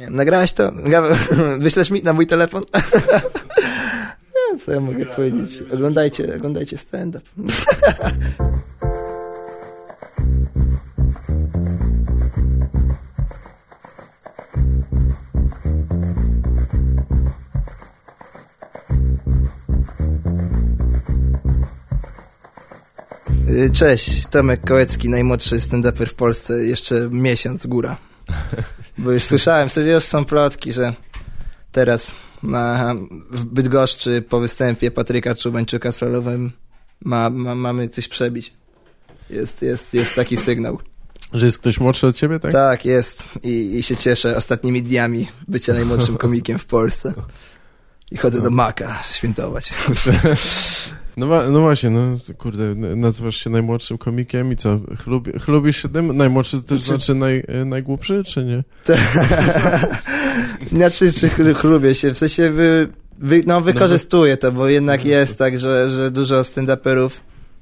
[0.00, 0.72] Nie, nagrałeś to?
[1.58, 2.62] Wyślesz mi na mój telefon?
[4.52, 5.62] No, Co ja mogę powiedzieć?
[5.72, 7.24] Oglądajcie, oglądajcie stand-up.
[23.48, 27.96] Y, Cześć, Tomek Kołecki, najmłodszy stand-uper w Polsce, jeszcze miesiąc góra.
[28.98, 30.94] Bo już słyszałem, w sensie już są plotki, że
[31.72, 32.94] teraz na,
[33.30, 36.52] w Bydgoszczy po występie Patryka Czubańczyka solowym
[37.04, 38.52] ma, ma, mamy coś przebić.
[39.30, 40.78] Jest, jest, jest taki sygnał.
[41.32, 42.52] Że jest ktoś młodszy od ciebie, tak?
[42.52, 43.24] Tak, jest.
[43.42, 47.12] I, I się cieszę ostatnimi dniami bycia najmłodszym komikiem w Polsce.
[48.10, 49.74] I chodzę do Maka świętować.
[51.20, 52.00] No, no właśnie, no
[52.38, 56.16] kurde, nazywasz się najmłodszym komikiem i co, chlubi, chlubisz się tym?
[56.16, 58.64] Najmłodszy to też Czy- znaczy naj, e, najgłupszy, czy nie?
[60.72, 62.88] Znaczy, czy chlu- chlubię się, w sensie wy,
[63.18, 67.10] wy, no, wykorzystuję to, bo jednak No, jest tak, że, że dużo stand-uperów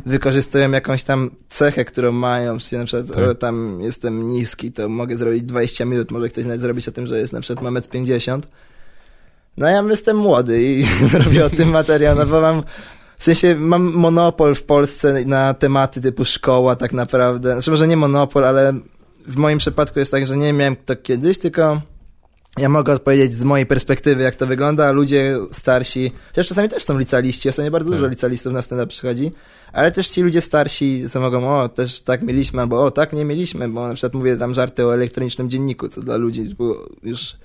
[0.07, 3.29] wykorzystują jakąś tam cechę, którą mają, czyli na przykład Tak.
[3.29, 7.07] o, tam jestem niski, to mogę zrobić 20 minut, może ktoś nawet zrobić o tym,
[7.07, 8.49] że jest na przykład mam 50.
[9.57, 10.85] No ja jestem młody i
[11.25, 12.63] robię o tym materiał, no bo mam
[13.19, 17.53] w sensie mam monopol w Polsce na tematy typu szkoła tak naprawdę.
[17.53, 18.73] Znaczy może nie monopol, ale
[19.27, 21.83] w moim przypadku jest tak, że nie miałem to kiedyś, tylko
[22.59, 26.85] ja mogę odpowiedzieć z mojej perspektywy, jak to wygląda, a ludzie starsi, chociaż czasami też
[26.85, 27.99] są licealiści, ostatnio bardzo Tak.
[27.99, 29.31] dużo licealistów na stand-up przychodzi,
[29.73, 33.25] ale też ci ludzie starsi, co mogą, o, też tak mieliśmy, albo o, tak nie
[33.25, 36.55] mieliśmy, bo na przykład mówię tam żarty o elektronicznym dzienniku, co dla ludzi
[37.03, 37.37] już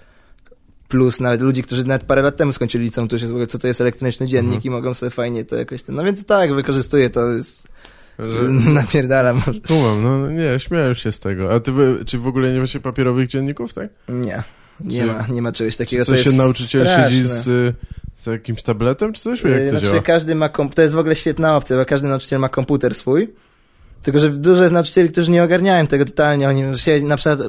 [0.93, 3.47] plus nawet ludzi, którzy nawet parę lat temu skończyli liceum, to już jest w ogóle,
[3.47, 4.63] co to jest elektroniczny dziennik Mhm.
[4.63, 7.67] i mogą sobie fajnie to jakoś, no więc tak, wykorzystuję to, jest,
[8.19, 8.43] Że,
[8.81, 9.41] napierdalam
[10.03, 11.53] no nie, śmiałem się z tego.
[11.53, 11.71] A ty,
[12.05, 13.89] czy w ogóle nie macie papierowych dzienników, tak?
[14.09, 14.43] Nie,
[14.79, 17.09] nie Czy- ma, nie ma czegoś takiego, to się nauczyciel straszne.
[17.09, 17.73] siedzi z, y,
[18.17, 19.43] z jakimś tabletem, czy coś?
[19.43, 20.01] Jak to znaczy, działa?
[20.01, 23.27] każdy ma komp- to jest w ogóle świetna opcja, bo każdy nauczyciel ma komputer swój.
[24.03, 26.49] Tylko, że dużo jest nauczycieli, którzy nie ogarniają tego totalnie.
[26.49, 27.39] Oni się, na przykład,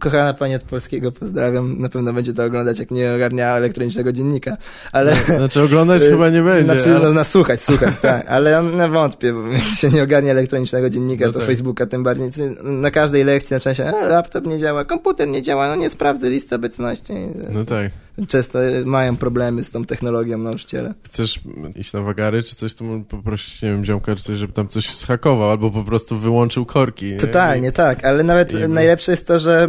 [0.00, 4.56] kochana pani od polskiego, pozdrawiam, na pewno będzie to oglądać, jak nie ogarnia elektronicznego dziennika.
[4.92, 5.14] Ale.
[5.14, 6.64] Znaczy oglądać chyba nie będzie.
[6.64, 7.04] Znaczy, ale...
[7.04, 8.26] no, no słuchać, słuchać, tak.
[8.28, 11.48] Ale on no, wątpię, bo jak się nie ogarnia elektronicznego dziennika, No to tak.
[11.48, 12.30] Facebooka tym bardziej.
[12.62, 16.30] Na każdej lekcji zaczyna się, a, laptop nie działa, komputer nie działa, no nie sprawdzę
[16.30, 17.12] listy obecności.
[17.50, 17.90] No tak.
[18.28, 20.94] Często mają problemy z tą technologią nauczyciele.
[21.06, 21.40] Chcesz
[21.76, 24.94] iść na wagary, czy coś, to poprosić, nie wiem, ziomka, czy coś, żeby tam coś
[24.94, 27.04] schakował, albo po prostu wyłączył korki.
[27.04, 27.16] nie?
[27.16, 29.68] Totalnie, tak, ale nawet I- najlepsze jest to, że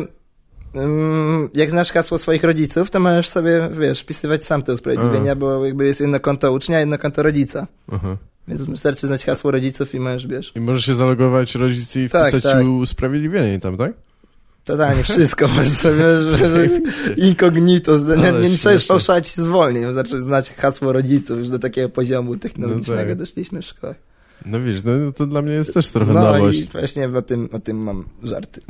[0.75, 5.65] mm, jak znasz hasło swoich rodziców, to możesz sobie, wiesz, wpisywać sam te usprawiedliwienia, bo
[5.65, 7.67] jakby jest jedno konto ucznia, jedno konto rodzica.
[7.91, 8.17] Aha.
[8.47, 12.23] Więc wystarczy znać hasło rodziców i możesz, wiesz, I możesz się zalogować rodzic i Tak,
[12.27, 12.65] wpisać tak.
[12.65, 13.91] usprawiedliwienie tam, tak?
[14.69, 16.03] Totalnie wszystko możesz sobie,
[17.17, 22.37] incognito, nie, Ale nie trzeba fałszować zwolnień, wystarczy znać hasło rodziców, już do takiego poziomu
[22.37, 23.17] technologicznego No tak.
[23.17, 23.95] doszliśmy w szkołach.
[24.45, 26.59] No wiesz, no to dla mnie jest też trochę No nowość.
[26.59, 28.61] i właśnie o tym, o tym mam żarty.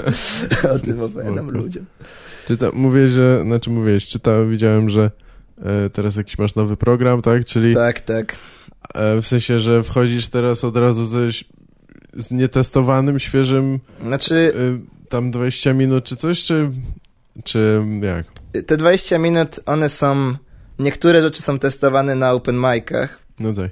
[0.74, 1.84] o tym opowiadam ludziom.
[2.48, 5.10] Czyta, mówię, że, znaczy mówiłeś, czytałem, widziałem, że
[5.64, 7.44] e, teraz jakiś masz nowy program, tak?
[7.44, 8.36] Czyli Tak, tak.
[8.94, 11.28] e, w sensie, że wchodzisz teraz od razu ze,
[12.14, 16.70] z nietestowanym, świeżym Znaczy, e, tam 20 minut czy coś, czy,
[17.44, 18.26] czy jak?
[18.66, 20.34] te 20 minut, one są.
[20.78, 23.70] Niektóre rzeczy są testowane na open micach, No tak.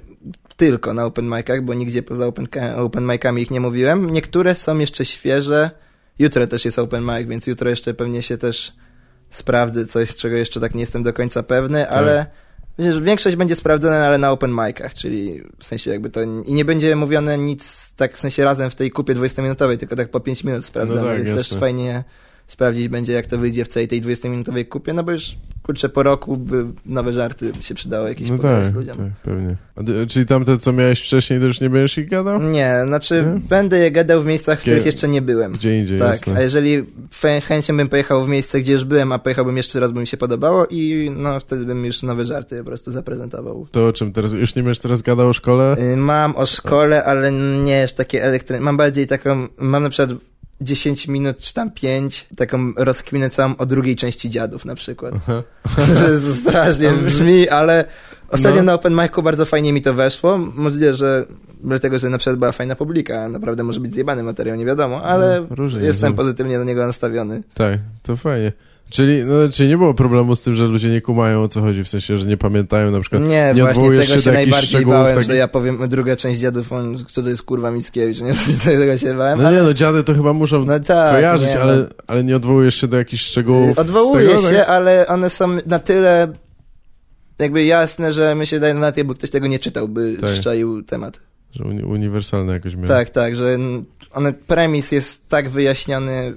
[0.57, 2.47] tylko na open micach, bo nigdzie poza open,
[2.77, 4.09] open micami ich nie mówiłem.
[4.09, 5.71] Niektóre są jeszcze świeże.
[6.19, 8.73] Jutro też jest open mic, więc jutro jeszcze pewnie się też
[9.29, 12.25] sprawdzę coś, czego jeszcze tak nie jestem do końca pewny, ale
[12.81, 16.65] wiesz, większość będzie sprawdzone, ale na open micach, czyli w sensie jakby to i nie
[16.65, 20.43] będzie mówione nic tak w sensie razem w tej kupie 20-minutowej, tylko tak po 5
[20.43, 21.43] minut sprawdzamy, No tak, więc jasne.
[21.43, 22.03] też fajnie
[22.47, 25.35] sprawdzić będzie, jak to wyjdzie w całej tej 20-minutowej kupie, no bo już
[25.71, 28.97] kurczę, po roku by nowe żarty się przydało jakieś No tak, ludziom.
[28.97, 29.55] tak, pewnie.
[29.85, 32.41] Ty, czyli tamte, co miałeś wcześniej, to już nie będziesz ich gadał?
[32.41, 33.39] Nie, znaczy Nie?
[33.49, 35.53] będę je gadał w miejscach, w Gdzie- których jeszcze nie byłem.
[35.53, 36.35] Gdzie indziej, Tak, jasne.
[36.35, 36.83] a jeżeli
[37.21, 40.07] chę- chęcią bym pojechał w miejsce, gdzie już byłem, a pojechałbym jeszcze raz, by mi
[40.07, 43.67] się podobało i no wtedy bym już nowe żarty po prostu zaprezentował.
[43.71, 44.33] To o czym teraz?
[44.33, 45.75] Już nie będziesz teraz gadał o szkole?
[45.93, 47.31] Y, Mam o szkole, ale
[47.63, 48.65] nie już takie elektroniczne.
[48.65, 50.19] Mam bardziej taką, mam na przykład
[50.61, 55.13] 10 minut czy tam 5, taką rozkminę całą o drugiej części dziadów na przykład.
[55.17, 55.43] Aha.
[56.41, 57.85] strasznie brzmi, ale
[58.29, 58.63] ostatnio No.
[58.65, 60.37] na open micu bardzo fajnie mi to weszło.
[60.37, 61.25] Możliwe, że
[61.63, 65.45] dlatego, że na przykład była fajna publika, naprawdę może być zjebany materiał, nie wiadomo, ale
[65.49, 66.17] No, różnie jestem jest.
[66.17, 67.43] pozytywnie do niego nastawiony.
[67.53, 68.51] Tak, to fajnie.
[68.91, 71.83] Czyli, no, czyli nie było problemu z tym, że ludzie nie kumają o co chodzi,
[71.83, 73.21] w sensie, że nie pamiętają na przykład.
[73.27, 76.71] Nie, nie właśnie tego się, jakichś najbardziej bałem, takich- że ja powiem druga część dziadów,
[76.73, 78.33] on, kto to jest kurwa Mickiewicz, nie
[78.63, 79.57] tego się bałem, No ale...
[79.57, 81.61] nie, no dziady to chyba muszą No tak, kojarzyć, nie, no.
[81.61, 83.79] ale, ale nie odwołujesz się do jakichś szczegółów.
[83.79, 84.69] Odwołuję tego, się, tak?
[84.69, 86.33] ale one są na tyle
[87.39, 90.29] jakby jasne, że my się daje na bo ktoś tego nie czytał, by Tak.
[90.29, 91.19] szczaił temat.
[91.51, 92.87] Że uni- uniwersalne jakoś miały.
[92.87, 96.33] Tak, tak, że n- one, premis jest tak wyjaśniony,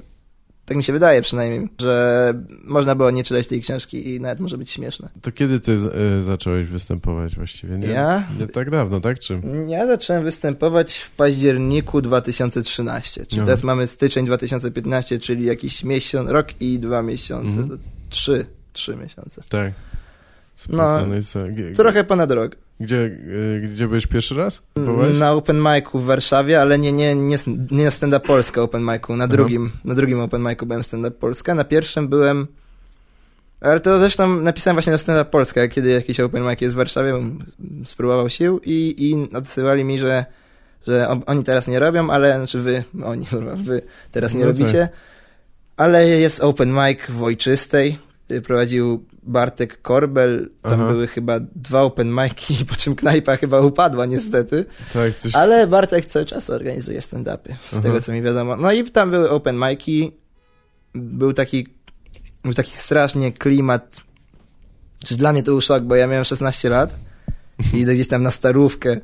[0.66, 2.34] tak mi się wydaje przynajmniej, że
[2.64, 5.08] można było nie czytać tej książki i nawet może być śmieszne.
[5.22, 5.72] To kiedy ty
[6.18, 7.76] y, zacząłeś występować właściwie?
[7.78, 8.28] Nie, Ja?
[8.40, 9.18] Nie tak dawno, tak?
[9.18, 9.40] Czy?
[9.68, 13.46] Ja zacząłem występować w październiku 2013, czyli No.
[13.46, 17.78] teraz mamy styczeń 2015, czyli jakiś miesiąc, rok i dwa miesiące, Mhm.
[18.10, 19.42] trzy, trzy miesiące.
[19.48, 19.72] Tak.
[20.68, 20.98] No?
[21.50, 22.56] G- Trochę ponad rok.
[22.80, 24.62] Gdzie, y, gdzie byłeś pierwszy raz?
[24.74, 25.18] Próbowałeś?
[25.18, 27.36] Na open micu w Warszawie, ale nie, nie, nie,
[27.70, 29.32] nie na stand-up Polska open micu, na Aha.
[29.32, 32.46] drugim, na drugim open micu byłem stand-up Polska, na pierwszym byłem,
[33.60, 37.14] ale to zresztą napisałem właśnie na stand-up Polska, kiedy jakiś open mic jest w Warszawie,
[37.84, 40.24] spróbował sił i, i odsyłali mi, że,
[40.86, 43.82] że oni teraz nie robią, ale, znaczy wy, oni, wy
[44.12, 44.58] teraz nie No tak.
[44.58, 44.88] robicie,
[45.76, 47.98] ale jest open mic w Ojczystej,
[48.30, 50.88] y, prowadził Bartek Korbel, tam Aha.
[50.88, 54.64] były chyba dwa open mic'i, po czym knajpa chyba upadła niestety.
[54.92, 55.34] Tak, coś...
[55.34, 57.82] Ale Bartek cały czas organizuje stand-upy, z Aha.
[57.82, 58.56] tego co mi wiadomo.
[58.56, 60.10] No i tam były open mic'i,
[60.94, 61.66] był taki,
[62.44, 64.00] był taki strasznie klimat,
[65.04, 66.96] czy dla mnie to był szok, bo ja miałem 16 lat
[67.74, 69.00] i idę gdzieś tam na starówkę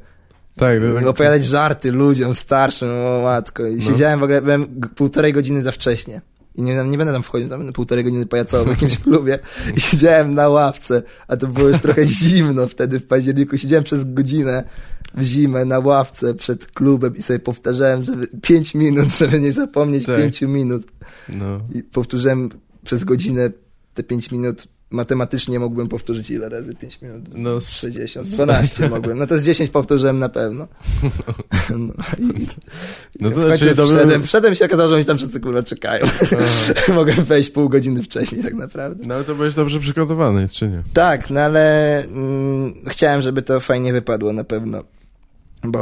[0.56, 3.66] Tak, tak, opowiadać żarty ludziom starszym, o matko.
[3.66, 3.80] I No.
[3.82, 6.20] siedziałem w ogóle, byłem półtorej godziny za wcześnie.
[6.54, 9.38] I nie, nie będę tam wchodził, tam będę półtorej godziny pajacował w jakimś klubie.
[9.76, 13.58] I siedziałem na ławce, a to było już trochę zimno wtedy w październiku.
[13.58, 14.64] Siedziałem przez godzinę
[15.14, 20.06] w zimę na ławce przed klubem i sobie powtarzałem, żeby pięć minut, żeby nie zapomnieć
[20.06, 20.16] Tak.
[20.16, 20.86] pięciu minut.
[21.28, 21.60] no.
[21.74, 22.48] I powtórzyłem
[22.84, 23.50] przez godzinę
[23.94, 24.66] te pięć minut.
[24.90, 27.24] Matematycznie mógłbym powtórzyć ile razy 5 minut?
[27.34, 29.18] No, s- 60, 12 mogłem.
[29.18, 30.66] No to z 10 powtórzyłem na pewno.
[31.78, 32.46] No, i,
[33.20, 36.06] No to czyli to wszedłem, wszedłem się okazało, że oni tam wszyscy kurwa czekają.
[36.94, 39.04] Mogłem wejść pół godziny wcześniej tak naprawdę.
[39.06, 40.82] No ale to byłeś dobrze przygotowany, czy nie?
[40.92, 44.84] Tak, no ale mm, chciałem, żeby to fajnie wypadło na pewno.
[45.64, 45.80] Bo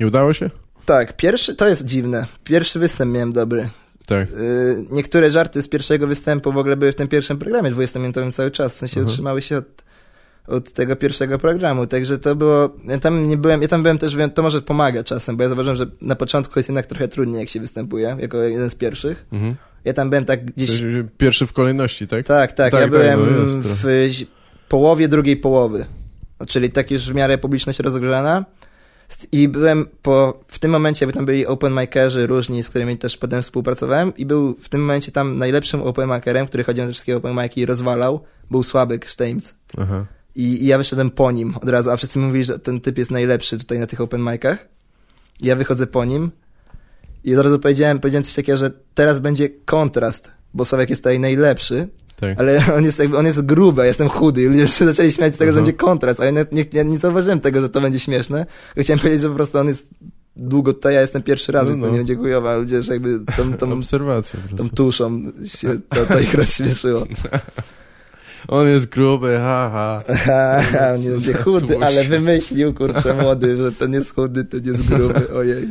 [0.00, 0.50] Nie udało się?
[0.84, 2.26] tak, pierwszy, to jest dziwne.
[2.44, 3.68] Pierwszy występ miałem dobry.
[4.08, 4.28] Tak.
[4.30, 8.50] Y, niektóre żarty z pierwszego występu w ogóle były w tym pierwszym programie 20-minutowym cały
[8.50, 9.06] czas, w sensie Mhm.
[9.06, 9.84] utrzymały się od,
[10.46, 14.16] od tego pierwszego programu, także to było, ja tam nie byłem, ja tam byłem też,
[14.34, 17.48] to może pomaga czasem, bo ja zauważyłem, że na początku jest jednak trochę trudniej, jak
[17.48, 19.26] się występuje, jako jeden z pierwszych.
[19.32, 19.54] Mhm.
[19.84, 20.82] Ja tam byłem tak gdzieś,
[21.18, 22.26] Pierwszy w kolejności, tak?
[22.26, 24.12] tak, tak, tak, ja tak, byłem no w
[24.68, 25.86] połowie drugiej połowy,
[26.40, 28.44] No, czyli tak już w miarę publiczność rozgrzana.
[29.32, 33.16] I byłem po, w tym momencie, by tam byli open mikerzy różni, z którymi też
[33.16, 37.16] potem współpracowałem i był w tym momencie tam najlepszym open mikerem, który chodził na wszystkie
[37.16, 38.20] open miki i rozwalał,
[38.50, 39.54] był Słabek Sztejmc.
[40.36, 43.10] I, I ja wyszedłem po nim od razu, a wszyscy mówili, że ten typ jest
[43.10, 44.68] najlepszy tutaj na tych open micach.
[45.40, 46.30] I ja wychodzę po nim
[47.24, 51.20] i od razu powiedziałem, powiedziałem coś takiego, że teraz będzie kontrast, bo Sławek jest tutaj
[51.20, 51.88] najlepszy,
[52.20, 52.40] Tak.
[52.40, 54.42] ale on jest jakby, on jest gruby, a jestem chudy.
[54.42, 56.98] I ludzie się zaczęli śmiać z tego, że będzie kontrast, ale nawet nie, nie, nie
[56.98, 58.46] zauważyłem tego, że to będzie śmieszne.
[58.76, 59.90] Chciałem powiedzieć, że po prostu on jest
[60.36, 61.92] długo tutaj, ja jestem pierwszy raz, No, więc to no.
[61.92, 63.82] nie będzie chujowa, a ludzie już jakby tą, tą,
[64.56, 67.06] tą tuszą się to, to ich rozśmieszyło.
[68.48, 70.02] On jest gruby, haha.
[70.24, 74.58] Haha, on nie będzie chudy, ale wymyślił, kurczę, młody, że to nie jest chudy, to
[74.58, 75.68] nie jest gruby, ojej.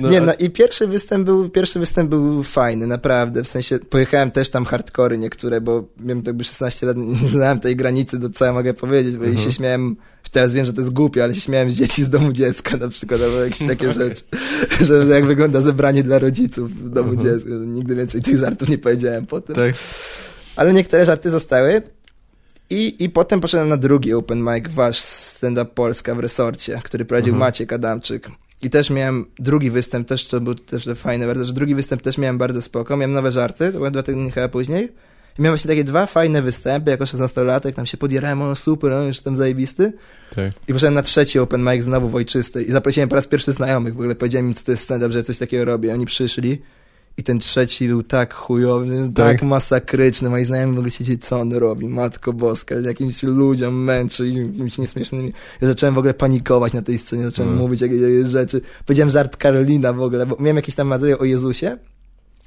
[0.00, 4.30] No, nie, no i pierwszy występ był, pierwszy występ był fajny, naprawdę, w sensie pojechałem
[4.30, 8.44] też tam hardkory niektóre, bo miałem jakby 16 lat, nie znałem tej granicy, do co
[8.44, 9.44] ja mogę powiedzieć, bo i Mhm.
[9.44, 9.96] się śmiałem,
[10.30, 12.88] teraz wiem, że to jest głupie, ale się śmiałem z dzieci z domu dziecka na
[12.88, 14.22] przykład, albo jakieś takie rzeczy,
[14.80, 17.28] że, że jak wygląda zebranie dla rodziców w domu Mhm.
[17.28, 19.56] dziecka, nigdy więcej tych żartów nie powiedziałem potem.
[19.56, 19.74] Tak.
[20.56, 21.82] Ale niektóre żarty zostały.
[22.74, 27.34] I, I potem poszedłem na drugi open mic, wasz stand-up Polska w resorcie, który prowadził
[27.34, 27.48] Mhm.
[27.48, 28.30] Maciek Adamczyk.
[28.62, 32.18] I też miałem drugi występ, też to był też fajny bardzo, że drugi występ też
[32.18, 34.92] miałem bardzo spoko, miałem nowe żarty, to było dwa tygodnie chyba później.
[35.38, 39.02] I miałem właśnie takie dwa fajne występy, jako 16-latek, tam się podjarałem, o super, o,
[39.02, 39.92] już jestem zajebisty.
[40.34, 40.52] Tak.
[40.68, 43.94] I poszedłem na trzeci open mic znowu w Ojczystej i zaprosiłem po raz pierwszy znajomych,
[43.94, 45.94] w ogóle powiedziałem im, co to jest stand-up, że coś takiego robię.
[45.94, 46.62] Oni przyszli
[47.18, 49.42] i ten trzeci był tak chujowy, tak, Tak.
[49.42, 50.30] masakryczny.
[50.30, 55.32] Moi znajomi mogli siedzieć, co on robi, matko boska, jakimś ludziom męczy jakimiś nieśmiesznymi.
[55.60, 57.62] Ja zacząłem w ogóle panikować na tej scenie, zacząłem Mm.
[57.62, 58.60] mówić jakieś rzeczy.
[58.86, 61.78] Powiedziałem żart Karolina w ogóle, bo miałem jakiś tam materiał o Jezusie,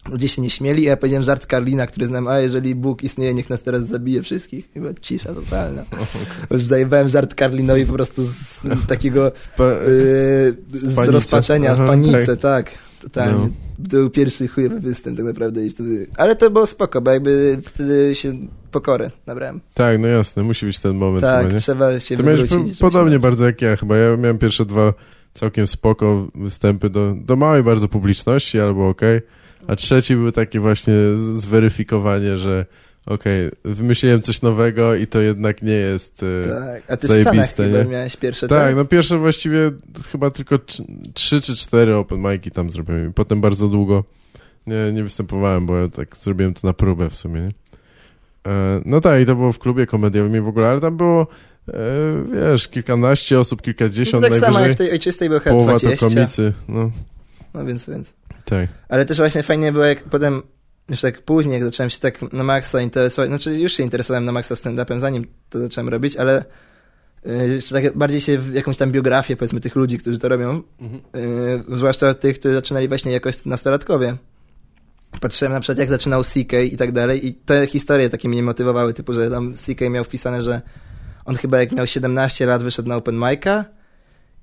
[0.09, 3.33] Ludzie się nie śmieli, a ja powiedziałem żart Karlina, który znam, a jeżeli Bóg istnieje,
[3.33, 4.69] niech nas teraz zabije wszystkich.
[4.75, 5.83] I była cisza totalna.
[6.51, 12.71] Już zajebałem żart Karlinowi po prostu z takiego yy, z rozpaczenia, w panice, tak.
[13.11, 13.49] Totalnie.
[13.79, 13.85] No.
[13.89, 16.07] To był pierwszy chujowy występ tak naprawdę i wtedy...
[16.17, 18.33] Ale to było spoko, bo jakby wtedy się
[18.71, 19.61] pokorę nabrałem.
[19.73, 22.79] Tak, no jasne, musi być ten moment tak, chyba, trzeba się Ty wywrócić.
[22.79, 23.97] podobnie bardzo jak ja chyba.
[23.97, 24.93] Ja miałem pierwsze dwa
[25.33, 29.21] całkiem spoko występy do, do małej bardzo publiczności, albo okej.
[29.67, 30.93] A trzeci był taki właśnie
[31.33, 32.65] zweryfikowanie, że
[33.07, 36.23] okej, wymyśliłem coś nowego i to jednak nie jest...
[36.45, 37.85] e, Tak, a ty w Stanach Zajebiste, nie?
[37.85, 39.71] miałeś pierwsze, Tak, no pierwsze właściwie
[40.11, 40.83] chyba tylko tr-
[41.13, 44.03] trzy czy cztery open mic'i tam zrobiłem potem bardzo długo
[44.67, 47.51] nie, nie występowałem, bo ja tak zrobiłem to na próbę w sumie, nie?
[48.51, 51.27] E, No tak, i to było w klubie komediowym i w ogóle, ale tam było,
[51.67, 51.73] e,
[52.51, 55.77] wiesz, kilkanaście osób, no, kilkadziesiąt tak samo jak najwyżej, w tej ojczystej był chyba połowa
[55.77, 55.97] 20.
[56.09, 56.91] to komicy, no,
[57.53, 58.13] No więc, więc.
[58.45, 58.69] tak.
[58.89, 60.41] Ale też właśnie fajnie było, jak potem,
[60.89, 64.31] już tak później, jak zacząłem się tak na maksa interesować, znaczy już się interesowałem na
[64.31, 66.45] maksa stand-upem, zanim to zacząłem robić, ale
[67.27, 70.61] y, jeszcze tak bardziej się w jakąś tam biografię, powiedzmy, tych ludzi, którzy to robią,
[71.69, 74.17] y, zwłaszcza tych, którzy zaczynali właśnie jakoś nastolatkowie.
[75.21, 78.93] Patrzyłem na przykład, jak zaczynał CK i tak dalej i te historie takie mnie motywowały,
[78.93, 80.61] typu, że tam CK miał wpisane, że
[81.25, 83.63] on chyba jak miał 17 lat wyszedł na open mic'a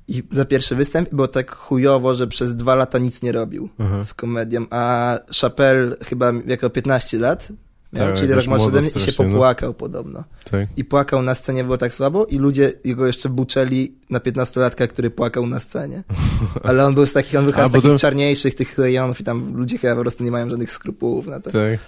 [0.08, 4.04] i za pierwszy występ było tak chujowo, że przez dwa lata nic nie robił Aha.
[4.04, 7.48] z komedią, a Chappelle chyba jako 15 lat
[7.92, 9.24] miał, Tak, czyli rok ode mnie i się no.
[9.24, 10.24] popłakał podobno.
[10.50, 10.68] Tak.
[10.76, 15.10] I płakał na scenie, było tak słabo i ludzie jego jeszcze buczeli na 15-latka, który
[15.10, 16.02] płakał na scenie.
[16.62, 19.24] Ale on był z takich, on wychodził A, z takich to- czarniejszych tych rejonów i
[19.24, 21.50] tam ludzie chyba po prostu nie mają żadnych skrupułów na to.
[21.50, 21.78] Tak.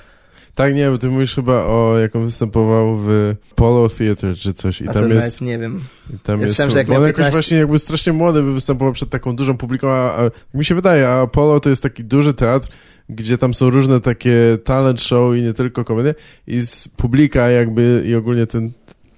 [0.56, 4.80] Tak, nie, bo ty mówisz chyba o, jak on występował w Polo Theatre czy coś
[4.80, 5.40] i a tam jest...
[5.40, 5.84] nie wiem.
[6.14, 8.52] I tam Ja jest, słyszałem, że jak on jakoś 15 właśnie jakby strasznie młody by
[8.52, 12.04] występował przed taką dużą publiką, a, a mi się wydaje, a Apollo to jest taki
[12.04, 12.68] duży teatr,
[13.08, 16.14] gdzie tam są różne takie talent show i nie tylko komedie
[16.46, 18.72] i z publika jakby i ogólnie ten,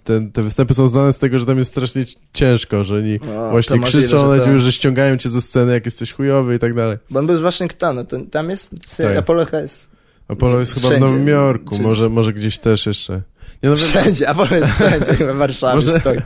[0.05, 3.51] ten, te występy są znane z tego, że tam jest strasznie ciężko, że oni O,
[3.51, 6.59] właśnie możliwe, krzyczą, że że, to- że ściągają cię ze sceny, jak jesteś chujowy i
[6.59, 6.99] tak dalej.
[7.11, 9.17] Bo on był z Waszyngtonu, to tam jest, Tak.
[9.17, 9.98] Apollo jest
[10.29, 11.07] Apollo jest chyba w Wszędzie.
[11.07, 13.23] Nowym Jorku, Czy- może, może gdzieś też jeszcze.
[13.63, 16.19] Nie, no, wiem, wszędzie, Apollo jest wszędzie, chyba w Warszawie Może- stoi.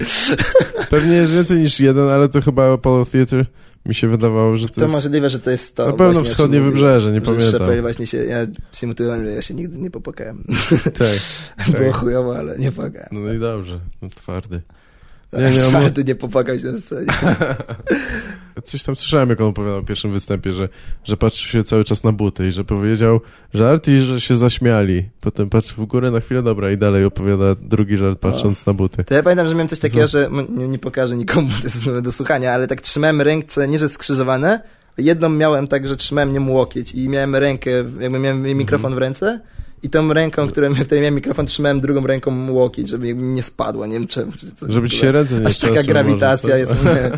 [0.90, 3.44] pewnie jest więcej niż jeden, ale to chyba Apollo Theatre
[3.86, 4.92] mi się wydawało, że to, To jest...
[4.92, 5.86] możliwe, że to jest to.
[5.86, 7.52] Na pewno właśnie, wschodnie wybrzeże, nie pamiętam.
[7.60, 10.44] Chappelle właśnie się, ja się motywowałem, że ja się nigdy nie popłakałem.
[10.98, 11.68] Tak.
[11.78, 13.08] Było chujowo, ale nie płakałem.
[13.12, 14.62] No i dobrze, no twardy.
[15.32, 17.06] Nie, nie, nie, nie, Twardy nie popłakał się na scenie.
[18.64, 20.68] Coś tam słyszałem, jak on opowiadał o pierwszym występie, że,
[21.04, 23.20] że patrzył się cały czas na buty i że powiedział
[23.54, 25.08] żart i że się zaśmiali.
[25.20, 29.04] Potem patrzy w górę na chwilę, dobra, i dalej opowiada drugi żart patrząc na buty.
[29.04, 32.12] To ja pamiętam, że miałem coś takiego, że nie, nie pokażę nikomu, to jest do
[32.12, 34.60] słuchania, ale tak trzymałem ręce, nie że skrzyżowane,
[34.98, 39.40] jedną miałem tak, że trzymałem nią łokieć i miałem rękę, jakby miałem mikrofon w ręce
[39.82, 43.86] i tą ręką, którą, w której miałem mikrofon, trzymałem drugą ręką łokieć, żeby nie spadła,
[43.86, 44.32] nie wiem czemu.
[44.56, 46.72] Co- Żeby co- się ręce nie Aż taka grawitacja jest.
[46.84, 47.10] Nie,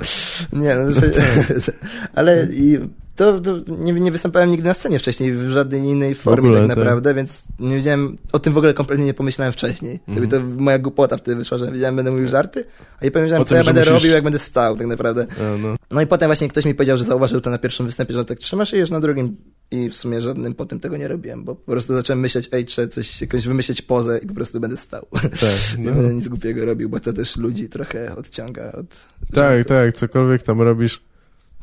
[0.61, 1.01] nie no, że,
[2.15, 2.79] ale i
[3.17, 6.69] to, to nie, nie występowałem nigdy na scenie wcześniej, w żadnej innej formie ogóle, tak
[6.69, 6.79] tak.
[6.79, 10.01] naprawdę, więc nie wiedziałem, o tym w ogóle kompletnie nie pomyślałem wcześniej.
[10.09, 10.29] Mhm.
[10.29, 12.65] To moja głupota wtedy wyszła, że wiedziałem, będę mówił żarty,
[13.01, 15.27] a nie pomyślałem, co tym, ja że będę musisz- robił, jak będę stał tak naprawdę.
[15.31, 15.77] A, no.
[15.91, 18.39] No i potem właśnie ktoś mi powiedział, że zauważył to na pierwszym występie, że tak
[18.39, 19.37] trzymasz i już na drugim
[19.71, 22.89] i w sumie żadnym potem tego nie robiłem, bo po prostu zacząłem myśleć, ej, trzeba
[22.89, 25.07] coś, jakąś wymyśleć pozę i po prostu będę stał.
[25.13, 25.31] Tak,
[25.79, 25.93] nie no.
[25.93, 28.89] będę nic głupiego robił, bo to też ludzi trochę odciąga od
[29.35, 29.67] tak, żartów.
[29.67, 31.03] tak, cokolwiek tam robisz,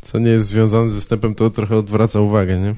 [0.01, 2.75] co nie jest związane z występem, to trochę odwraca uwagę, nie?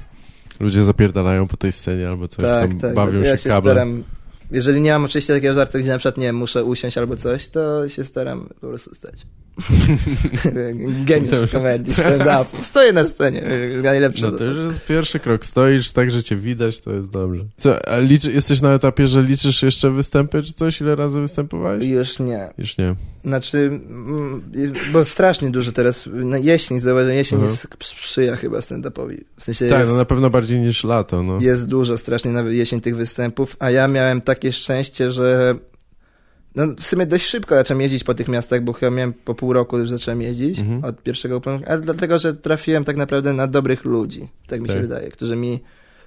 [0.59, 3.75] Ludzie zapierdalają po tej scenie albo coś tak, tam, tak, bawią się, ja się kablem.
[3.75, 4.03] staram,
[4.51, 7.89] jeżeli nie mam oczywiście takiego żartu, gdzie na przykład, nie muszę usiąść albo coś, to
[7.89, 9.25] się staram po prostu stać.
[11.05, 12.63] Geniusz komedii, stand-upu.
[12.71, 13.43] Stoję na scenie,
[13.83, 15.45] najlepsze No to już jest pierwszy krok.
[15.45, 17.43] Stoisz tak, że cię widać, to jest dobrze.
[17.57, 20.81] Co, a liczy, jesteś na etapie, że liczysz jeszcze występy czy coś?
[20.81, 21.83] Ile razy występowałeś?
[21.83, 22.49] Już nie.
[22.57, 22.95] Już nie.
[23.23, 24.43] Znaczy, mm,
[24.93, 27.51] bo strasznie dużo teraz, na jesień, zauważyłem, jesień Mhm.
[27.51, 29.17] jest sprzyja chyba stand-upowi.
[29.37, 31.41] W sensie Tak, jest, no na pewno bardziej niż lato, no.
[31.41, 35.55] jest dużo strasznie na jesień tych występów, a ja miałem takie szczęście, że
[36.55, 39.53] no w sumie dość szybko zacząłem jeździć po tych miastach, bo chyba miałem po pół
[39.53, 40.83] roku już zacząłem jeździć Mhm.
[40.83, 44.73] od pierwszego open, ale dlatego, że trafiłem tak naprawdę na dobrych ludzi, tak mi się
[44.73, 44.81] Tak.
[44.81, 45.59] wydaje, którzy mi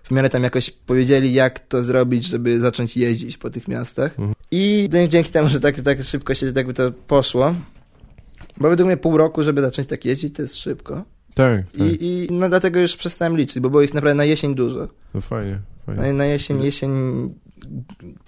[0.03, 4.11] w miarę tam jakoś powiedzieli, jak to zrobić, żeby zacząć jeździć po tych miastach.
[4.19, 4.35] Mhm.
[4.50, 7.55] I dzięki temu, że tak, tak szybko się jakby to poszło,
[8.57, 11.05] bo według mnie pół roku, żeby zacząć tak jeździć, to jest szybko.
[11.35, 11.87] Tak, tak.
[11.87, 14.88] I, I no dlatego już przestałem liczyć, bo było ich naprawdę na jesień dużo.
[15.15, 16.03] No fajnie, fajnie.
[16.03, 16.91] Na, na jesień, jesień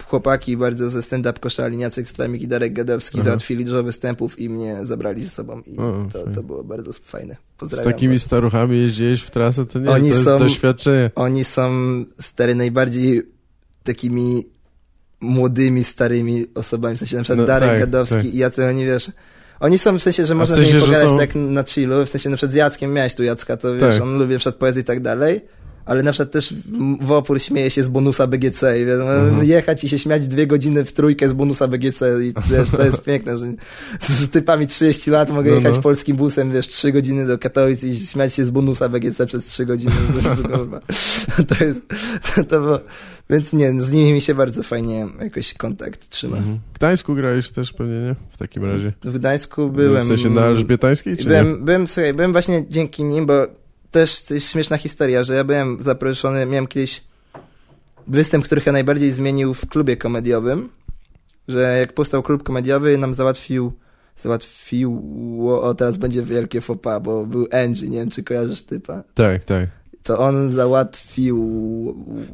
[0.05, 3.23] chłopaki bardzo ze stand-up koszali, Jacek Stramik i Darek Gadowski Aha.
[3.25, 7.33] załatwili dużo występów i mnie zabrali ze sobą i O, to, to było bardzo fajne.
[7.35, 8.23] Z Pozdrawiam takimi was.
[8.23, 11.11] staruchami jeździłeś w trasę, to nie, Oni to jest są- doświadczenie.
[11.15, 11.71] Oni są
[12.21, 13.21] stary najbardziej
[13.83, 14.45] takimi
[15.21, 18.25] młodymi, starymi osobami, w sensie na przykład No, Darek tak, Gadowski tak.
[18.25, 19.11] i jacy oni, wiesz,
[19.59, 22.05] Oni są w sensie, że można w sensie, z nimi pogadać są- tak na chillu,
[22.05, 24.03] w sensie na przykład z Jackiem miałeś tu Jacka, to wiesz, Tak.
[24.03, 25.41] on lubi na przykład poezję i tak dalej,
[25.89, 29.45] ale na przykład też w- w opór śmieje się z bonusa BGC i wiesz, Mhm.
[29.45, 33.01] jechać i się śmiać dwie godziny w trójkę z bonusa BGC i wiesz, to jest
[33.03, 33.45] piękne, że
[34.01, 35.81] z typami 30 lat mogę No, jechać no.
[35.81, 39.65] polskim busem, wiesz, 3 godziny do Katowic i śmiać się z bonusa BGC przez 3
[39.65, 39.91] godziny.
[41.47, 41.81] To jest,
[42.49, 42.79] to było,
[43.29, 46.37] więc nie, z nimi mi się bardzo fajnie jakoś kontakt trzyma.
[46.37, 46.59] Mhm.
[46.73, 48.15] W Gdańsku grałeś też pewnie, nie?
[48.31, 48.93] W takim razie.
[49.03, 50.03] W Gdańsku byłem...
[50.03, 51.29] W sensie na Elżbietańskiej, czy nie?
[51.29, 53.47] Byłem, byłem, słuchaj, byłem właśnie dzięki nim, bo
[53.91, 57.03] też jest śmieszna historia, że ja byłem zaproszony, miałem kiedyś
[58.07, 60.69] występ, który chyba najbardziej zmienił w klubie komediowym,
[61.47, 63.73] że jak powstał klub komediowy, nam załatwił,
[64.17, 69.43] załatwiło, o teraz będzie wielkie pas, bo był Angie, nie wiem czy kojarzysz typa, Tak,
[69.43, 69.69] tak.
[70.03, 71.37] to on załatwił...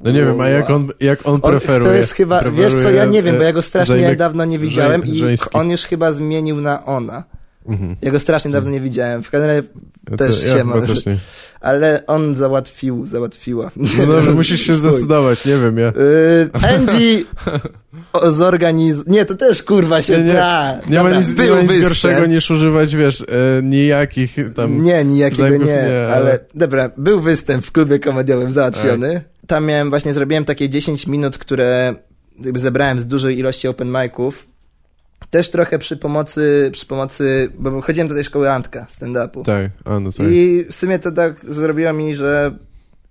[0.04, 1.92] No nie wiem, a jak on, jak on On, preferuje?
[1.92, 5.06] to jest chyba, wiesz co, ja nie wiem, bo ja go strasznie dawno nie widziałem
[5.06, 7.24] i on już chyba zmienił na ona.
[7.68, 7.96] Mhm.
[8.02, 9.24] Ja go strasznie dawno nie widziałem.
[9.24, 9.64] W razie
[10.12, 11.18] Ja Też to, ja też nie.
[11.62, 13.72] Ale on załatwił, załatwiła.
[13.76, 15.86] No dobrze, musisz się zdecydować, nie wiem, ja...
[15.86, 17.24] Yy, Angie
[18.32, 19.08] zorganiz...
[19.08, 20.80] Nie, to też kurwa się Nie, nie, da.
[20.90, 23.26] Nie ma nic, nie ma nic gorszego niż używać, wiesz, e,
[23.64, 24.82] nijakich tam...
[24.82, 26.40] Nie, nijakiego zajmów nie, nie, ale...
[26.56, 29.14] Dobra, był występ w klubie komediowym załatwiony.
[29.14, 29.24] Tak.
[29.48, 31.96] Tam miałem, właśnie zrobiłem takie 10 minut, które
[32.44, 34.48] jakby zebrałem z dużej ilości open miców.
[35.36, 39.44] Też trochę przy pomocy, przy pomocy, bo chodziłem do tej szkoły Antka stand-upu.
[39.44, 40.28] Tak, a no tak.
[40.30, 42.58] I w sumie to tak zrobiło mi, że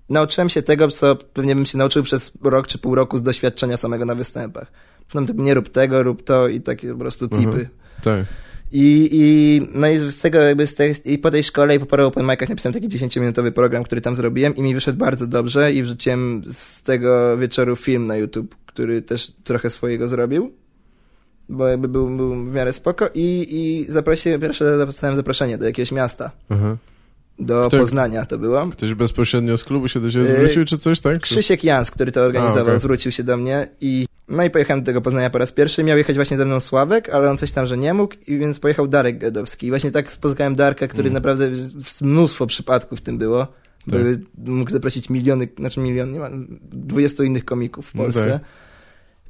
[0.09, 3.76] nauczyłem się tego, co pewnie bym się nauczył przez rok czy pół roku z doświadczenia
[3.76, 4.73] samego na występach.
[5.14, 7.47] No nie rób tego, rób to i takie po prostu tipy.
[7.47, 7.69] Mhm.
[8.04, 8.25] Tak.
[8.73, 11.87] I, I no i z tego jakby z tej, i po tej szkole i po
[11.87, 15.73] paru open micach napisałem taki 10-minutowy program, który tam zrobiłem i mi wyszedł bardzo dobrze
[15.73, 20.63] i wrzuciłem z tego wieczoru film na YouTube, który też trochę swojego zrobił.
[21.48, 25.92] Bo jakby był, był w miarę spoko i, i zaprosiłem, pierwsze dostałem zaproszenie do jakiegoś
[25.92, 26.30] miasta.
[26.48, 26.76] Aha.
[27.38, 28.66] Do Poznania to było.
[28.66, 31.18] Ktoś bezpośrednio z klubu się do ciebie Yy, zwrócił, czy coś, tak?
[31.18, 32.78] Krzysiek Jans, który to organizował, A, okej.
[32.78, 35.84] zwrócił się do mnie i no i pojechałem do tego Poznania po raz pierwszy.
[35.84, 38.58] Miał jechać właśnie ze mną Sławek, ale on coś tam, że nie mógł i więc
[38.58, 39.66] pojechał Darek Gadowski.
[39.66, 41.12] I właśnie tak spotkałem Darka, który Mm.
[41.12, 41.50] naprawdę
[42.00, 43.46] mnóstwo przypadków w tym było.
[43.46, 43.54] Tak.
[43.86, 46.30] Były, mógł zaprosić miliony, znaczy milion, nie ma,
[46.72, 48.30] 20 innych komików w No Polsce.
[48.30, 48.42] tak.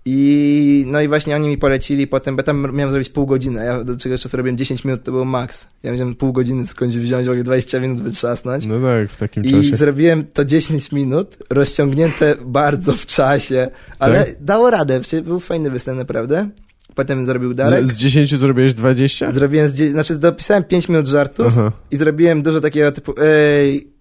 [0.07, 3.85] I no i właśnie oni mi polecili potem, bo tam miałem zrobić pół godziny, ja
[3.85, 5.67] do czego czasu robiłem 10 minut, to był maks.
[5.83, 8.67] Ja musiałem pół godziny skądś wziąć, ogóle 20 minut wytrzasnąć.
[8.67, 9.77] No tak, w takim I czasie.
[9.77, 14.45] zrobiłem to 10 minut, rozciągnięte bardzo w czasie, ale Tak?
[14.45, 16.49] dało radę, przecież był fajny występ naprawdę.
[16.95, 17.87] Potem zrobił Darek.
[17.87, 19.33] Z, z 10 zrobiłeś 20?
[19.33, 21.73] Zrobiłem, z, znaczy dopisałem 5 minut żartów Aha.
[21.91, 23.94] i zrobiłem dużo takiego typu, ej,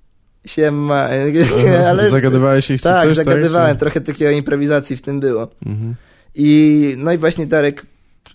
[0.45, 1.09] siema,
[1.89, 2.09] ale...
[2.09, 3.79] Zagadywałeś ich tak, coś, zagadywałem, tak?
[3.79, 5.47] trochę takiego improwizacji w tym było.
[5.65, 5.95] Mhm.
[6.35, 7.85] I no i właśnie Darek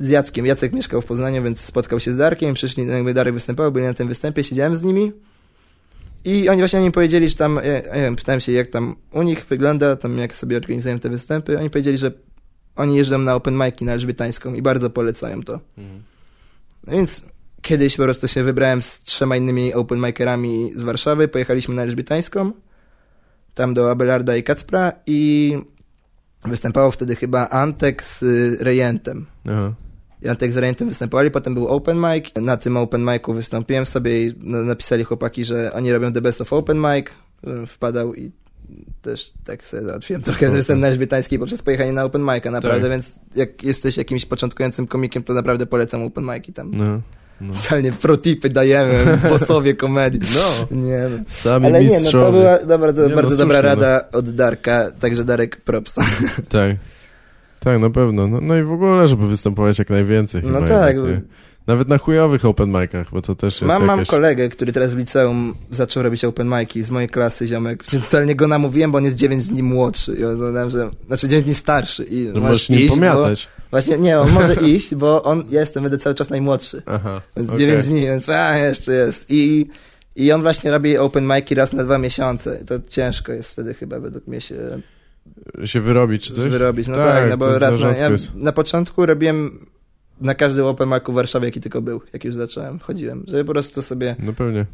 [0.01, 0.47] z Jackiem.
[0.47, 3.87] Jacek mieszkał w Poznaniu, więc spotkał się z Darkiem, przyszli, no jakby Darek występował, byli
[3.87, 5.13] na tym występie, siedziałem z nimi.
[6.25, 9.23] I oni właśnie oni powiedzieli, że tam, ja, ja wiem, pytałem się jak tam u
[9.23, 11.59] nich wygląda, tam jak sobie organizują te występy.
[11.59, 12.13] Oni powiedzieli, że
[12.77, 15.61] oni jeżdżą na open mic'i na Elżbietańską i bardzo polecają to.
[15.79, 16.03] Mhm.
[16.87, 17.25] No więc
[17.69, 22.53] kiedyś po prostu się wybrałem z trzema innymi open micerami z Warszawy, pojechaliśmy na Elżbietańską,
[23.55, 25.55] tam do Abelarda i Kacpra i
[26.45, 28.23] występował wtedy chyba Antek z
[28.61, 29.27] Rejentem.
[29.49, 29.75] Aha.
[30.23, 32.25] I Antek z Rejentem występowali, potem był open mic.
[32.41, 36.41] Na tym open micu wystąpiłem sobie i na- napisali chłopaki, że oni robią the best
[36.41, 37.07] of open mic.
[37.67, 38.33] Wpadał i
[39.03, 40.57] też tak sobie załatwiłem trochę Okej.
[40.57, 42.91] występ na Elżbietańskiej poprzez pojechanie na open mic'a, naprawdę, Tak.
[42.91, 46.71] więc jak jesteś jakimś początkującym komikiem, to naprawdę polecam open mic'i tam.
[46.75, 47.01] No.
[47.41, 47.57] No.
[47.57, 50.21] Specjalnie protipy dajemy, posłowie komedii.
[50.35, 50.77] No.
[50.77, 51.19] Nie no.
[51.29, 52.25] Sami Ale nie, no mistrzowie.
[52.25, 55.97] to była dobra, to Nie, no, bardzo dobra słusznie, rada od Darka, także Darek props.
[56.49, 56.77] Tak.
[57.61, 58.27] Tak, na pewno.
[58.27, 60.43] No, no i w ogóle, żeby występować jak najwięcej.
[60.45, 60.97] No chyba tak.
[60.97, 61.21] jednak?
[61.69, 64.97] Nawet na chujowych open micach, bo to też jest Mam, mam kolegę, który teraz w
[64.97, 67.85] liceum zaczął robić open mic'i z mojej klasy, ziomek.
[67.85, 70.15] Totalnie go namówiłem, bo on jest 9 dni młodszy.
[70.15, 72.05] I on że, znaczy 9 dni starszy.
[72.05, 73.49] I Że możesz nim pomiatać.
[73.58, 76.83] Bo, właśnie, nie, on może iść, bo on, ja jestem, będę cały czas najmłodszy.
[76.87, 77.59] Aha, Więc okej.
[77.59, 79.27] 9 dni, więc a, jeszcze jest.
[79.29, 79.67] I,
[80.17, 82.65] I on właśnie robi open mic'i raz na dwa miesiące.
[82.67, 84.57] To ciężko jest wtedy chyba według mnie się
[85.65, 86.51] Się wyrobić czy coś?
[86.51, 86.89] wyrobić.
[86.89, 89.67] No Tak, tak, no bo raz na, ja na początku robiłem
[90.21, 93.53] na każdym open micu w Warszawie, jaki tylko był, jak już zacząłem, chodziłem, żeby po
[93.53, 94.67] prostu sobie No pewnie.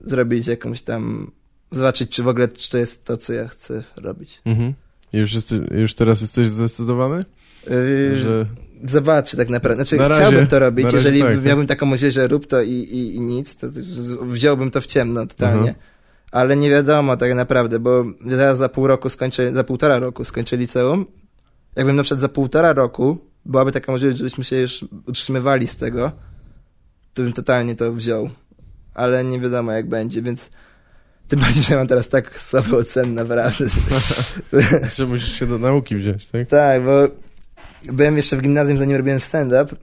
[0.00, 1.30] zrobić jakąś tam,
[1.70, 4.40] zobaczyć, czy w ogóle czy to jest to, co ja chcę robić.
[4.44, 4.74] Mhm.
[5.12, 7.24] I Już, jesteś, już teraz jesteś zdecydowany?
[7.66, 8.46] Yy, Że...
[8.84, 9.84] Zobaczy tak naprawdę.
[9.84, 11.44] Znaczy, Na razie- chciałbym to robić, razie jeżeli tak, tak.
[11.44, 13.66] miałbym taką możliwość, że rób to i, i, i nic, to
[14.22, 15.58] wziąłbym to w ciemno totalnie.
[15.68, 15.74] Mhm.
[16.32, 20.56] Ale nie wiadomo tak naprawdę, bo teraz za pół roku skończę, za półtora roku skończę
[20.56, 21.06] liceum.
[21.76, 26.12] Jakbym na przykład za półtora roku byłaby taka możliwość, żebyśmy się już utrzymywali z tego,
[27.14, 28.30] to bym totalnie to wziął.
[28.94, 30.50] Ale nie wiadomo jak będzie, więc
[31.28, 33.64] tym bardziej, że mam teraz tak słabe oceny naprawdę.
[34.96, 36.48] Że musisz się do nauki wziąć, tak?
[36.48, 37.08] tak, bo
[37.84, 39.76] byłem jeszcze w gimnazjum, zanim robiłem stand-up.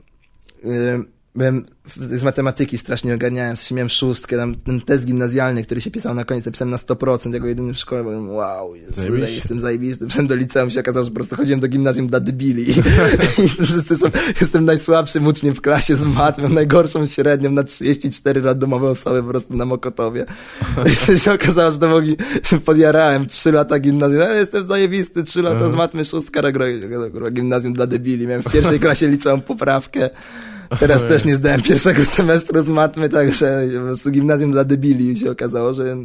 [1.35, 6.13] Byłem z matematyki strasznie ogarniałem, w miałem szóstkę, tam ten test gimnazjalny, który się pisał
[6.13, 9.35] na koniec, napisałem na 100%, jako jedyny w szkole, byłem wow, Jezu, Zajebiście.
[9.35, 10.07] jestem zajebisty.
[10.07, 12.65] Wszedłem do liceum, się okazało, że po prostu chodziłem do gimnazjum dla debili.
[13.43, 14.07] I wszyscy są,
[14.41, 19.29] jestem najsłabszym uczniem w klasie z mat, mam najgorszą średnią na 34 randomowe osoby po
[19.29, 20.25] prostu na Mokotowie.
[21.15, 25.41] I się okazało, że to mogli, że podjarałem 3 lata gimnazjum, e, jestem zajebisty, 3
[25.41, 26.41] lata z matmy, szóstka,
[27.31, 28.27] gimnazjum dla debili.
[28.27, 30.09] Miałem w pierwszej klasie liceum poprawkę.
[30.79, 35.73] Teraz też nie zdałem pierwszego semestru z matmy, także prostu gimnazjum dla debili się okazało,
[35.73, 35.97] że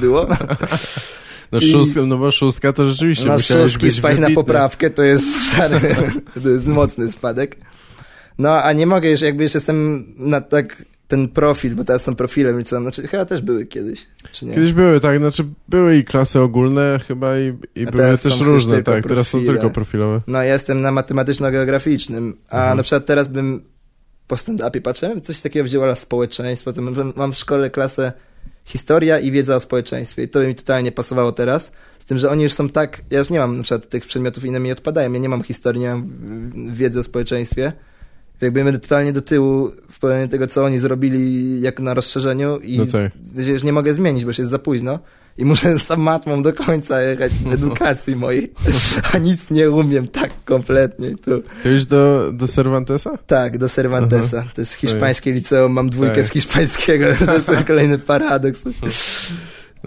[0.00, 0.26] było.
[1.52, 4.34] No I- szóstka, no bo szóstka to rzeczywiście Na musiałeś szóstki być spać na wybitny.
[4.34, 5.80] poprawkę to jest stary,
[6.42, 7.56] to jest mocny spadek.
[8.38, 12.14] No, a nie mogę już, jakby już jestem na tak ten profil, bo teraz są
[12.14, 14.54] profilem i co, znaczy chyba też były kiedyś, czy nie?
[14.54, 19.06] Kiedyś były, tak, znaczy były i klasy ogólne chyba i, i były też różne, tak,
[19.08, 19.52] teraz są profile.
[19.52, 20.20] tylko profilowe.
[20.26, 22.76] No, ja jestem na matematyczno-geograficznym, a Mhm.
[22.76, 23.62] na przykład teraz bym
[24.28, 26.82] po stand-upie patrzyłem, coś takiego wzięła społeczeństwo, to
[27.16, 28.12] mam, w szkole klasę
[28.64, 32.30] historia i wiedza o społeczeństwie i to by mi totalnie pasowało teraz, z tym, że
[32.30, 35.12] oni już są tak, ja już nie mam na przykład tych przedmiotów, inne mi odpadają,
[35.12, 36.10] ja nie mam historii, nie mam
[36.74, 37.72] wiedzy o społeczeństwie,
[38.42, 42.78] jakby będę totalnie do tyłu w porównaniu tego, co oni zrobili jak na rozszerzeniu i
[42.78, 43.12] No tak.
[43.46, 44.98] już nie mogę zmienić, bo już jest za późno
[45.38, 48.52] i muszę z matmą do końca jechać w edukacji mojej,
[49.12, 51.10] a nic nie umiem tak kompletnie.
[51.24, 51.42] Tu.
[51.62, 53.18] Ty już do, do Cervantesa?
[53.26, 54.44] Tak, do Cervantesa.
[54.54, 56.24] To jest hiszpańskie liceum, mam dwójkę Tak.
[56.24, 58.64] z hiszpańskiego, to jest kolejny paradoks.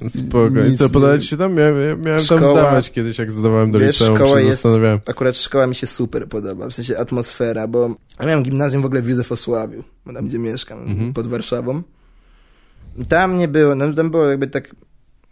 [0.10, 0.60] Spoko.
[0.74, 1.58] I co, podać się tam?
[1.58, 4.62] Ja, ja miałem tam Szkoła- zdawać kiedyś, jak zdawałem do Wiesz, liceum, szkoła się jest-
[4.62, 5.00] zastanawiałem.
[5.06, 9.02] Akurat szkoła mi się super podoba, w sensie atmosfera, bo ja miałem gimnazjum w ogóle
[9.02, 11.14] w Józefosławiu, bo tam gdzie mieszkam, Mhm.
[11.14, 11.82] pod Warszawą.
[13.10, 14.76] Tam nie było, no, tam było jakby tak,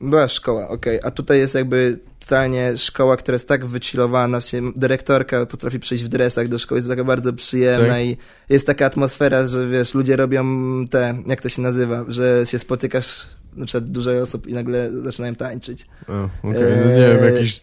[0.02, 4.72] była szkoła, okej, a tutaj jest jakby totalnie szkoła, która jest tak wychillowana, w sensie
[4.76, 8.04] dyrektorka potrafi przyjść w dresach do szkoły, jest taka bardzo przyjemna Tak.
[8.04, 8.18] i
[8.50, 10.46] jest taka atmosfera, że wiesz, ludzie robią
[10.88, 15.36] te, jak to się nazywa, że się spotykasz na przykład dużo osób i nagle zaczynają
[15.36, 15.86] tańczyć.
[16.08, 16.14] O,
[16.50, 17.62] okej, no nie wiem, Eee, jakiś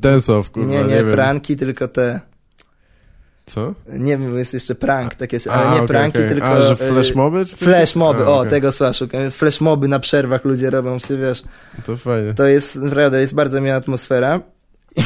[0.00, 1.12] dance-off, kurwa, nie, nie, nie, wiem.
[1.12, 2.20] pranki, tylko te,
[3.46, 3.74] Co?
[3.92, 6.30] nie wiem, bo jest jeszcze prank, takie, A, ale nie okej, pranki, okej.
[6.30, 6.46] tylko...
[6.46, 7.46] A, że y, flashmoby?
[7.46, 7.56] czy?
[7.56, 8.50] Flashmoby, A, o, okej.
[8.50, 9.30] tego słowa szukam.
[9.30, 11.42] Flashmoby na przerwach ludzie robią się, wiesz.
[11.86, 12.34] To fajnie.
[12.34, 14.40] To jest, naprawdę, jest bardzo miła atmosfera.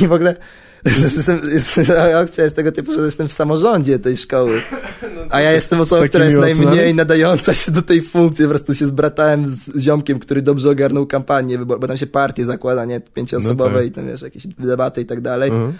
[0.01, 0.37] I w ogóle
[0.85, 1.81] jestem, jest,
[2.23, 4.63] akcja jest tego typu, że jestem w samorządzie tej szkoły.
[5.31, 6.95] A ja jestem osobą, która jest najmniej ocenami?
[6.95, 8.45] nadająca się do tej funkcji.
[8.45, 12.45] Po prostu się zbratałem z ziomkiem, który dobrze ogarnął kampanię, bo, bo tam się partie
[12.45, 13.01] zakłada, nie?
[13.01, 13.87] Pięcioosobowe No tak.
[13.87, 15.51] i tam, wiesz, jakieś debaty i tak dalej.
[15.51, 15.75] Mhm.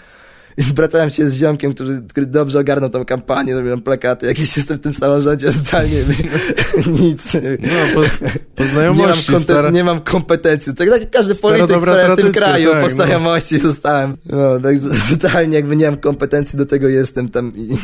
[0.59, 4.77] I zbratałem się z ziomkiem, który, który dobrze ogarnął tą kampanię, robiłem plakaty, jakieś jestem
[4.77, 6.03] w tym samorządzie, totalnie
[7.01, 7.33] nic.
[7.33, 8.01] No, po,
[8.55, 9.69] po Nie mam, znajomości, stara...
[9.69, 10.75] nie mam kompetencji.
[10.75, 11.81] Tak jak każdy Stara polityk
[12.13, 12.93] w tym kraju tak, po no.
[12.93, 14.17] znajomości zostałem.
[14.25, 17.77] No, także totalnie jakby nie mam kompetencji do tego jestem tam i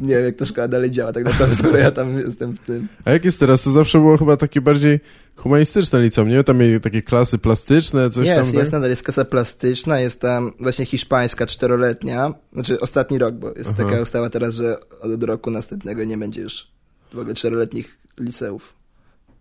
[0.00, 2.88] nie wiem jak ta szkoła dalej działa tak naprawdę, skoro ja tam jestem w tym.
[3.04, 3.62] A jak jest teraz?
[3.62, 5.00] To zawsze było chyba takie bardziej
[5.36, 6.44] humanistyczne liceum, nie?
[6.44, 8.72] Tam mieli takie klasy plastyczne, coś jest, tam, jest tak?
[8.72, 13.84] nadal, jest klasa plastyczna, jest tam właśnie hiszpańska czteroletnia, znaczy ostatni rok, bo jest Aha.
[13.84, 16.68] taka ustawa teraz, że od roku następnego nie będzie już
[17.14, 18.74] w ogóle czteroletnich liceów.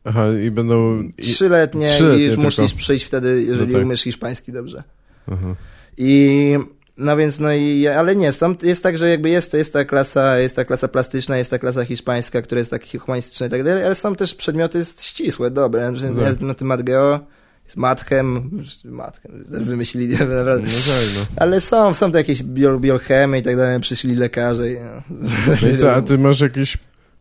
[0.04, 1.02] Aha, i będą...
[1.02, 1.22] I...
[1.22, 2.44] Trzyletnie, trzyletnie i już tylko.
[2.44, 3.84] musisz przyjść wtedy, jeżeli tak.
[3.84, 4.84] umiesz hiszpański dobrze.
[5.32, 5.56] Aha.
[5.98, 6.58] I
[6.98, 10.38] no więc no i ale nie, są, jest tak, że jakby jest, jest ta klasa,
[10.38, 13.86] jest ta klasa plastyczna, jest ta klasa hiszpańska, która jest tak humanistyczna i tak dalej,
[13.86, 15.94] ale są też przedmioty ścisłe, dobre.
[15.94, 16.40] Tak.
[16.42, 17.20] ja na tym matgeo,
[17.66, 18.52] jest matchem,
[18.86, 20.68] matchem, wymyślili naprawdę.
[20.68, 21.26] No tak, no.
[21.36, 25.18] Ale są, są to jakieś bio, biochemy i tak dalej, przyszli lekarze i no.
[25.62, 26.78] No i co, a ty masz jakiś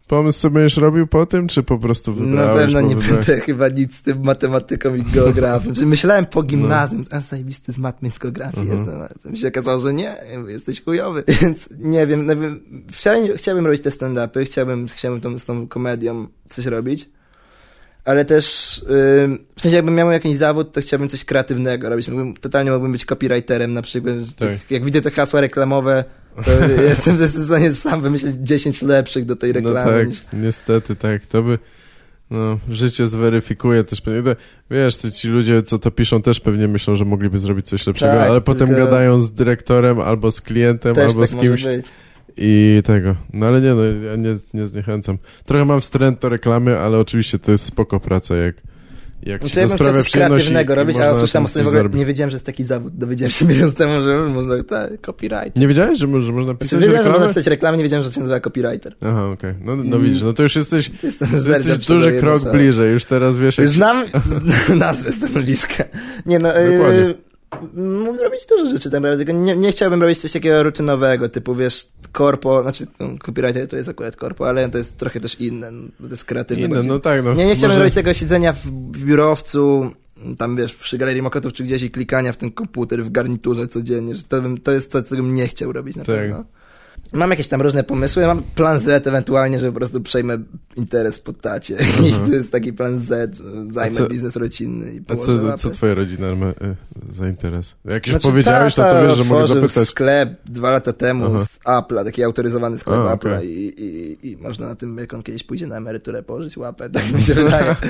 [0.07, 2.61] pomysł, co będziesz robił po tym, czy po prostu Na wybrałeś?
[2.63, 3.27] pewno bo nie wybrałeś?
[3.27, 5.73] będę chyba nic z tym matematyką i geografią.
[5.73, 8.79] Czyli myślałem po gimnazjum, a zajebisty z matmy z geografii Mhm.
[8.79, 9.01] jestem.
[9.01, 10.15] ale Mi się okazało, że nie,
[10.49, 11.25] jesteś chujowy.
[11.43, 12.61] Więc nie wiem, nie wiem
[12.93, 17.09] chciałbym, chciałbym robić te stand-upy, chciałbym, chciałbym tą, z tą komedią coś robić.
[18.05, 18.79] Ale też,
[19.25, 22.09] ym, w sensie jakbym miał jakiś zawód, to chciałbym coś kreatywnego robić.
[22.09, 24.15] Mógłbym, totalnie mógłbym być copywriterem na przykład.
[24.39, 24.71] Tak.
[24.71, 26.05] Jak widzę te hasła reklamowe,
[26.45, 26.51] to
[26.83, 29.99] jestem stanie sam wymyślić 10 lepszych do tej No reklamy.
[29.99, 31.59] tak, niż- niestety tak, to by...
[32.31, 34.23] No, życie zweryfikuje też pewnie.
[34.35, 38.13] To, wiesz, ci ludzie, co to piszą, też pewnie myślą, że mogliby zrobić coś lepszego,
[38.13, 41.65] Tak, ale potem gadają z dyrektorem albo z klientem, albo tak z kimś
[42.37, 43.17] i tego.
[43.33, 45.19] No ale nie, no, ja nie, nie zniechęcam.
[45.45, 48.57] Trochę mam wstręt do reklamy, ale oczywiście to jest spoko praca, jak,
[49.23, 51.99] jak No się ja to sprawia kreatywnego robić, a na słyszałem tym ostatnio w ogóle,
[51.99, 52.97] nie wiedziałem, że jest taki zawód.
[52.97, 55.57] Dowiedziałem się miesiąc temu, że można, tak, copyright.
[55.57, 58.09] Nie wiedziałeś, że, że można Znaczy, pisać wiedziałem, że można pisać reklamy, nie wiedziałem, że
[58.11, 58.97] to się nazywa copywriter.
[59.01, 59.55] Aha, okej.
[59.61, 63.39] No, no I- widzisz, no to już jesteś, jestem jesteś duży krok bliżej, już teraz
[63.39, 63.69] wiesz jak...
[63.69, 64.05] Znam
[64.77, 65.85] nazwę stanowiska.
[66.27, 67.15] Nie no, Dokładnie.
[67.75, 71.55] Mógłbym robić dużo rzeczy tak naprawdę, tylko nie, nie chciałbym robić coś takiego rutynowego, typu
[71.55, 75.71] wiesz, korpo, znaczy no, copywriter to jest akurat korpo, ale to jest trochę też inne,
[75.71, 76.65] no, bo to jest kreatywne.
[76.67, 77.35] Inne, no tak, no.
[77.35, 79.91] Nie, nie chciałbym może- robić tego siedzenia w, w biurowcu,
[80.39, 84.15] tam wiesz, przy galerii mokotów czy gdzieś i klikania w ten komputer w garniturze codziennie,
[84.15, 86.17] że to, bym, to jest to, co bym nie chciał robić na Tak.
[86.17, 86.45] pewno.
[87.13, 90.39] Mam jakieś tam różne pomysły, mam plan Z ewentualnie, że po prostu przejmę
[90.77, 91.77] interes po tacie
[92.09, 93.39] i to jest taki plan Z,
[93.69, 95.59] zajmę co- biznes rodzinny i A co, łapy.
[95.59, 96.55] co twoja rodzina ma y,
[97.13, 97.75] za interes?
[97.85, 99.89] Jak już Znaczy, powiedziałeś, no tata to wiesz, że mogę zapytać.
[99.89, 101.45] sklep dwa lata temu Aha.
[101.45, 103.49] z Apple'a, taki autoryzowany sklep A, Apple'a i,
[103.83, 107.23] i, i można na tym, jak on kiedyś pójdzie na emeryturę, położyć łapę, tak mi
[107.23, 107.77] się wydaje.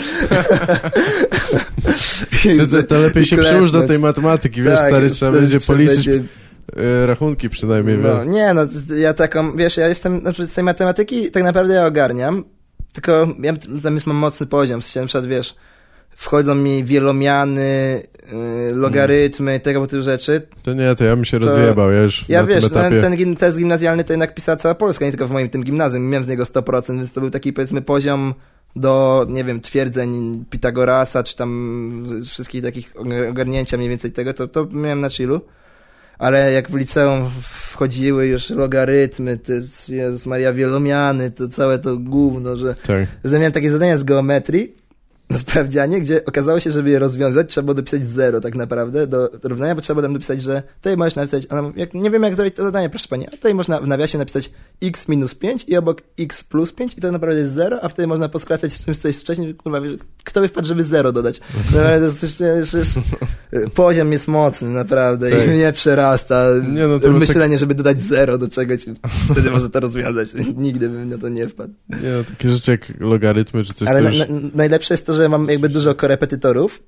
[2.42, 5.60] Ty, to, to lepiej się przyłóż do tej matematyki, wiesz, Tak, stary, trzeba to będzie
[5.60, 6.28] policzyć będzie-
[7.06, 8.62] rachunki przynajmniej, No, nie, no,
[8.96, 12.44] ja taką, wiesz, ja jestem, na przykład z tej matematyki tak naprawdę ja ogarniam,
[12.92, 13.52] tylko ja
[13.82, 15.56] tam jest mam mocny poziom, w sensie na przykład, wiesz,
[16.10, 18.02] wchodzą mi wielomiany,
[18.72, 20.42] y, logarytmy, tego typu rzeczy.
[20.62, 23.00] To nie, to ja bym się To- rozjebał, ja już Ja wiesz, tym etapie...
[23.00, 26.08] ten, ten test gimnazjalny to jednak pisała cała Polska, nie tylko w moim tym gimnazjum,
[26.08, 28.34] miałem z niego 100%, więc to był taki, powiedzmy, poziom
[28.76, 32.92] do, nie wiem, twierdzeń Pitagorasa, czy tam wszystkich takich
[33.30, 35.40] ogarnięcia mniej więcej tego, to, to miałem na chillu.
[36.18, 41.96] Ale jak w liceum wchodziły już logarytmy, to jest, Jezus Maria, wielomiany, to całe to
[41.96, 42.74] gówno, że...
[42.74, 43.06] Tak.
[43.32, 44.76] miałem takie zadania z geometrii
[45.30, 49.30] na sprawdzianie, gdzie okazało się, żeby je rozwiązać, trzeba było dopisać zero tak naprawdę do
[49.42, 52.34] równania, bo trzeba było tam dopisać, że tutaj możesz napisać, mówi, jak, nie wiem jak
[52.34, 54.50] zrobić to zadanie, proszę pani, a tutaj można w nawiasie napisać
[54.82, 58.06] x minus 5 i obok x plus 5 i to naprawdę jest zero, a wtedy
[58.06, 61.40] można poskracać z czymś, co jest wcześniej, kurwa, wiesz, kto by wpadł, żeby zero dodać.
[61.74, 62.98] No, ale to jest, też- też jest,
[63.74, 65.46] poziom jest mocny naprawdę Tak.
[65.46, 68.80] i mnie przerasta Nie, no myślenie, żeby dodać zero do czegoś,
[69.32, 70.28] wtedy można to rozwiązać.
[70.56, 71.74] Nigdy bym na to nie wpadł.
[71.88, 74.18] Nie, no, takie rzeczy jak logarytmy czy coś, Ale na, już...
[74.18, 76.82] na, najlepsze jest to, że mam jakby dużo korepetytorów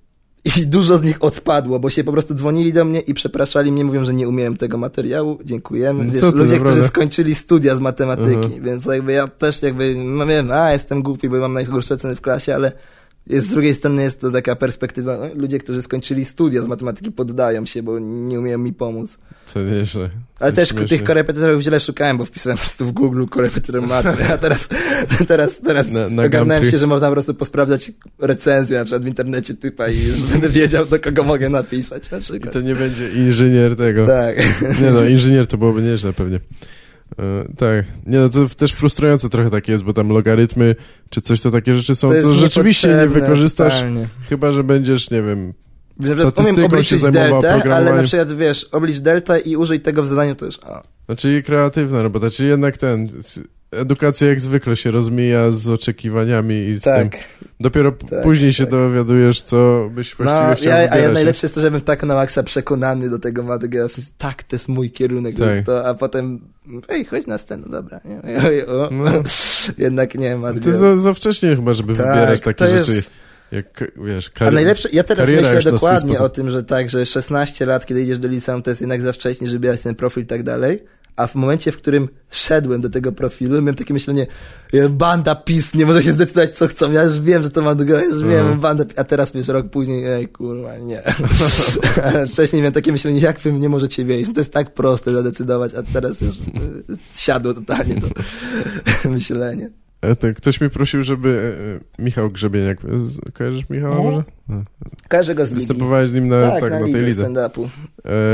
[0.56, 3.84] i dużo z nich odpadło, bo się po prostu dzwonili do mnie i przepraszali mnie,
[3.84, 6.04] mówią, że nie umiem tego materiału, dziękujemy.
[6.04, 6.70] No Wiesz, ludzie, naprawdę?
[6.70, 8.64] którzy skończyli studia z matematyki, Mhm.
[8.64, 12.20] więc jakby ja też jakby, no wiem, a jestem głupi, bo mam najgorsze oceny w
[12.20, 12.72] klasie, ale
[13.30, 17.66] z drugiej strony jest to taka perspektywa, no, ludzie, którzy skończyli studia z matematyki poddają
[17.66, 19.18] się, bo nie umieją mi pomóc.
[19.54, 19.60] To.
[20.40, 20.88] Ale To też śmiesznie.
[20.88, 24.68] tych korepetytorów źle szukałem, bo wpisałem po prostu w Google korepetytor matmy, a teraz,
[25.28, 29.06] teraz, teraz Na- na ogarnąłem się, że można po prostu posprawdzać recenzję na przykład w
[29.06, 32.52] internecie typa i już będę wiedział, do kogo mogę napisać na I przykład.
[32.52, 34.06] to nie będzie inżynier tego.
[34.06, 34.36] Tak.
[34.82, 36.40] Nie no, inżynier to byłoby nieźle pewnie.
[37.18, 37.86] E, tak.
[38.06, 40.74] Nie no, to też frustrujące trochę takie jest, bo tam logarytmy
[41.10, 44.08] czy coś, to takie rzeczy są, co rzeczywiście nie wykorzystasz, totalnie.
[44.28, 45.52] chyba, że będziesz, nie wiem,
[46.20, 50.34] Statystyką się zajmował deltę, ale na przykład wiesz, oblicz deltę i użyj tego w zadaniu,
[50.34, 50.82] to już a.
[51.06, 53.08] znaczy kreatywna robota, czyli jednak ten,
[53.70, 56.92] edukacja jak zwykle się rozmija z oczekiwaniami i z tym.
[57.10, 57.16] Tak.
[57.60, 58.70] Dopiero p- Tak, później się tak.
[58.70, 62.14] dowiadujesz, co byś właściwie No, chciał ja, a ja najlepsze jest to, żebym tak na
[62.14, 63.42] maksa przekonany do tego
[63.88, 65.64] sensie, tak, to jest mój kierunek, to Tak.
[65.66, 66.40] to, a potem,
[66.88, 68.20] ej, chodź na scenę, dobra, nie?
[68.46, 69.10] Oj, o, No.
[69.78, 70.70] Jednak nie, matgo.
[70.70, 73.10] To za, za wcześnie chyba, żeby Tak, wybierać takie rzeczy, jest-
[73.52, 77.86] jak, wiesz, A najlepsze, ja teraz myślę dokładnie o tym, że tak, że 16 lat,
[77.86, 80.42] kiedy idziesz do liceum, to jest jednak za wcześnie, żeby brać ten profil i tak
[80.42, 80.84] dalej.
[81.18, 84.26] A w momencie, w którym szedłem do tego profilu, miałem takie myślenie,
[84.72, 86.92] "E, banda PiS, nie może się zdecydować, co chcą.
[86.92, 88.60] Ja już wiem, że to ma do ja już wiem, Mhm.
[88.60, 88.84] banda.
[88.96, 91.02] A teraz wiesz, rok później, ej, kurwa, nie.
[92.32, 94.34] Wcześniej miałem takie myślenie, jak wy nie możecie wiedzieć.
[94.34, 96.40] To jest tak proste zadecydować, a teraz już y,
[97.14, 98.06] siadło totalnie to
[99.10, 99.70] myślenie.
[100.00, 101.54] E, tak, ktoś mnie prosił, żeby
[101.98, 102.78] e, e, Michał Grzebieniak,
[103.32, 104.02] kojarzysz Michała No.
[104.02, 104.24] może?
[104.48, 104.62] No.
[105.08, 105.60] Każdy go z ligi.
[105.60, 107.30] Występowałeś z nim na, tak, tak, na, na tej lidze.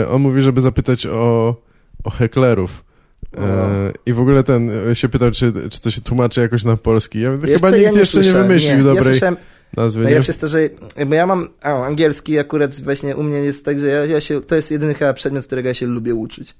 [0.02, 1.56] E, on mówi, żeby zapytać o,
[2.04, 2.84] o heklerów.
[3.38, 3.92] E.
[4.06, 7.20] I w ogóle ten e, się pytał, czy, czy to się tłumaczy jakoś na polski.
[7.20, 9.36] Ja, Wiesz chyba co, nikt ja nie jeszcze nie słyszałem, wymyślił Ja dobrej słyszałem,
[9.76, 10.00] nazwy.
[10.00, 10.04] Nie?
[10.04, 10.60] Najlepsze jest to, że
[10.96, 14.40] jakby ja mam a, angielski akurat właśnie u mnie jest tak, że ja, ja się,
[14.40, 16.54] to jest jedyny chyba przedmiot, którego ja się lubię uczyć.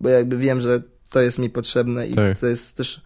[0.00, 2.38] Bo jakby wiem, że to jest mi potrzebne i Tak.
[2.38, 3.00] to jest też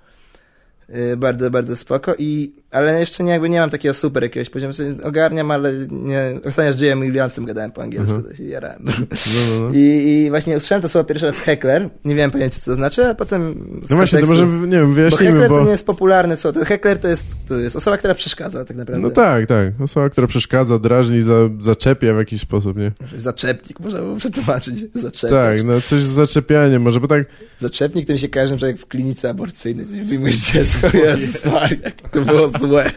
[1.17, 5.51] bardzo, bardzo spoko i, ale jeszcze nie, jakby nie mam takiego super jakiegoś poziomu, ogarniam,
[5.51, 8.31] ale nie, ostatnio z Jayem Williamsem gadałem po angielsku, Mhm.
[8.33, 8.79] to się jarałem.
[8.85, 9.71] No, no, no.
[9.79, 13.07] I, I właśnie usłyszałem to słowo pierwszy raz heckler, nie miałem pojęcia co to znaczy,
[13.07, 13.55] a potem
[13.87, 15.59] z no właśnie, to może, nie wiem, bo wyjaśnijmy, heckler bo...
[15.59, 18.77] to nie jest popularne słowo, to heckler to jest, to jest osoba, która przeszkadza tak
[18.77, 19.03] naprawdę.
[19.03, 19.81] No tak, tak.
[19.81, 22.93] Osoba, która przeszkadza, drażni, za, zaczepia w jakiś sposób, nie?
[23.17, 24.85] Zaczepnik, można było przetłumaczyć.
[24.95, 25.61] Zaczepiać.
[25.61, 27.25] Tak, no coś z zaczepianiem może, bo tak
[27.61, 31.79] Zaczepnik to mi się kojarzy, że jak w klinice aborcyjnej coś wyjmujesz dziecko, Jezus Maria,
[31.85, 32.91] jak to było złe.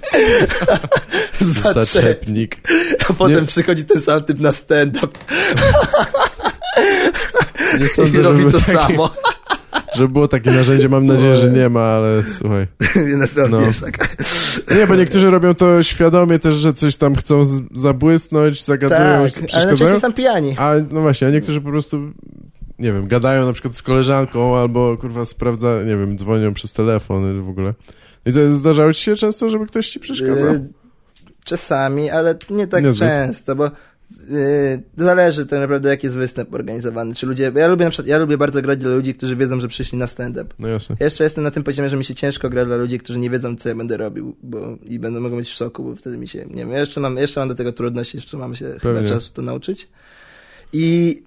[1.74, 2.58] Zaczepnik.
[3.10, 3.46] A potem Nie.
[3.46, 5.08] przychodzi ten sam typ na stand-up.
[7.80, 8.72] Nie sądzę, I robi to taki...
[8.72, 9.10] samo.
[9.96, 12.68] Żeby było takie narzędzie, mam nadzieję, że nie ma, ale słuchaj.
[13.50, 13.62] no.
[13.82, 14.16] tak.
[14.78, 17.44] Nie, bo niektórzy robią to świadomie też, że coś tam chcą
[17.76, 19.90] zabłysnąć, zagadują, tak, przeszkadzają.
[19.92, 20.56] ale są pijani.
[20.58, 22.12] A, no właśnie, a niektórzy po prostu,
[22.80, 27.44] nie wiem, gadają na przykład z koleżanką albo, kurwa, sprawdza, nie wiem, dzwonią przez telefon
[27.44, 27.74] w ogóle.
[28.26, 30.50] I co, zdarzało ci się często, żeby ktoś ci przeszkadzał?
[30.54, 30.68] Y,
[31.44, 33.10] czasami, ale nie tak Niezbyt.
[33.10, 33.72] często, bo
[34.30, 37.16] Yy, zależy tak naprawdę, jaki jest występ organizowany.
[37.16, 37.52] Czy ludzie.
[37.56, 40.08] Ja lubię na przykład, ja lubię bardzo grać dla ludzi, którzy wiedzą, że przyszli na
[40.08, 40.46] stand-up.
[40.60, 40.96] No jasne.
[41.00, 43.30] Ja jeszcze jestem na tym poziomie, że mi się ciężko gra dla ludzi, którzy nie
[43.30, 46.28] wiedzą, co ja będę robił, bo i będą mogą być w szoku, bo wtedy mi
[46.28, 46.46] się.
[46.46, 49.00] Nie wiem, ja jeszcze mam, jeszcze mam do tego trudność, jeszcze mam się Pewnie.
[49.02, 49.90] chyba czas to nauczyć.
[50.74, 51.24] I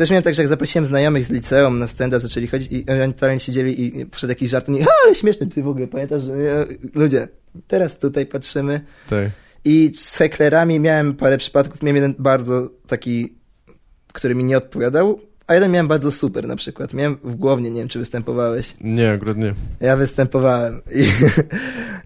[0.00, 3.14] też miałem tak, że jak zaprosiłem znajomych z liceum na stand-up, zaczęli chodzić i oni
[3.14, 7.28] totalnie siedzieli i wszedł jakiś żart, i ale śmieszny, ty w ogóle pamiętasz, że ludzie,
[7.66, 8.80] teraz tutaj patrzymy.
[9.10, 9.30] Tak.
[9.64, 11.82] I z heklerami miałem parę przypadków.
[11.82, 13.34] Miałem jeden bardzo taki,
[14.12, 16.94] który mi nie odpowiadał, a jeden miałem bardzo super na przykład.
[16.94, 18.74] Miałem w głowie, nie wiem, czy występowałeś.
[18.80, 19.54] Nie, akurat nie.
[19.80, 20.80] Ja występowałem.
[20.94, 21.04] I,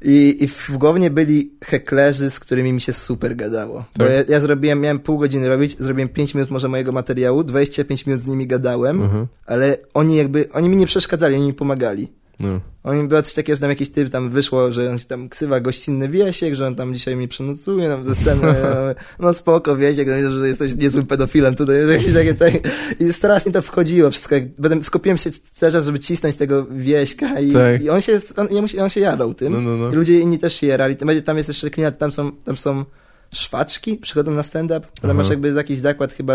[0.13, 3.79] i, i w głowie byli heklerzy, z którymi mi się super gadało.
[3.79, 3.87] Tak?
[3.97, 8.07] Bo ja, ja, zrobiłem, miałem pół godziny robić, zrobiłem 5 minut może mojego materiału, 25
[8.07, 9.27] minut z nimi gadałem, mhm.
[9.47, 12.09] ale oni jakby, oni mi nie przeszkadzali, oni mi pomagali.
[12.41, 12.61] No.
[12.85, 15.61] Oni było coś takiego, że tam jakiś typ tam wyszło, że on się tam ksywa
[15.61, 18.55] gościnny wiesiek, że on tam dzisiaj mi przenocuje nam ze sceny.
[19.21, 22.61] no, spoko, wiesiek, no, że jesteś niezłym pedofilem tutaj, że jakieś takie, takie
[23.01, 24.35] I strasznie to wchodziło wszystko.
[24.35, 27.83] Jak, będę, skupiłem się cały czas, żeby cisnąć tego wieśka i, tak.
[27.83, 28.49] i on się, on,
[28.81, 29.53] on się jadał tym.
[29.53, 29.91] No, no, no.
[29.91, 30.97] I ludzie inni też się jarali.
[31.25, 32.85] Tam jest jeszcze klimat, tam są, tam są
[33.33, 34.87] szwaczki, przychodzą na stand-up.
[35.03, 36.35] Tam masz jakby jakiś zakład chyba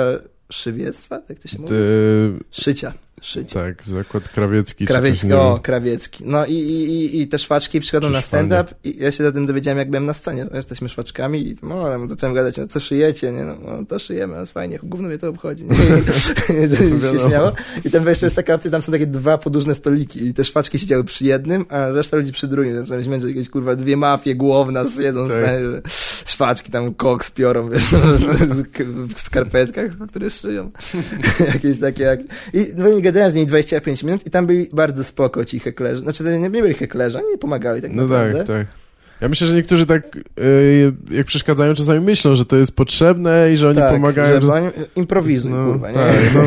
[0.51, 1.73] szywiectwa, tak to się mówi?
[2.51, 3.53] Szycia szyć.
[3.53, 4.85] Tak, zakład krawiecki.
[4.85, 6.23] Krawiecki, o, krawiecki.
[6.25, 9.77] No i, i, i te szwaczki przychodzą na stand-up i ja się o tym dowiedziałem,
[9.77, 10.45] jak byłem na scenie.
[10.53, 13.45] Jesteśmy szwaczkami i no, ale zacząłem gadać, no co szyjecie, nie?
[13.45, 15.65] No, no to szyjemy, no fajnie, gówno mnie to obchodzi.
[16.97, 17.51] I się śmiało.
[17.85, 20.79] I tam jeszcze jest taka opcja, tam są takie dwa podłużne stoliki i te szwaczki
[20.79, 22.79] siedziały przy jednym, a reszta ludzi przy drugim.
[22.79, 25.37] Zacząłem śmiać, jakieś kurwa dwie mafie główne siedzą tak.
[26.25, 27.83] z szwaczki, tam koks piorą, wiesz,
[29.15, 30.69] w skarpetkach, które szyją.
[31.53, 32.19] jakieś takie jak...
[32.53, 36.01] I no, gadałem z nimi 25 minut i tam byli bardzo spoko ci heklerzy.
[36.01, 38.37] Znaczy, to nie byli heklerzy, oni mi pomagali tak no naprawdę.
[38.37, 38.67] tak, tak.
[39.21, 43.57] Ja myślę, że niektórzy tak, yy, jak przeszkadzają, czasami myślą, że to jest potrzebne i
[43.57, 44.41] że oni tak, pomagają.
[44.41, 45.95] Że oni improwizują, no, kurwa, nie?
[45.95, 46.41] Tak, no.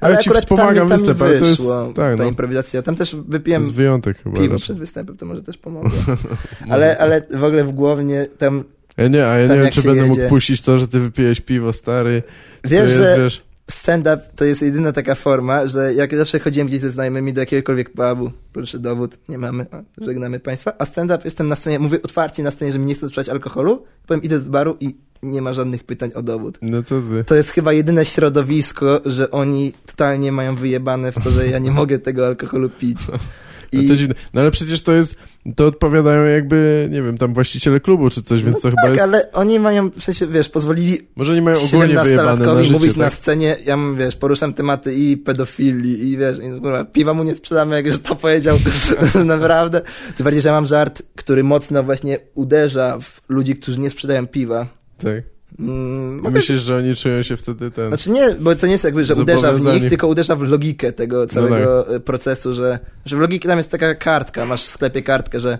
[0.00, 2.28] Ale ja ci wspomagam tam, występ, ale to jest tak, ta no.
[2.28, 2.82] improwizacja.
[2.82, 4.38] Tam też wypiłem to jest wyjątek chyba.
[4.38, 5.90] Piwo przed występem, to może też pomogło.
[6.70, 8.64] ale, ale w ogóle w głowie tam...
[8.96, 10.08] Ja nie, a ja nie wiem, czy będę jedzie.
[10.08, 12.22] mógł puścić to, że ty wypijesz piwo, stary.
[12.64, 13.16] Wiesz, jest, że...
[13.18, 17.40] Wiesz, stand-up to jest jedyna taka forma, że jak zawsze chodziłem gdzieś ze znajomymi do
[17.40, 22.02] jakiegokolwiek pubu, proszę dowód, nie mamy, o, żegnamy państwa, a stand-up jestem na scenie, mówię
[22.02, 25.42] otwarcie na scenie, że mi nie chcę sprzedać alkoholu, powiem idę do baru i nie
[25.42, 26.58] ma żadnych pytań o dowód.
[26.62, 27.24] No to ty.
[27.24, 31.70] To jest chyba jedyne środowisko, że oni totalnie mają wyjebane w to, że ja nie
[31.70, 32.98] mogę tego alkoholu pić.
[33.76, 33.82] I...
[33.82, 34.14] No, to dziwne.
[34.34, 35.16] no ale przecież to jest,
[35.56, 38.88] to odpowiadają jakby, nie wiem, tam właściciele klubu czy coś, więc no to tak, chyba
[38.88, 39.02] jest...
[39.02, 42.90] ale oni mają, w sensie, wiesz, pozwolili Może oni mają ogólnie wyjebane na życie, mówić
[42.90, 42.98] tak?
[42.98, 47.34] na scenie, ja wiesz, poruszam tematy i pedofilii i wiesz, i, kurwa, piwa mu nie
[47.34, 48.58] sprzedamy, jak już to powiedział,
[49.24, 49.82] naprawdę.
[50.16, 54.26] Tym bardziej, że ja mam żart, który mocno właśnie uderza w ludzi, którzy nie sprzedają
[54.26, 54.66] piwa.
[54.98, 57.88] Tak Mm, Myślisz, że oni czują się wtedy ten...
[57.88, 60.92] Znaczy nie, bo to nie jest jakby, że uderza w nich, tylko uderza w logikę
[60.92, 62.02] tego całego no tak.
[62.02, 65.58] procesu, że, że w logikę tam jest taka kartka, masz w sklepie kartkę, że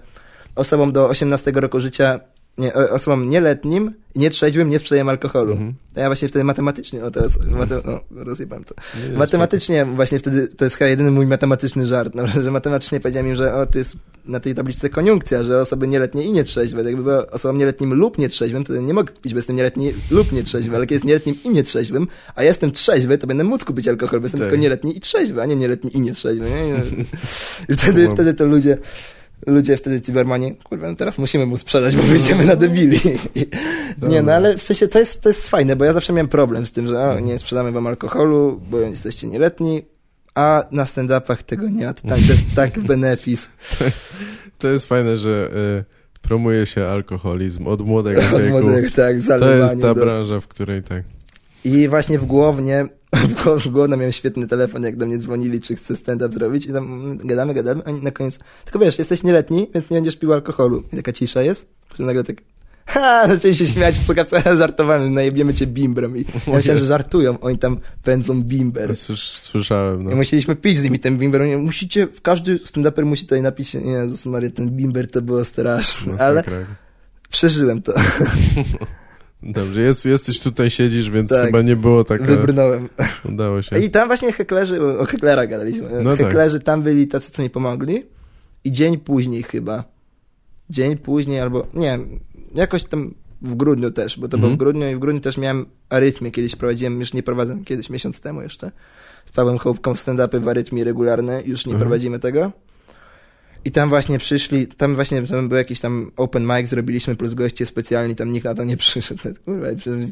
[0.54, 2.20] osobom do 18 roku życia
[2.58, 5.52] nie, osobom nieletnim i nietrzeźwym nie sprzedaję alkoholu.
[5.52, 5.74] Mhm.
[5.96, 8.74] A ja właśnie wtedy matematycznie, o teraz, matem, no, rozjebałem to.
[9.10, 9.96] Nie, matematycznie spoko.
[9.96, 13.54] właśnie wtedy, to jest chyba jedyny mój matematyczny żart, no, że matematycznie powiedziałem im, że
[13.54, 17.54] o, to jest na tej tabliczce koniunkcja, że osoby nieletnie i nietrzeźwe, jakby była osobą
[17.58, 21.04] nieletnim lub nietrzeźwym, to nie mogę kupić, bo jestem nieletni lub nietrzeźwy, ale jak jest
[21.04, 24.48] nieletnim i nietrzeźwym, a ja jestem trzeźwy, to będę móc kupić alkohol, bo jestem tak.
[24.48, 26.50] tylko nieletni i trzeźwy, a nie nieletni i nietrzeźwy.
[26.50, 26.82] Nie?
[27.68, 28.78] I wtedy, wtedy to ludzie
[29.46, 33.00] ludzie wtedy ci barmanie, kurwa, no teraz musimy mu sprzedać, bo wyjdziemy na debili.
[34.10, 36.66] nie, no ale w sensie to jest, to jest fajne, bo ja zawsze miałem problem
[36.66, 39.82] z tym, że o, nie sprzedamy wam alkoholu, bo jesteście nieletni,
[40.34, 41.94] a na stand-upach tego nie ma.
[41.94, 43.48] To, tak, to jest tak benefis.
[44.58, 48.36] To jest fajne, że y, promuje się alkoholizm od młodego wieku.
[48.36, 49.94] Od młodego, tak, to jest ta do...
[49.94, 51.04] branża, w której tak.
[51.64, 55.96] I właśnie w Głownie, w Głownie miałem świetny telefon, jak do mnie dzwonili, czy chcę
[55.96, 59.96] stand-up zrobić i tam gadamy, gadamy, a na koniec, tylko wiesz, jesteś nieletni, więc nie
[59.96, 60.82] będziesz pił alkoholu.
[60.92, 62.36] I taka cisza jest, potem nagle tak,
[62.86, 66.16] Ha, zaczęli się śmiać, co ja żartowałem, najebiemy cię bimbrem.
[66.16, 68.96] I ja myślałem, że żartują, oni tam pędzą bimber.
[68.96, 70.10] Słyszałem, no.
[70.10, 71.42] I musieliśmy pić z nimi ten bimber.
[71.42, 76.12] Oni, musicie, każdy stand-uper musi tutaj napisać, nie, Jezus Maria, ten bimber to było straszne,
[76.12, 76.44] No, ale
[77.30, 77.92] przeżyłem to.
[79.52, 81.46] Dobrze, jest, jesteś tutaj, siedzisz, więc Tak.
[81.46, 82.22] chyba nie było tak.
[82.22, 82.88] Wybrnąłem.
[83.28, 83.78] Udało się.
[83.78, 85.88] I tam właśnie heklerzy, o heklera gadaliśmy.
[86.02, 86.18] No tak.
[86.26, 88.02] heklerzy tam byli tacy, co mi pomogli.
[88.64, 89.84] I dzień później chyba.
[90.70, 91.98] Dzień później albo, nie
[92.54, 94.58] jakoś tam w grudniu też, bo to było w Mhm.
[94.58, 96.30] grudniu i w grudniu też miałem arytmię.
[96.30, 98.70] Kiedyś prowadziłem, już nie prowadzę, kiedyś miesiąc temu jeszcze.
[99.26, 101.80] Z Pawłem Chłopką stand-upy w arytmii regularne, już nie Mhm.
[101.80, 102.52] prowadzimy tego.
[103.66, 107.66] I tam właśnie przyszli, tam właśnie tam był jakiś tam open mic, zrobiliśmy plus goście
[107.66, 109.22] specjalni, tam nikt na to nie przyszedł.
[109.44, 109.66] Kurwa,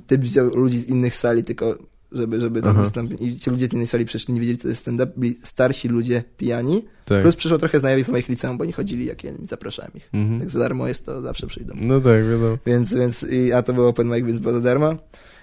[0.07, 1.79] ty wziął ludzi z innych sali, tylko
[2.13, 3.21] żeby, żeby tam wystąpić.
[3.21, 6.25] I ci ludzie z innej sali przyszli, nie wiedzieli, co jest stand-up, byli starsi ludzie
[6.37, 6.85] pijani.
[7.05, 7.23] tak.
[7.23, 10.11] Plus przyszło trochę znajomych z moich liceum, bo oni chodzili, jak ja zapraszałem ich.
[10.13, 10.41] Mhm.
[10.41, 11.75] Jak za darmo jest, to zawsze przyjdą.
[11.81, 12.59] No tak, wiadomo.
[12.67, 14.95] Więc, więc i, a to był open mic, więc było za darmo.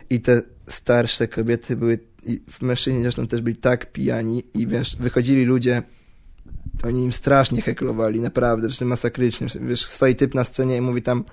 [0.09, 5.45] I te starsze kobiety były, i mężczyźni zresztą też byli tak pijani i wiesz, wychodzili
[5.45, 5.83] ludzie,
[6.83, 9.47] oni im strasznie heklowali, naprawdę, zresztą masakrycznie.
[9.61, 11.23] Wiesz, stoi typ na scenie i mówi tam,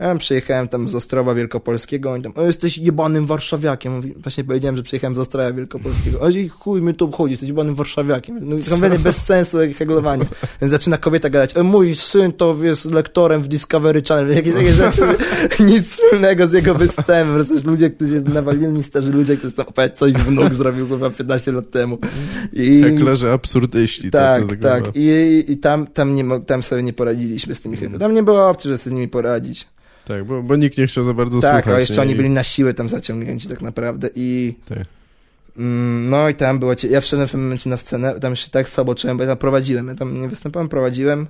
[0.00, 3.96] ja przyjechałem tam z Ostrowa Wielkopolskiego, oni tam, o jesteś jebanym warszawiakiem.
[3.96, 6.20] Mówi, właśnie powiedziałem, że przyjechałem z Ostrowa Wielkopolskiego.
[6.20, 8.38] O i chuj, my tu obchodzi, jesteś jebanym warszawiakiem.
[8.40, 10.24] No kompletnie bez sensu jak heglowanie.
[10.60, 14.72] Więc zaczyna kobieta gadać, o mój syn to jest lektorem w Discovery Channel, jakieś takie
[14.72, 15.02] rzeczy,
[15.60, 17.28] nic wspólnego z jego występem.
[17.28, 21.10] Po prostu ludzie, którzy nawalili starzy ludzie, którzy tam opowiadać, co ich wnuk zrobił chyba
[21.10, 21.98] 15 lat temu.
[22.52, 22.82] I...
[22.82, 24.10] Heklerzy absurdyści.
[24.10, 24.84] Tak, tacy, tak.
[24.84, 24.92] chyba.
[24.94, 27.98] I, i tam, tam, nie, tam sobie nie poradziliśmy z tymi mm.
[27.98, 29.66] Tam nie było opcji, że sobie z nimi poradzić.
[30.08, 31.76] Tak, bo, bo nikt nie chciał za bardzo tak, słuchać.
[31.76, 32.00] a jeszcze nie?
[32.00, 34.78] oni byli na siłę tam zaciągnięci tak naprawdę i Tak.
[35.56, 38.68] mm, no i tam było, ja wszedłem w tym momencie na scenę, tam się tak
[38.68, 41.26] słabo czułem, bo ja tam prowadziłem, ja tam nie występowałem, prowadziłem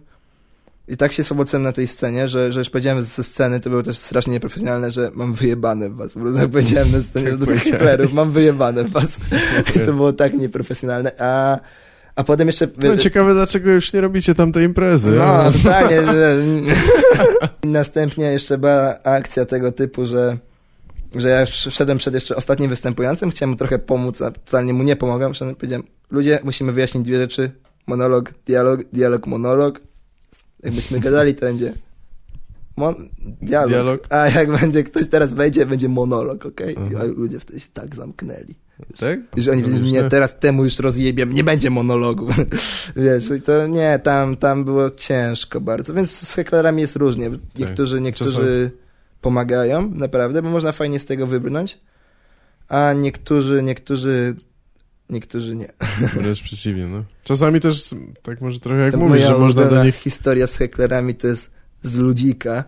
[0.88, 3.70] i tak się słabo czułem na tej scenie, że, że już powiedziałem ze sceny, to
[3.70, 7.24] było też strasznie nieprofesjonalne, że mam wyjebane w was, po prostu jak powiedziałem na scenie,
[7.30, 9.20] Tak że do tych hiplerów, mam wyjebane w was
[9.76, 11.58] i to było tak nieprofesjonalne, a,
[12.18, 12.68] a potem jeszcze...
[12.82, 15.10] No ciekawe, dlaczego już nie robicie tamtej imprezy.
[15.10, 16.02] No, totalnie.
[16.02, 16.42] Że...
[17.78, 20.38] Następnie jeszcze była akcja tego typu, że,
[21.14, 24.82] że ja już wszedłem przed jeszcze ostatnim występującym, chciałem mu trochę pomóc, a totalnie mu
[24.82, 25.32] nie pomogłem.
[25.32, 27.50] Wszedłem powiedziałem, ludzie, musimy wyjaśnić dwie rzeczy.
[27.86, 29.80] Monolog, dialog, dialog, monolog.
[30.62, 31.72] Jakbyśmy gadali, to będzie
[32.76, 33.08] mon...
[33.42, 33.70] dialog.
[33.70, 34.06] Dialog.
[34.10, 36.76] A jak będzie ktoś teraz wejdzie, będzie monolog, okej?
[36.76, 36.96] Mhm.
[37.02, 38.54] A ludzie wtedy się tak zamknęli.
[38.98, 39.20] Tak?
[39.36, 40.08] Że oni No wiedzieli, wiesz, nie, no.
[40.08, 42.26] teraz temu już rozjebiam, nie będzie monologu.
[42.96, 47.30] Wiesz, i to nie, tam, tam było ciężko bardzo, więc z heklerami jest różnie.
[47.58, 48.70] Niektórzy, niektórzy
[49.20, 51.78] pomagają, naprawdę, bo można fajnie z tego wybrnąć,
[52.68, 54.36] a niektórzy, niektórzy,
[55.10, 55.72] niektórzy nie.
[56.14, 57.04] Wręcz przeciwnie, no.
[57.24, 59.94] Czasami też, tak może trochę jak To mówisz, że można do nich...
[59.94, 61.50] historia z heklerami to jest
[61.82, 62.64] z Ludzika.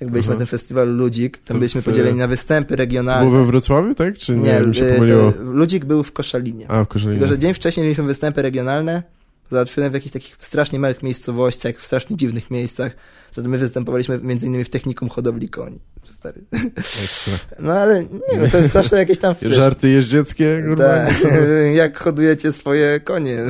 [0.00, 0.34] Jak byliśmy Aha.
[0.34, 3.26] na tym festiwalu Ludzik, tam To byliśmy w- podzieleni na występy regionalne.
[3.30, 4.18] Było we Wrocławiu, tak?
[4.18, 4.52] Czy nie?
[4.52, 5.32] nie, mi się y, pomyliło.
[5.40, 6.70] Ludzik był w Koszalinie.
[6.70, 7.18] A, w Koszalinie.
[7.18, 9.02] Tylko, że dzień wcześniej mieliśmy występy regionalne,
[9.50, 12.96] załatwione w jakichś takich strasznie małych miejscowościach, w strasznie dziwnych miejscach.
[13.32, 15.78] Wtedy my występowaliśmy między innymi w technikum hodowli koni.
[16.04, 16.42] Stary.
[16.76, 17.34] Ekstra.
[17.58, 19.34] No ale nie, no to jest zawsze jakieś tam...
[19.42, 20.62] wiesz, Żarty jeździeckie?
[20.78, 21.14] tak,
[21.74, 23.38] jak hodujecie swoje konie.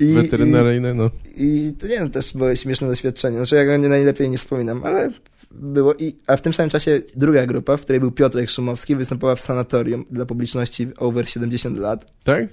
[0.00, 1.10] I, Weterynaryjne, no.
[1.36, 3.36] I to nie no, też było śmieszne doświadczenie.
[3.36, 5.10] Znaczy ja go nie najlepiej nie wspominam, ale
[5.50, 9.36] było i, a w tym samym czasie druga grupa, w której był Piotrek Szumowski, występowała
[9.36, 12.12] w sanatorium dla publiczności over 70 lat.
[12.24, 12.48] Tak?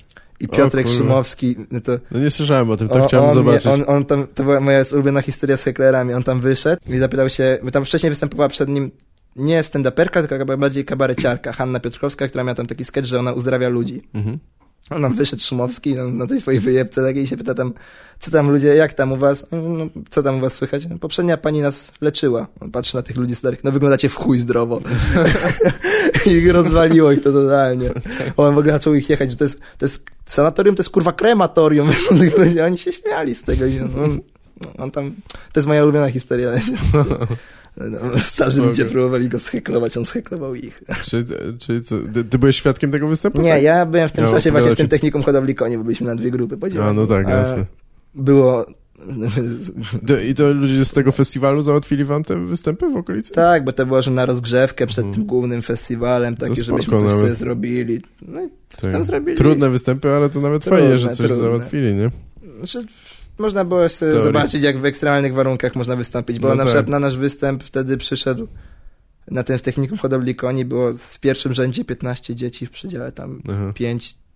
[0.45, 0.99] I Piotrek kurwa.
[0.99, 3.67] Szumowski, no to No nie słyszałem o tym, on, chciałem on, zobaczyć.
[3.67, 6.13] on, on tam, to była moja ulubiona historia z heklerami.
[6.13, 8.91] On tam wyszedł i zapytał się, bo tam wcześniej występowała przed nim
[9.35, 13.69] nie stand-uperka, tylko bardziej kabareciarka, Hanna Piotrkowska, która miała tam taki sketch, że ona uzdrawia
[13.69, 14.01] ludzi.
[14.13, 14.39] Mhm.
[14.89, 17.73] On tam wyszedł Szumowski no, na tej swojej wyjebce takiej i się pyta tam,
[18.19, 20.87] co tam ludzie, jak tam u was, no, co tam u was słychać?
[20.99, 22.47] Poprzednia pani nas leczyła.
[22.59, 24.81] On patrzy na tych ludzi starych, no wyglądacie w chuj zdrowo.
[26.25, 27.89] I rozwaliło ich to totalnie.
[28.37, 31.13] On w ogóle zaczął ich jechać, że to jest, to jest sanatorium, to jest kurwa
[31.13, 31.89] krematorium.
[32.65, 33.65] Oni się śmiali z tego.
[33.65, 34.19] I on, on,
[34.77, 35.15] on tam,
[35.53, 36.51] to jest moja ulubiona historia.
[37.77, 38.67] No, starzy Spoko.
[38.67, 40.83] ludzie próbowali go scheklować, on scheklował ich.
[41.05, 41.25] Czy,
[41.59, 43.41] czy co, ty, ty byłeś świadkiem tego występu?
[43.41, 43.63] Nie, tak?
[43.63, 46.31] ja byłem w tym czasie właśnie w tym technikum hodowli koni, bo byliśmy na dwie
[46.31, 46.89] grupy podzielone.
[46.89, 47.65] A, no tak, jasne.
[48.15, 48.65] Było...
[50.29, 53.31] I to ludzie z tego festiwalu załatwili wam te występy w okolicy?
[53.33, 55.13] tak, bo to było, że na rozgrzewkę przed Mhm.
[55.13, 58.01] tym głównym festiwalem, takie, żebyśmy coś sobie zrobili.
[58.21, 58.91] No i coś Tak.
[58.91, 59.37] tam zrobili.
[59.37, 61.35] Trudne występy, ale to nawet Trudne, fajnie, że coś trudne.
[61.35, 62.09] załatwili, nie?
[62.57, 62.85] Znaczy,
[63.37, 66.67] można było sobie zobaczyć, jak w ekstremalnych warunkach można wystąpić, bo No na tak.
[66.67, 68.47] przykład na nasz występ wtedy przyszedł
[69.31, 73.41] na tym w technikum hodowli koni było w pierwszym rzędzie 15 dzieci w przedziale tam
[73.49, 73.73] Aha.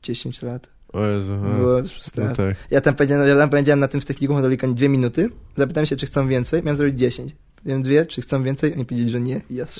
[0.03, 0.67] 5-10 lat.
[0.93, 1.37] O Jezu.
[1.57, 1.81] Było
[2.17, 2.55] No tak.
[2.71, 5.29] Ja tam powiedziałem, ja tam powiedziałem na tym w technikum hodowli koni dwie minuty.
[5.57, 6.63] Zapytałem się, czy chcą więcej.
[6.63, 7.35] Miałem zrobić 10.
[7.65, 8.73] wiem dwie, czy chcą więcej?
[8.73, 9.65] Oni powiedzieli, że nie i ja.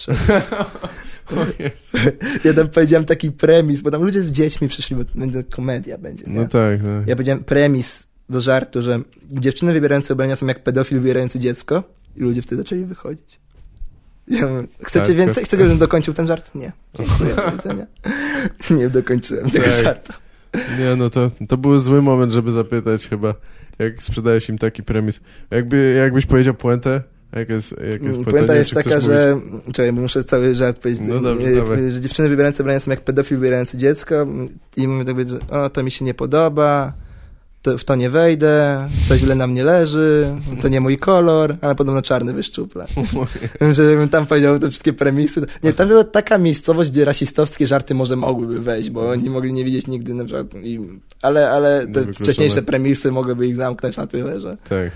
[2.44, 6.24] Ja tam powiedziałem taki premis, bo tam ludzie z dziećmi przyszli, bo będzie komedia będzie,
[6.28, 6.36] nie?
[6.36, 6.90] No tak, no.
[7.08, 9.00] Ja powiedziałem premis do żartu, że
[9.32, 11.84] dziewczyny wybierające ubrania są jak pedofil wybierający dziecko
[12.16, 13.40] i ludzie wtedy zaczęli wychodzić.
[14.28, 15.36] Ja mówię, chcecie Tak, więcej?
[15.36, 15.44] tak.
[15.46, 16.56] Chcecie, żebym dokończył ten żart?
[16.56, 16.72] Nie.
[16.96, 17.86] Dziękuję, do widzenia.
[18.80, 19.74] Nie dokończyłem tego Tak.
[19.84, 20.14] żartu.
[20.80, 23.36] Nie, no to, to był zły moment, żeby zapytać chyba,
[23.80, 25.22] jak sprzedałeś im taki premis.
[25.52, 27.02] Jakby, jakbyś powiedział puentę?
[27.36, 28.32] Jak jest, jak jest puenta?
[28.32, 29.40] Puenta jest taka, że...
[29.66, 31.04] Czekaj, bo muszę cały żart powiedzieć.
[31.08, 34.28] No dobrze, E, że dziewczyny wybierające ubrania są jak pedofil wybierający dziecko
[34.78, 36.94] i mówię tak, że o, to mi się nie podoba,
[37.62, 41.76] to, w to nie wejdę, to źle na mnie leży, to nie mój kolor, ale
[41.76, 42.88] podobno czarny wyszczupla.
[43.62, 45.46] Że Żebym tam powiedział te wszystkie premisy.
[45.64, 49.66] Nie, tam była taka miejscowość, gdzie rasistowskie żarty może mogłyby wejść, bo oni mogli nie
[49.66, 50.80] widzieć nigdy na przykład, i,
[51.22, 54.58] ale, ale te wcześniejsze premisy mogłyby ich zamknąć na tyle, że...
[54.70, 54.92] Tak.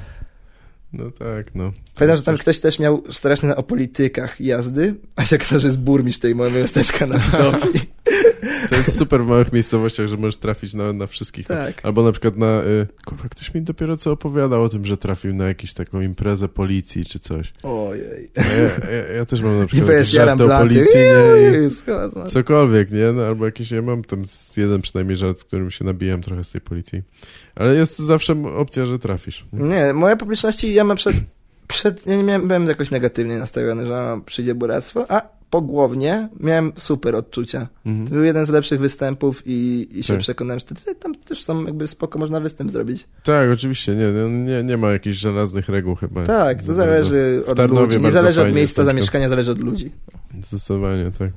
[0.93, 1.71] No tak, no.
[1.95, 6.19] Pamiętam, że tam ktoś też miał straszne o politykach jazdy, a się ktoś jest burmistrz
[6.19, 7.79] tej mojego miasteczka na widowni.
[8.69, 11.47] To jest super w małych miejscowościach, że możesz trafić na, na wszystkich.
[11.47, 11.85] Tak.
[11.85, 12.61] Albo na przykład na...
[12.61, 16.49] Y, kurwa, ktoś mi dopiero co opowiadał o tym, że trafił na jakąś taką imprezę
[16.49, 17.53] policji czy coś.
[17.63, 18.29] Ojej.
[18.35, 18.43] Ja,
[18.91, 21.67] ja, ja też mam na przykład jaram żarty o policji, nie?
[21.67, 23.11] I cokolwiek, nie?
[23.11, 23.71] No, albo jakieś...
[23.71, 24.23] Ja mam tam
[24.57, 27.01] jeden przynajmniej żart, w którym się nabijam trochę z tej policji.
[27.55, 29.45] Ale jest zawsze opcja, że trafisz.
[29.53, 29.93] nie?
[29.93, 31.15] Moje publiczności, ja mam przed,
[31.67, 35.21] przed ja nie miałem, byłem jakoś negatywnie nastawiony, że przyjdzie buractwo, a
[35.57, 37.59] pogłownie miałem super odczucia.
[37.83, 38.07] To Mhm.
[38.09, 40.21] był jeden z lepszych występów i, i się Tak.
[40.21, 43.07] przekonałem, że tam też są jakby spoko, można występ zrobić.
[43.23, 46.23] Tak, oczywiście, nie, nie, nie, ma jakichś żelaznych reguł chyba.
[46.25, 49.91] Tak, to Za zależy od ludzi, nie zależy od miejsca zamieszkania, zależy od ludzi.
[50.43, 51.29] Zdecydowanie, tak.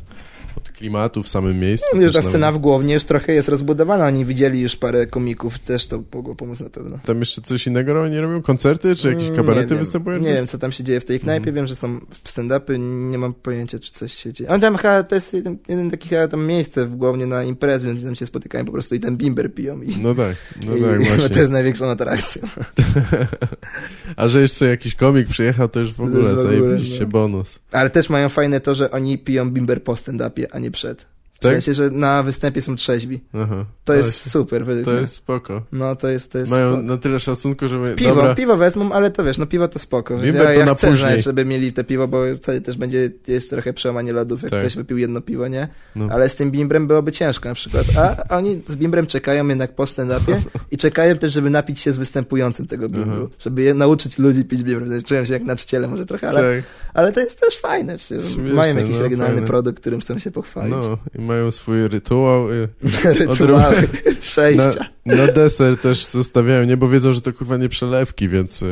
[0.78, 1.86] Klimatu w samym miejscu.
[1.96, 2.30] Już też ta nawet.
[2.30, 6.34] scena w Głownie już trochę jest rozbudowana, oni widzieli już parę komików, też to mogło
[6.34, 6.98] pomóc na pewno.
[7.06, 8.42] Tam jeszcze coś innego oni robią?
[8.42, 10.18] Koncerty, czy jakieś Mm, kabarety nie występują?
[10.18, 11.54] Nie wiem, co tam się dzieje w tej knajpie, Mhm.
[11.56, 12.78] wiem, że są stand-upy,
[13.10, 14.50] nie mam pojęcia, czy coś się dzieje.
[14.50, 17.86] On tam chyba, to jest jeden, jeden taki chyba tam miejsce w Głownie na imprezie,
[17.86, 20.82] więc tam się spotykają po prostu i ten bimber piją i, No tak, no i,
[20.82, 21.28] tak, i właśnie.
[21.28, 22.42] to jest największą atrakcją.
[24.16, 27.06] A że jeszcze jakiś komik przyjechał, to już w ogóle już w ogóle, zajebiście no.
[27.06, 27.58] bonus.
[27.72, 31.15] Ale też mają fajne to, że oni piją bimber po stand-upie, a nie przed.
[31.36, 31.52] W Tak?
[31.52, 33.20] sensie, że na występie są trzeźwi.
[33.34, 33.64] Aha.
[33.84, 35.00] To jest super według To mnie.
[35.00, 35.62] jest spoko.
[35.72, 36.82] No to jest, to jest Mają spoko.
[36.82, 37.94] na tyle szacunku, żeby...
[37.94, 40.16] Piwo, Dobra, piwo wezmą, ale to wiesz, no piwo to spoko.
[40.18, 41.10] Bimber ja, to ja na chcę, później.
[41.16, 44.60] że- żeby mieli te piwo, bo wtedy też będzie jest trochę przełamanie lodów, jak Tak.
[44.60, 45.68] ktoś wypił jedno piwo, nie?
[45.96, 46.08] no.
[46.10, 47.86] Ale z tym bimbrem byłoby ciężko na przykład.
[47.96, 50.36] A oni z bimbrem czekają jednak po stand-upie
[50.70, 53.24] i czekają też, żeby napić się z występującym tego bimbru.
[53.26, 53.36] Aha.
[53.38, 55.02] Żeby je nauczyć ludzi pić bimbr.
[55.04, 56.64] Czują się jak na czciele może trochę, ale, Tak,
[56.94, 57.96] ale to jest też fajne.
[57.96, 59.46] Przecież Śmieszne, mają jakiś no, regionalny fajne.
[59.46, 60.74] produkt, którym chcą się pochwalić.
[60.74, 60.98] no.
[61.14, 62.46] I mają swój rytuał.
[63.04, 64.88] Rytuały Na, przejścia.
[65.06, 66.76] na deser też zostawiają, nie?
[66.76, 68.64] Bo wiedzą, że to kurwa nie przelewki, więc...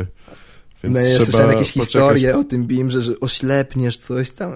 [0.83, 1.85] Więc No, ja słyszałem jakieś poczekać.
[1.87, 4.51] historie o tym bimbrze, że oślepniesz coś tam.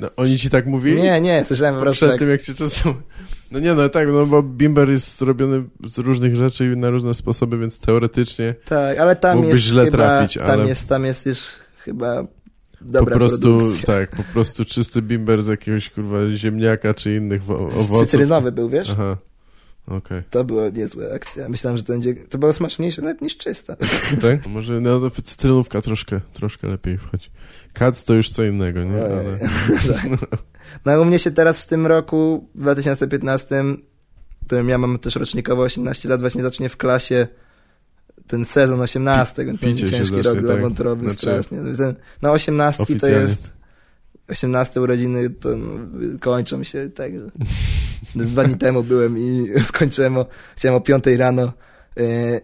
[0.00, 1.02] No, oni ci tak mówili?
[1.02, 2.18] Nie, nie, słyszałem po prostu Przed tak.
[2.18, 2.94] tym, jak cię czasem...
[3.52, 7.14] No nie, no tak, no bo bimber jest zrobiony z różnych rzeczy i na różne
[7.14, 11.04] sposoby, więc teoretycznie Tak, ale tam Mógłbyś jest źle chyba, trafić, tam ale- jest, tam
[11.04, 11.38] jest już
[11.78, 12.24] chyba
[12.80, 13.86] dobra po prostu, produkcja.
[13.86, 18.10] tak, po prostu czysty bimber z jakiegoś kurwa ziemniaka czy innych wo- owoców.
[18.10, 18.90] Cytrynowy był, wiesz?
[18.90, 19.16] Aha,
[19.86, 20.22] okej.
[20.30, 21.48] To była niezła akcja.
[21.48, 23.76] Myślałem, że to będzie, to było smaczniejsze nawet niż czysta.
[24.22, 24.46] Tak?
[24.46, 27.30] Może no, to cytrynówka troszkę, troszkę lepiej wchodzi.
[27.72, 28.96] Kac to już co innego, nie?
[29.04, 29.20] Ale...
[29.20, 29.38] Ojej.
[30.20, 30.30] Tak.
[30.84, 33.64] No u mnie się teraz w tym roku, w 2015,
[34.48, 37.26] to ja mam też rocznikowo 18 lat, właśnie zacznie w klasie
[38.30, 40.62] ten sezon 18, więc picie będzie ciężki rok dla tak?
[40.62, 41.58] wątroby Znaczy- strasznie.
[41.76, 43.18] Ten- Na 18 to Oficjalnie.
[43.18, 43.52] jest
[44.28, 45.68] 18 urodziny to no,
[46.20, 47.30] kończą się tak, że
[48.30, 50.26] dwa dni temu byłem i skończyłem o,
[50.56, 51.52] chciałem o 5 rano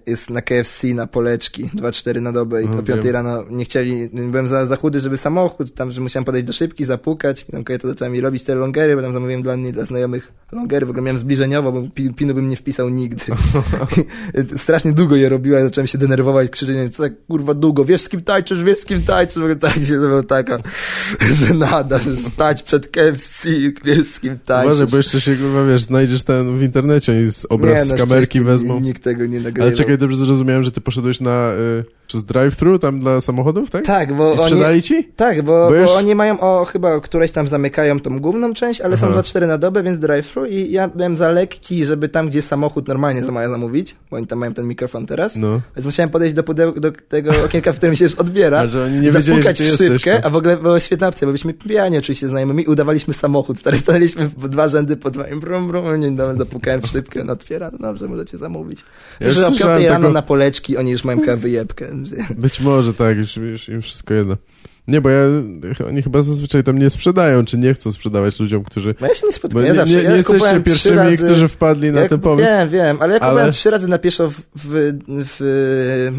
[0.07, 3.13] jest na KFC na poleczki 2-4 na dobę i No, o 5 wiem.
[3.13, 6.85] rano nie chcieli, byłem za, za chudy, żeby samochód, tam, że musiałem podejść do szybki,
[6.85, 9.85] zapukać i tam kobieta zaczęła mi robić te longery, bo tam zamówiłem dla mnie, dla
[9.85, 13.25] znajomych longery, w ogóle miałem zbliżeniowo, bo pi- pinu bym nie wpisał nigdy.
[14.57, 18.23] Strasznie długo je robiła, zacząłem się denerwować, krzyczeć, co tak kurwa długo, wiesz z kim
[18.23, 20.59] tańczysz, wiesz z kim tańczysz, w ogóle tak się była taka
[21.41, 23.49] żenada, że stać przed KFC,
[23.85, 24.67] wiesz z kim tańczysz.
[24.73, 28.41] Uważaj, bo jeszcze się kurwa, wiesz, znajdziesz ten w internecie, z obraz Nie, z kamerki
[28.41, 28.81] wezmą.
[28.81, 29.67] Nikt tego nie nagrywał.
[29.67, 31.53] Ale czekaj, dobrze zrozumiałem, że ty poszedłeś na...
[31.53, 33.85] Y, przez drive-thru tam dla samochodów, tak?
[33.85, 34.41] Tak, bo I oni...
[34.51, 35.05] sprzedali ci?
[35.17, 38.81] Tak, bo, Bo bo, już- oni mają o chyba któreś tam zamykają tą główną część,
[38.81, 39.21] ale są Aha.
[39.21, 43.23] 2-4 na dobę, więc drive-thru i ja byłem za lekki, żeby tam, gdzie samochód normalnie
[43.33, 45.61] mają zamówić, bo oni tam mają ten mikrofon teraz, No.
[45.77, 48.85] więc musiałem podejść do, pudeł, do tego okienka, w którym się już odbiera, A że
[48.85, 49.89] oni nie wiedzieli, że zapukać w jesteś.
[49.93, 50.27] szybkę, no.
[50.27, 54.27] a w ogóle była świetna opcja, bo byliśmy pijani oczywiście znajomymi udawaliśmy samochód, stary, stanęliśmy
[54.29, 57.71] w dwa rzędy po dwa i brum, brum, nie no, zapukałem w szybkę, on otwiera,
[57.73, 58.81] no dobrze, możecie zamówić.
[59.21, 61.87] Ja już o 5 słyszałem rano taką- na poleczki oni już mają wyjebkę.
[62.37, 64.37] Być może tak, już, już im wszystko jedno.
[64.89, 65.21] Nie, bo ja,
[65.89, 68.95] oni chyba zazwyczaj tam nie sprzedają, czy nie chcą sprzedawać ludziom, którzy...
[69.01, 69.65] No ja się nie spotkałem.
[69.65, 72.49] nie, Ja zawsze, nie, nie ja jesteście pierwszymi, razy, którzy wpadli na ja, ten pomysł.
[72.49, 76.13] Wiem, wiem, ale ja Ale- kupowałem trzy razy na pieszo w, w, w,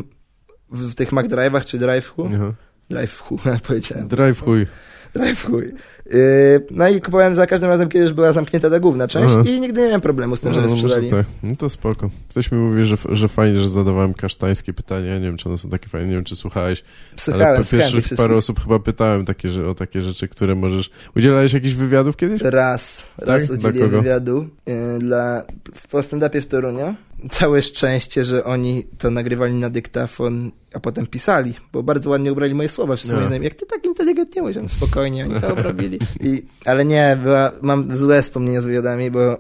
[0.72, 2.30] w, tych McDrive'ach czy Drive-Hu.
[2.92, 4.08] Drive-Hu, powiedziałem.
[4.08, 4.68] Drive chuj.
[5.14, 5.74] Drive chuj.
[6.12, 9.44] Yy, no i kupowałem za każdym razem, kiedy już była zamknięta ta główna część Aha.
[9.50, 11.10] i nigdy nie miałem problemu z tym, żeby no, sprzedali.
[11.10, 11.26] tak.
[11.44, 12.10] No to spoko.
[12.30, 15.16] Ktoś mi mówi, że, że fajnie, że zadawałem kasztańskie pytania.
[15.20, 16.84] Nie wiem, czy one są takie fajne, nie wiem, czy słuchałeś.
[17.18, 18.18] Słuchałem ale pierwszych wszystkich.
[18.18, 20.90] parę osób chyba pytałem takie, że, o takie rzeczy, które możesz...
[21.16, 22.42] Udzielałeś jakichś wywiadów kiedyś?
[22.42, 25.44] Raz, raz Dla udzieliłem wywiadu yy, dla,
[25.76, 26.96] w po stand-upie w Toruniu.
[27.32, 32.56] Całe szczęście, że oni to nagrywali na dyktafon, a potem pisali, bo bardzo ładnie ubrali
[32.56, 32.96] moje słowa.
[32.96, 33.20] Wszyscy No.
[33.20, 35.97] moi znajomi, jak ty tak inteligentnie mówisz, spokojnie, oni to obrobili.
[36.20, 39.38] I, ale nie, była, mam złe wspomnienia z wywiadami, bo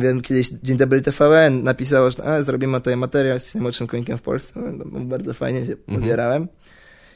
[0.00, 4.22] wiem, kiedyś Dzień Dobry TVN napisało, że a, zrobimy tutaj materiał, jesteś najmłodszym konikiem w
[4.22, 4.60] Polsce.
[4.60, 6.48] No, bardzo fajnie się Mhm.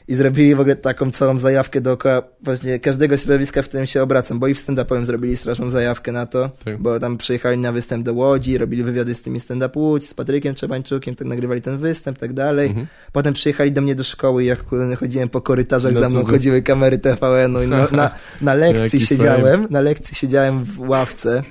[0.07, 4.39] I zrobili w ogóle taką całą zajawkę dookoła właśnie każdego środowiska, w którym się obracam,
[4.39, 6.81] bo i w stand-upowym zrobili straszną zajawkę na to, Tak.
[6.81, 10.55] bo tam przyjechali na występ do Łodzi, robili wywiady z tymi stand-up Łódź, z Patrykiem
[10.55, 12.67] Trzebańczukiem, tak nagrywali ten występ, tak dalej.
[12.67, 12.87] Mhm.
[13.11, 14.59] Potem przyjechali do mnie do szkoły i jak
[14.99, 19.65] chodziłem po korytarzach, No za mną chodziły kamery TVN-u i na, na, na lekcji siedziałem,
[19.69, 21.43] na lekcji siedziałem w ławce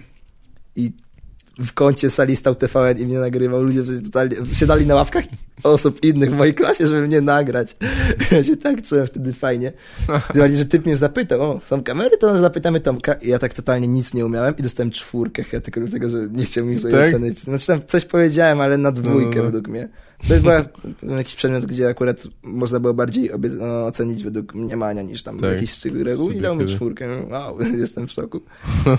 [0.77, 0.93] i
[1.59, 3.63] w kącie sali stał TVN i mnie nagrywał.
[3.63, 5.25] Ludzie totalnie siadali na ławkach
[5.63, 7.77] osób innych w mojej klasie, żeby mnie nagrać.
[8.33, 9.73] Ja się tak czułem wtedy fajnie.
[10.39, 13.13] Bardziej, że typ mnie zapytał, o, są kamery, to może zapytamy Tomka.
[13.13, 16.45] I ja tak totalnie nic nie umiałem i dostałem czwórkę, chyba tylko dlatego, że nie
[16.45, 17.09] chciał mi swojej Tak?
[17.09, 17.35] oceny.
[17.39, 19.45] Znaczy tam coś powiedziałem, ale na dwójkę No.
[19.45, 19.89] według mnie.
[20.29, 20.63] To jest była,
[21.19, 25.53] jakiś przedmiot, gdzie akurat można było bardziej no, ocenić według mniemania niż tam Tak.
[25.53, 27.27] jakiś reguł i dał mi czwórkę.
[27.31, 28.41] Wow, jestem w szoku.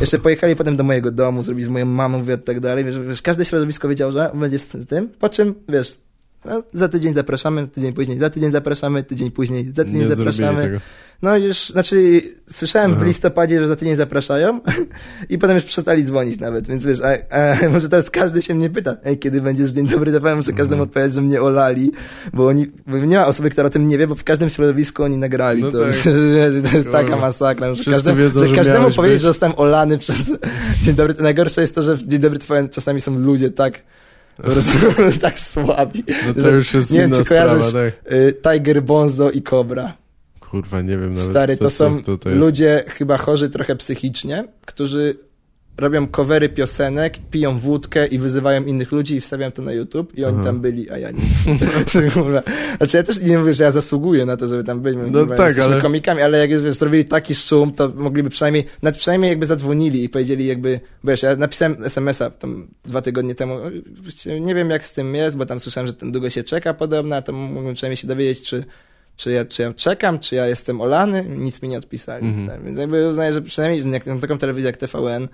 [0.01, 2.85] Jeszcze pojechali potem do mojego domu, zrobili z moją mamą wywiad i tak dalej.
[2.85, 5.97] Wiesz, wiesz, każde środowisko wiedziało, że będzie w tym, po czym, wiesz,
[6.45, 10.79] no, za tydzień zapraszamy, tydzień później, za tydzień zapraszamy, tydzień później, za tydzień Nie zapraszamy.
[11.21, 13.05] No już, znaczy, słyszałem w Aha.
[13.05, 14.59] listopadzie, że za tydzień zapraszają
[15.29, 18.69] i potem już przestali dzwonić nawet, więc wiesz, a, a może teraz każdy się mnie
[18.69, 20.89] pyta, ej, kiedy będziesz Dzień Dobry TVN, muszę każdemu Mhm.
[20.89, 21.91] odpowiedzieć, że mnie olali,
[22.33, 25.03] bo oni, bo nie ma osoby, która o tym nie wie, bo w każdym środowisku
[25.03, 25.93] oni nagrali No to, tak.
[26.53, 29.21] że to jest taka masakra, że, wiedzą, że że każdemu powiedzieć, być.
[29.21, 30.31] że zostałem olany przez
[30.83, 33.83] Dzień Dobry, najgorsze jest to, że w Dzień Dobry TVN czasami są ludzie tak,
[34.37, 34.77] po prostu
[35.21, 36.03] tak słabi.
[36.27, 38.13] No to już jest nie wiem, inna czy sprawa, kojarzysz tak.
[38.13, 39.93] y, Tiger Bonzo i Cobra.
[40.39, 45.15] Kurwa, nie wiem nawet, Stary, to są to, to ludzie chyba chorzy trochę psychicznie, którzy
[45.77, 50.25] robią covery piosenek, piją wódkę i wyzywają innych ludzi i wstawiają to na YouTube i
[50.25, 50.45] oni Aha.
[50.45, 51.21] tam byli, a ja nie.
[52.77, 55.39] Znaczy ja też nie mówię, że ja zasługuję na to, żeby tam być, No tak,
[55.39, 59.29] jesteśmy ale- komikami, ale jak już wiesz, zrobili taki szum, to mogliby przynajmniej, nawet przynajmniej
[59.29, 63.59] jakby zadzwonili i powiedzieli jakby, wiesz, ja napisałem SMS-a tam dwa tygodnie temu,
[64.41, 67.15] nie wiem jak z tym jest, bo tam słyszałem, że ten długo się czeka podobno,
[67.15, 68.63] a to mógłbym przynajmniej się dowiedzieć, czy
[69.15, 72.27] czy ja, czy ja czekam, czy ja jestem olany, nic mi nie odpisali.
[72.27, 72.47] Mhm.
[72.47, 75.27] Tak, Więc jakby uznaję, że przynajmniej na taką telewizję jak TVN,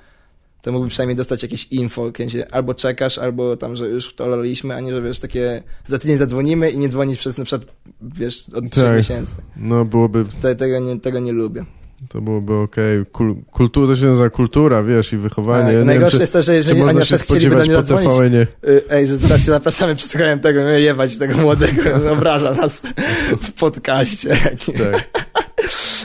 [0.62, 4.76] to mógłbym przynajmniej dostać jakieś info, kiedy albo czekasz, albo tam, że już to olaliśmy,
[4.76, 8.50] a nie, że wiesz, takie za tydzień zadzwonimy i nie dzwonić przez na przykład, wiesz,
[8.56, 8.98] od trzech Tak.
[8.98, 9.36] miesięcy.
[9.58, 11.66] No byłoby, Te, tego, nie, tego nie lubię.
[12.10, 13.06] to byłoby okej.
[13.12, 15.66] Kul, kultura, to się nazywa kultura, wiesz, i wychowanie.
[15.68, 18.10] Tak, nie najgorsze wiem, jest to, że jeżeli oni na przykład chcieliby do mnie zadzwonić,
[18.12, 18.48] TVN-ie.
[18.68, 21.82] y, ej, że zaraz cię zapraszamy, przesłuchałem tego, no jebać tego młodego,
[22.14, 22.82] obraża nas
[23.42, 24.30] w podcaście.
[24.66, 25.10] Tak.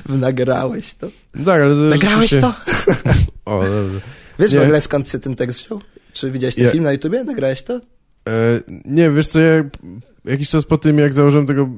[0.09, 1.07] Nagrałeś to.
[1.45, 3.13] tak, ale to Nagrałeś rzeczywiście- to?
[3.53, 4.01] O, dobrze.
[4.43, 4.59] Wiesz Nie.
[4.59, 5.81] w ogóle skąd się ten tekst wziął?
[6.13, 7.25] Czy widziałeś ten Ja- film na YouTubie?
[7.25, 7.75] Nagrałeś to?
[7.75, 7.81] E,
[8.85, 9.65] nie, wiesz co, ja
[10.25, 11.69] jakiś czas po tym, jak założyłem tego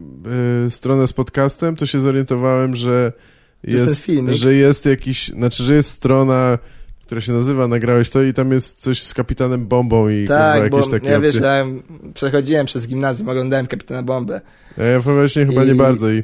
[0.66, 3.12] e, stronę z podcastem, to się zorientowałem, że
[3.64, 6.58] Jest że jest jakiś, znaczy, że jest strona,
[7.06, 10.70] która się nazywa Nagrałeś to i tam jest coś z Kapitanem Bombą i kurwa, Tak,
[10.70, 11.66] bo jakieś takie ja wiesz, ja
[12.14, 14.40] przechodziłem przez gimnazjum, oglądałem Kapitana Bombę.
[14.78, 16.22] Ja, ja właśnie chyba I- nie bardzo I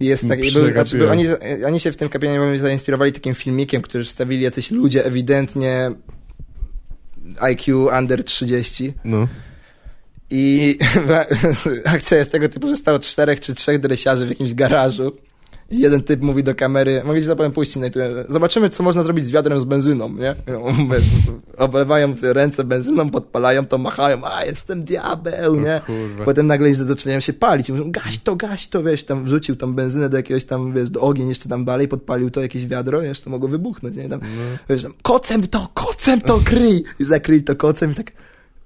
[0.00, 1.24] jest tak, był, znaczy, oni,
[1.66, 5.90] oni się w tym Bombie zainspirowali takim filmikiem, który wstawili jacyś ludzie ewidentnie
[7.40, 9.28] IQ under 30 no.
[10.30, 10.78] i
[11.84, 15.16] akcja jest tego typu, że stało czterech czy trzech dresiarzy w jakimś garażu
[15.70, 17.88] i jeden typ mówi do kamery, mogę ci to powiem puścić na
[18.28, 20.34] zobaczymy co można zrobić z wiadrem z benzyną, nie?
[20.92, 21.04] Wiesz,
[21.58, 25.76] oblewają sobie ręce benzyną, podpalają to, machają, a jestem diabeł, nie?
[26.20, 26.24] O.
[26.24, 27.70] Potem nagle zaczynają się palić.
[27.70, 31.00] Mówią, gaś to, gaś to, wiesz, tam wrzucił tą benzynę do jakiegoś tam, wiesz, do
[31.00, 34.08] ogień jeszcze tam dalej, podpalił to jakieś wiadro, wiesz, to mogło wybuchnąć, nie?
[34.08, 34.58] Tam, No.
[34.68, 36.84] wiesz, tam, kocem to, kocem to kryj!
[37.00, 38.12] I zakryli to kocem i tak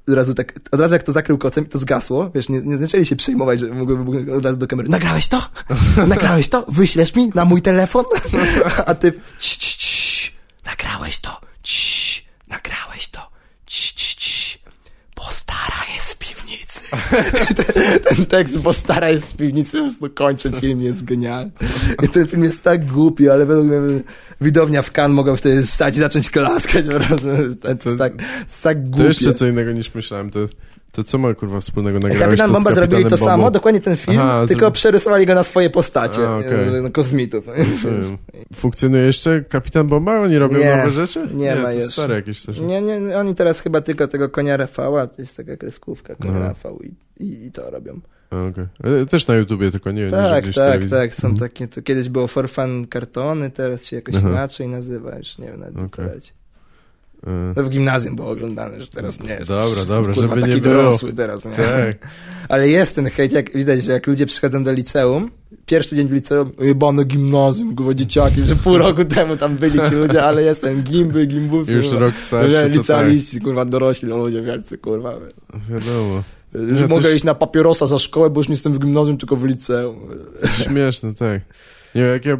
[0.09, 3.07] od razu tak, od razu jak to zakrył kocem, to zgasło, wiesz, nie, nie zaczęli
[3.07, 4.89] się przejmować, że mogły wybuchnąć od razu do kamery.
[4.89, 5.43] Nagrałeś to?
[6.07, 6.65] Nagrałeś to?
[6.69, 8.05] Wyślesz mi na mój telefon?
[8.87, 10.33] A ty, cii, cii, cii,
[10.67, 13.31] nagrałeś to, cii, nagrałeś to,
[13.67, 14.61] cii, cii, cii,
[15.17, 16.80] bo stara jest w piwnicy.
[17.57, 17.65] Ten,
[18.17, 21.51] ten tekst, bo stara jest z piwnicy, po prostu kończy, film jest genialny.
[22.03, 24.01] I ten film jest tak głupi, ale według mnie
[24.41, 27.27] widownia w Cannes mogła wtedy wstać i zacząć klaskać, prostu.
[27.61, 28.99] To, jest tak, to jest tak głupie.
[28.99, 30.41] To jeszcze co innego niż myślałem, to
[31.05, 34.45] to co ma kurwa wspólnego nagrałeś Kapitan Bomba zrobili to samo, dokładnie ten film, Aha,
[34.49, 37.45] tylko przerysowali go na swoje postacie, A, e, kosmitów.
[37.71, 38.19] Rozumiem.
[38.55, 40.21] Funkcjonuje jeszcze Kapitan Bomba?
[40.21, 41.29] Oni robią Nie, nowe rzeczy?
[41.35, 41.93] nie ma to jeszcze.
[41.93, 42.49] stare jakieś.
[42.49, 46.49] Nie, nie, oni teraz chyba tylko tego konia Rafała, to jest taka kreskówka, konia Aha.
[46.49, 46.95] Rafał i,
[47.25, 48.01] i, i to robią.
[48.85, 51.51] E, Też na YouTubie, tylko nie wiem, Tak, w tak, tak, są Mhm.
[51.51, 54.29] takie, to kiedyś było for fun kartony, teraz się jakoś Aha.
[54.31, 56.40] inaczej nazywa, już nie wiem nawet jak
[57.25, 57.31] to.
[57.31, 59.49] E, No w gimnazjum było oglądane, że teraz nie jest.
[59.49, 60.75] Dobra, dobra, kurwa, żeby taki nie było.
[60.75, 61.51] dorosły teraz, nie?
[61.51, 62.09] Tak.
[62.49, 65.31] Ale jest ten hejt, jak widać, że jak ludzie przychodzą do liceum,
[65.67, 69.95] pierwszy dzień w liceum, jebane gimnazjum, kurwa dzieciaki, że pół roku temu tam byli ci
[69.95, 71.73] ludzie, ale jest ten gimby, gimbusy.
[71.73, 72.01] Już kurwa.
[72.01, 72.73] rok starszy, tak.
[72.73, 75.15] Licealiści, kurwa, dorośli ludzie wielcy, kurwa.
[75.71, 76.23] Wiadomo.
[76.79, 79.45] Że mogę iść na papierosa za szkołę, bo już nie jestem w gimnazjum, tylko w
[79.45, 79.97] liceum.
[80.63, 81.41] Śmieszne, tak.
[81.95, 82.39] Nie, jak ja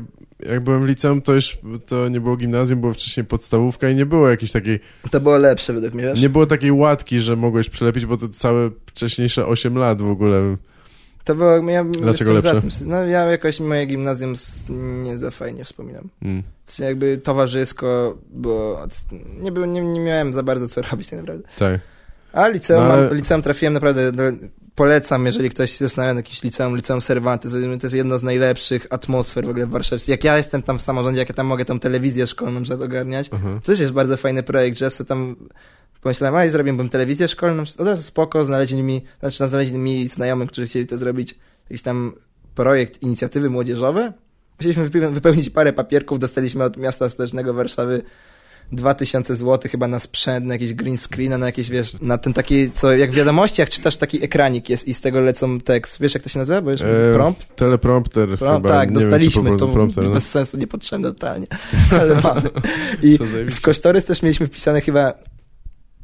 [0.49, 4.07] jak byłem w liceum, to już to nie było gimnazjum, było wcześniej podstawówka i nie
[4.07, 4.81] było jakiejś takiej,
[5.11, 6.21] To było lepsze według mnie, wiesz?
[6.21, 10.57] nie było takiej łatki, że mogłeś przelepić, bo to całe wcześniejsze 8 lat w ogóle.
[11.25, 12.61] To było, ja Dlaczego lepsze?
[12.61, 14.35] Tym, no ja jakoś moje gimnazjum
[15.03, 16.09] nie za fajnie wspominam.
[16.23, 16.43] Mm.
[16.67, 18.87] W sensie jakby towarzysko, bo
[19.41, 21.49] nie, był, nie, nie miałem za bardzo co robić tak naprawdę.
[21.59, 21.81] Tak.
[22.33, 24.23] A liceum, No ale- liceum trafiłem naprawdę, do,
[24.75, 28.87] polecam, jeżeli ktoś się zastanawia nad jakimś liceum, liceum Cervantes, to jest jedna z najlepszych
[28.91, 30.03] atmosfer w ogóle w Warszawie.
[30.09, 33.61] Jak ja jestem tam w samorządzie, jak ja tam mogę tą telewizję szkolną ogarniać, Aha.
[33.63, 35.37] to też jest bardzo fajny projekt, że ja sobie tam
[36.01, 40.09] pomyślałem, a i zrobiłbym telewizję szkolną, od razu spoko, znaleźli mi, znaczy no, znaleźli mi
[40.09, 41.39] znajomych, którzy chcieli to zrobić,
[41.71, 42.13] jakiś tam
[42.55, 44.13] projekt inicjatywy młodzieżowe.
[44.59, 48.03] Musieliśmy wype- wypełnić parę papierków, dostaliśmy od miasta stołecznego Warszawy
[48.73, 52.71] 2000 zł chyba na sprzęt, na jakieś green screena, na jakieś, wiesz, na ten taki,
[52.71, 56.01] co jak w wiadomościach czytasz, taki ekranik jest i z tego lecą tekst.
[56.01, 56.63] Wiesz, jak to się nazywa?
[56.63, 57.57] Bo już E, prompt?
[57.57, 58.69] Teleprompter Pro, chyba.
[58.69, 60.11] tak, nie dostaliśmy to prompter, no.
[60.11, 61.47] bez sensu, niepotrzebne totalnie,
[62.01, 62.43] ale mamy.
[63.03, 63.19] I
[63.51, 65.13] w kosztorys też mieliśmy wpisane chyba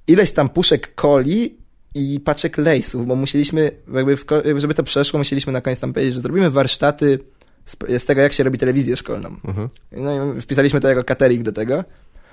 [0.06, 1.54] ileś tam puszek coli
[1.94, 4.24] i paczek lejsów, bo musieliśmy, jakby w,
[4.56, 7.18] żeby to przeszło, musieliśmy na koniec tam powiedzieć, że zrobimy warsztaty
[7.64, 9.36] z, z tego, jak się robi telewizję szkolną.
[9.48, 9.68] Aha.
[9.92, 11.84] No i wpisaliśmy to jako catering do tego.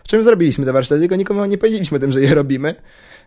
[0.03, 2.75] W czym zrobiliśmy te warsztaty, tylko nikomu nie powiedzieliśmy o tym, że je robimy,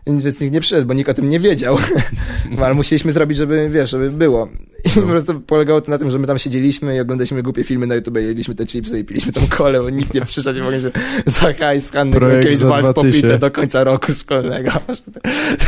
[0.07, 1.77] więc nikt nie przyszedł, bo nikt o tym nie wiedział.
[2.63, 4.49] Ale musieliśmy zrobić, żeby, wiesz, żeby było.
[4.85, 5.01] I No.
[5.01, 7.95] po prostu polegało to na tym, że my tam siedzieliśmy i oglądaliśmy głupie filmy na
[7.95, 10.91] YouTube, jedliśmy te chipsy i piliśmy tą kolę, bo nikt nie przyszedł i mogliśmy
[11.25, 12.93] za hajs walc 2000.
[12.93, 14.71] popite do końca roku szkolnego.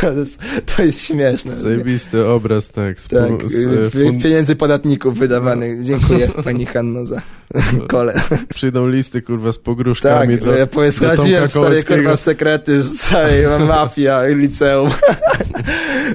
[0.01, 0.41] To jest,
[0.75, 1.57] to jest śmieszne.
[1.57, 2.99] Zajebisty obraz, tak.
[3.01, 5.83] Z, Tak, z, e, pie- fun- pieniędzy podatników wydawanych.
[5.83, 7.21] Dziękuję pani Hanno za
[7.87, 8.13] kolę.
[8.55, 13.59] przyjdą listy, kurwa, z pogróżkami Tak, do, ja do powiedziałem Tomka stary kurwa sekrety całej
[13.67, 14.89] mafia liceum.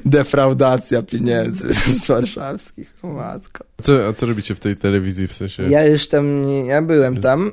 [0.05, 2.84] Defraudacja pieniędzy z warszawskich.
[3.03, 3.65] O matko.
[3.83, 5.63] Co, a co robicie w tej telewizji, w sensie?
[5.63, 7.53] Ja już tam nie, ja byłem tam.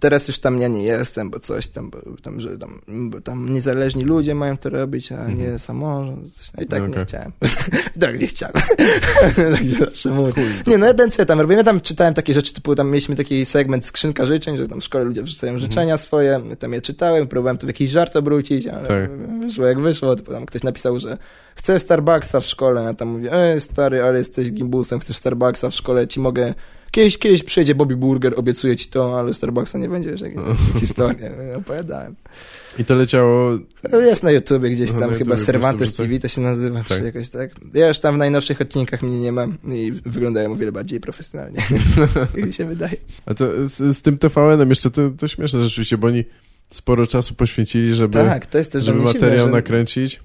[0.00, 3.52] Teraz już tam ja nie jestem, bo coś tam, bo tam, że tam, bo tam
[3.52, 5.58] niezależni ludzie mają to robić, a nie Mhm.
[5.58, 6.34] samorząd.
[6.34, 7.32] Coś, no i tak No nie chciałem.
[8.00, 8.54] Tak nie chciałem.
[9.52, 10.42] tak się zawsze mówi.
[10.66, 13.16] Nie, no jeden co ja tam robiłem, ja tam czytałem takie rzeczy, typu tam mieliśmy
[13.16, 16.80] taki segment skrzynka życzeń, że tam w szkole ludzie wrzucają życzenia swoje, ja tam je
[16.80, 19.10] czytałem, próbowałem to w jakiś żart obrócić, ale Tak.
[19.40, 21.18] wyszło jak wyszło, typu tam ktoś napisał, że
[21.64, 25.74] chcę Starbucksa w szkole, ja tam mówię, ej stary, ale jesteś gimbusem, chcesz Starbucksa w
[25.74, 26.54] szkole, ci mogę,
[26.90, 30.26] kiedyś, kiedyś przyjdzie Bobby Burger, obiecuję ci to, ale Starbucksa nie będzie, że
[30.80, 32.14] historię opowiadałem.
[32.78, 33.50] I to leciało...
[33.92, 36.78] No, Jest na YouTubie gdzieś Aha, tam, na chyba Cervantes prostu TV to się nazywa,
[36.88, 36.98] Tak.
[36.98, 37.50] czy jakoś tak.
[37.74, 41.62] Ja już tam w najnowszych odcinkach mnie nie mam i wyglądają o wiele bardziej profesjonalnie,
[42.36, 42.96] jak mi się wydaje.
[43.26, 46.24] A to z, z tym TVN-em jeszcze to, to śmieszne rzeczywiście, bo oni
[46.70, 50.20] sporo czasu poświęcili, żeby, Tak, to jest też żeby materiał nakręcić.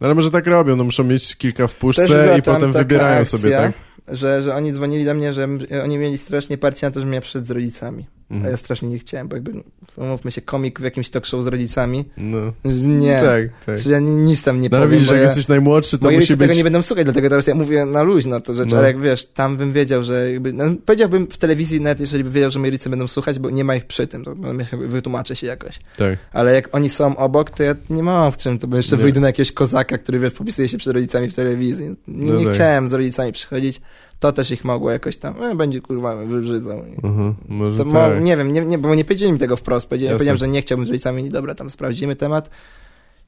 [0.00, 3.38] No ale może tak robią, no muszą mieć kilka w puszce i potem wybierają akcja,
[3.38, 3.72] sobie, tak?
[4.08, 5.48] Że, że oni dzwonili do mnie, że
[5.84, 8.06] oni mieli strasznie parcie na to, żebym ja przyszedł z rodzicami.
[8.30, 8.50] A Mhm.
[8.50, 9.62] ja strasznie nie chciałem, bo jakby, no,
[9.96, 12.04] umówmy się, komik w jakimś talk show z rodzicami.
[12.16, 12.38] No.
[12.64, 13.20] że Nie.
[13.22, 13.78] Tak, tak.
[13.78, 16.10] Że ja ni- nic tam nie No powiem, widzisz, bo jak ja, jesteś najmłodszy, to
[16.10, 16.38] musi być...
[16.38, 18.76] tego nie będą słuchać, dlatego teraz ja mówię na luźno to rzecz, No.
[18.78, 22.30] ale jak wiesz, tam bym wiedział, że jakby, no, powiedziałbym w telewizji nawet, jeżeli by
[22.30, 24.34] wiedział, że moi rodzice będą słuchać, bo nie ma ich przy tym, to
[24.72, 25.78] wytłumaczę się jakoś.
[25.96, 26.18] Tak.
[26.32, 29.02] Ale jak oni są obok, to ja nie mam w czym, to bo jeszcze Nie.
[29.02, 31.86] wyjdę na jakiegoś kozaka, który wiesz, popisuje się przed rodzicami w telewizji.
[32.08, 32.54] Nie, No nie tak.
[32.54, 33.80] chciałem z rodzicami przychodzić.
[34.18, 36.84] To też ich mogło jakoś tam, e, będzie kurwa wybrzydzał.
[37.02, 38.22] Aha, może To tak.
[38.22, 39.88] nie wiem, nie, nie, bo nie powiedzieli mi tego wprost.
[39.88, 40.18] Powiedzieli, Jasne.
[40.18, 42.50] powiedziałem, że nie chciałbym z rodzicami, dobra, tam sprawdzimy temat.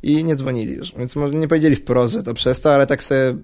[0.03, 0.95] I nie dzwonili już.
[0.99, 3.37] Więc może nie powiedzieli wprost, że to przez to, ale tak se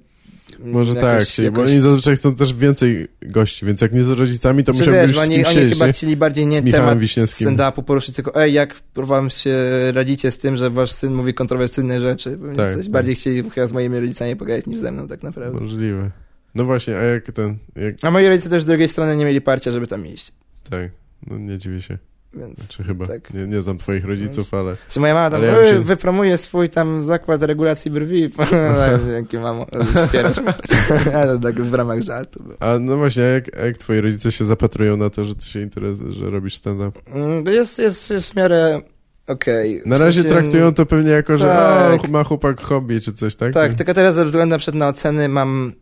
[0.64, 1.72] Może jakoś, tak, czyli, bo jakoś...
[1.72, 5.34] oni zazwyczaj chcą też więcej gości, więc jak nie z rodzicami, to wiesz, z oni,
[5.34, 5.93] kimś oni siedzieć, chyba nie?
[5.93, 9.57] chcieli bardziej nie temat stand-upu poruszyć, tylko ej, jak wam się
[9.93, 12.38] radzicie z tym, że wasz syn mówi kontrowersyjne rzeczy.
[12.57, 12.93] Tak, coś tak.
[12.93, 15.61] bardziej chcieli chyba z moimi rodzicami pogadać niż ze mną tak naprawdę.
[15.61, 16.11] Możliwe.
[16.55, 19.40] No właśnie, a jak ten, jak, A moi rodzice też z drugiej strony nie mieli
[19.40, 20.32] parcia, żeby tam iść.
[20.70, 20.90] tak,
[21.26, 21.98] no nie dziwię się,
[22.34, 22.68] Więc...
[22.68, 23.34] czy chyba, Tak.
[23.34, 26.38] nie, nie znam twoich rodziców, ale Czy moja mama tam ja "Ej, bym się- wypromuje
[26.38, 28.30] swój tam zakład regulacji brwi.
[29.12, 30.36] Dzięki mamo, wspierasz.
[31.14, 32.42] Ale tak w ramach żartu.
[32.42, 32.57] było.
[32.61, 35.46] A no właśnie, a jak, a jak twoi rodzice się zapatrują na to, że ty
[35.46, 37.00] się interesujesz, że robisz stand-up?
[37.07, 38.80] Mm, Jest, jest, jest w miarę
[39.26, 39.82] okej.
[39.82, 42.05] W Na razie sensie- traktują to pewnie jako, że Tak.
[42.05, 43.53] o, ma chłopak hobby czy coś, tak?
[43.55, 45.72] Tak, tylko teraz ze względu na oceny mam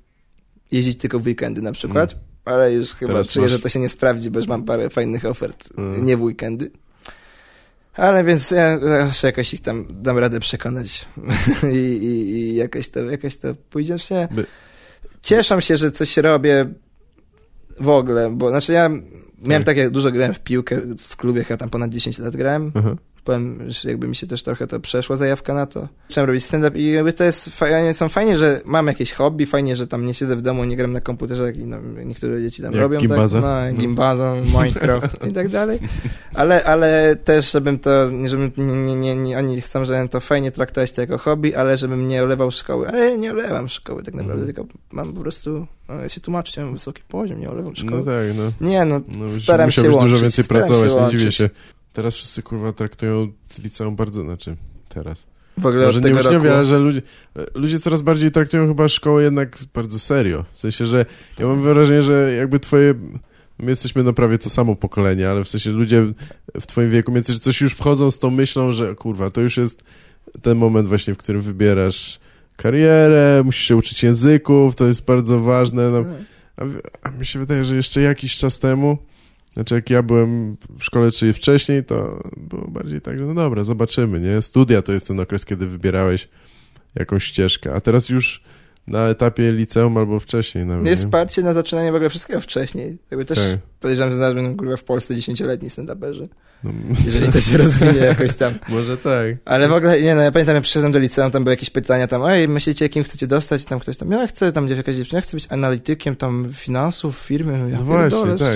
[0.71, 2.15] jeździć tylko w weekendy na przykład,
[2.45, 4.91] ale już chyba Teraz czuję, masz- że to się nie sprawdzi, bo już mam parę
[4.91, 6.05] fajnych ofert, Mm.
[6.05, 6.71] nie w weekendy.
[7.95, 11.07] Ale więc ja zawsze jakoś ich tam dam radę przekonać
[11.73, 13.99] I, i, i jakoś, to, jakoś to pójdzie.
[13.99, 14.47] W sensie By-
[15.23, 16.67] Cieszą się, że coś robię
[17.81, 19.65] w ogóle, bo znaczy ja miałem Tak.
[19.65, 22.97] tak, jak dużo grałem w piłkę w klubie, ja tam ponad 10 lat grałem, Aha.
[23.31, 25.89] Powiem, że jakby mi się też trochę to przeszła zajawka na to.
[26.09, 29.77] Zacząłem robić stand-up i jakby to jest fajnie, są fajnie, że mam jakieś hobby, fajnie,
[29.77, 32.73] że tam nie siedzę w domu, nie gram na komputerze, jak no, niektóre dzieci tam
[32.73, 33.01] Jak robią.
[33.01, 33.41] Gimbaza.
[33.43, 35.79] Tak, no, Gimbaza, Minecraft i tak dalej.
[36.35, 37.91] Ale, ale też, żebym to,
[38.25, 41.77] żebym, nie, nie, nie, nie, oni chcą, żebym to fajnie traktować to jako hobby, ale
[41.77, 42.89] żebym nie olewał szkoły.
[42.89, 44.55] Ale nie olewam szkoły tak naprawdę, Mhm.
[44.55, 47.91] tylko mam po prostu, no, ja się tłumaczyć, ja mam wysoki poziom, nie olewam szkoły.
[47.97, 48.25] No tak,
[48.61, 48.69] no.
[48.69, 50.01] Nie, no, no staram się łączyć.
[50.11, 51.51] dużo więcej staram pracować, nie dziwię się.
[52.01, 54.57] Teraz wszyscy kurwa traktują liceum bardzo, znaczy
[54.89, 55.27] teraz.
[55.59, 56.57] W ogóle Może nie uczniowie, roku...
[56.57, 57.03] ale że ludzie,
[57.55, 60.45] ludzie coraz bardziej traktują chyba szkołę jednak bardzo serio.
[60.53, 61.07] W sensie, że
[61.39, 62.95] ja mam wrażenie, że jakby twoje...
[63.59, 66.13] My jesteśmy no prawie to samo pokolenie, ale w sensie ludzie
[66.61, 69.57] w twoim wieku, między że coś już wchodzą z tą myślą, że kurwa, to już
[69.57, 69.85] jest
[70.43, 72.21] ten moment właśnie, w którym wybierasz
[72.57, 75.91] karierę, musisz się uczyć języków, to jest bardzo ważne.
[75.91, 76.05] No,
[76.57, 76.63] a,
[77.03, 78.99] a mi się wydaje, że jeszcze jakiś czas temu,
[79.55, 83.65] znaczy jak ja byłem w szkole, czyli wcześniej, to było bardziej tak, że no dobra,
[83.65, 84.43] zobaczymy, nie?
[84.43, 86.29] Studia to jest ten okres, kiedy wybierałeś
[86.95, 88.43] jakąś ścieżkę, a teraz już
[88.91, 91.07] na etapie liceum albo wcześniej nawet, Jest nie?
[91.07, 92.99] wsparcie na zaczynanie w ogóle wszystkiego wcześniej.
[93.11, 93.59] Jakby też Tak.
[93.81, 96.29] podejrzewam, że zaraz będą kurwa w Polsce dziesięcioletni stand-uperzy.
[96.65, 96.71] No,
[97.07, 98.55] Jeżeli to się rozwinie jakoś tam.
[98.69, 99.27] może tak.
[99.45, 102.07] Ale w ogóle, nie no, ja pamiętam, jak przyszedłem do liceum, tam były jakieś pytania
[102.09, 103.65] tam, ej, myślicie, kim chcecie dostać?
[103.65, 107.71] Tam ktoś tam, ja chcę, tam jakaś dziewczyna, ja chcę być analitykiem tam finansów firmy.
[107.71, 108.49] Ja No właśnie, pierdolę, tak.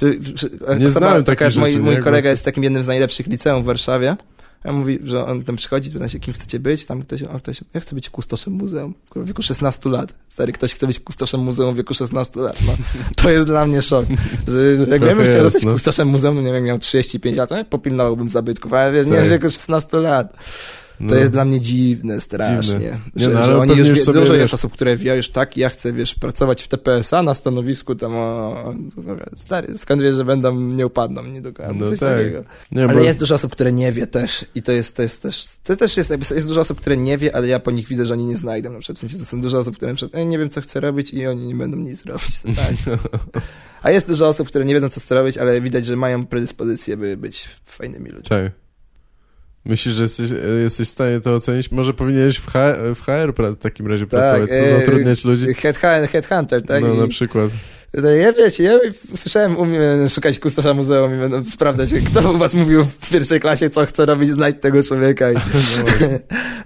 [0.00, 2.84] że- że- że- Nie osoba znałem taka, takich Mój, rzeczy, mój kolega jest takim jednym
[2.84, 4.16] z najlepszych liceum w Warszawie.
[4.64, 7.60] A mówi, że on tam przychodzi, pyta się, kim chcecie być, tam ktoś, on ktoś,
[7.74, 10.14] ja chcę być kustoszem muzeum, kurwa, w wieku 16 lat.
[10.28, 12.72] Stary, ktoś chce być kustoszem muzeum w wieku 16 lat, no.
[13.16, 14.06] To jest dla mnie szok,
[14.48, 15.72] że jakbym Trochę chciał zostać no.
[15.72, 19.26] kustoszem muzeum, no nie wiem, miał 35 lat, to popilnowałbym zabytków, ale wiesz, nie Tak.
[19.26, 20.32] w wieku 16 lat.
[21.08, 21.20] To No.
[21.20, 22.72] jest dla mnie dziwne strasznie.
[22.80, 23.00] Dziwne.
[23.16, 25.16] Że, Nie, no, że oni już już wie, sobie, dużo wiesz- jest osób, które wie,
[25.16, 28.74] już tak, ja chcę, wiesz, pracować w TPSA na stanowisku tam o...
[29.36, 32.18] Stary, skąd wiesz, że będą, nie upadną, nie do końca, No coś tak.
[32.18, 32.44] takiego.
[32.72, 33.00] Nie, Ale bo...
[33.00, 35.96] jest dużo osób, które nie wie też i to jest, to jest też, to też
[35.96, 38.26] jest jakby, jest dużo osób, które nie wie, ale ja po nich widzę, że oni
[38.26, 40.38] nie znajdą, na przykład, w sensie to są dużo osób, które na przykład, "Ej, nie
[40.38, 42.98] wiem, co chcę robić i oni nie będą nic robić, tak.
[43.82, 46.96] A jest dużo osób, które nie wiedzą, co chcą robić, ale widać, że mają predyspozycję,
[46.96, 48.28] by być fajnymi ludźmi.
[48.28, 48.52] Tak.
[49.64, 51.70] Myślisz, że jesteś, e, jesteś w stanie to ocenić?
[51.70, 55.54] Może powinieneś w, H, w HR w takim razie pracować, co e, zatrudniać ludzi?
[55.54, 55.76] Head,
[56.12, 56.82] headhunter, tak?
[56.82, 57.50] No I- na przykład.
[57.94, 58.78] No, ja wiecie, ja
[59.16, 63.70] słyszałem umiem szukać kustosza muzeum i będę sprawdzać, kto u was mówił w pierwszej klasie,
[63.70, 65.32] co chce robić, znajdź tego człowieka.
[65.32, 65.36] I...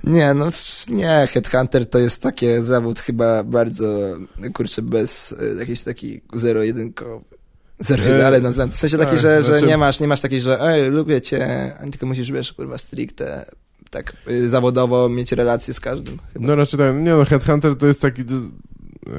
[0.05, 0.49] No nie, no
[0.88, 4.16] nie, Headhunter to jest takie zawód chyba bardzo,
[4.55, 7.34] kurczę, bez y, jakiejś taki zero-jedynkowy.
[7.80, 8.70] Zero, E, ale nazywam.
[8.70, 11.20] W sensie taki, tak, że, że znaczy- nie masz, nie masz takiej, że ej, lubię
[11.20, 13.46] cię, tylko musisz, wiesz, kurwa, stricte
[13.94, 16.18] tak y, zawodowo mieć relacje z każdym.
[16.32, 16.46] Chyba.
[16.46, 16.94] No raczej tak.
[16.96, 18.22] Nie no, Headhunter to jest taki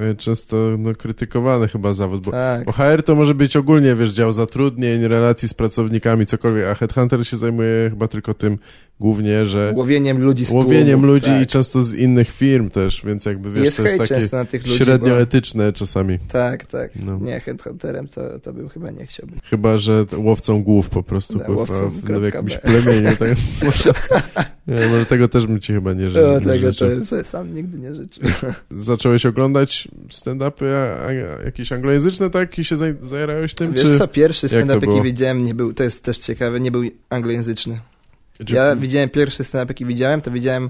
[0.02, 2.66] e, często no, krytykowany chyba zawód, bo tak.
[2.66, 7.28] Bo HR to może być ogólnie, wiesz, dział zatrudnień, relacji z pracownikami, cokolwiek, a Headhunter
[7.28, 8.58] się zajmuje chyba tylko tym
[9.00, 11.42] głównie, że Łowieniem ludzi z łowieniem tłumu, ludzi tak.
[11.42, 15.10] i często z innych firm też, więc jakby, wiesz, jest to jest takie ludzi, średnio
[15.10, 15.20] bo...
[15.22, 16.20] etyczne czasami.
[16.20, 16.92] Tak, tak.
[16.96, 17.20] No.
[17.22, 19.28] Nie, headhunterem to, to bym chyba nie chciał.
[19.44, 23.10] Chyba, że łowcą głów po prostu, Da, kurwa, w, w jakimś plemieniu.
[23.20, 23.30] Tak,
[24.68, 26.90] nie, może tego też bym ci chyba nie, ży- O, nie tego życzył.
[26.90, 28.24] to bym sobie sam nigdy nie życzył.
[28.72, 31.12] Zacząłeś oglądać stand-upy a, a,
[31.46, 32.60] jakieś anglojęzyczne, tak?
[32.60, 33.98] I się zaj- zajarałeś tym, Wiesz czy...
[33.98, 37.80] co, pierwszy stand-up, jaki widziałem, nie był, to jest też ciekawe, nie był anglojęzyczny.
[38.50, 40.70] Ja widziałem pierwszy stand-up, jaki widziałem, to widziałem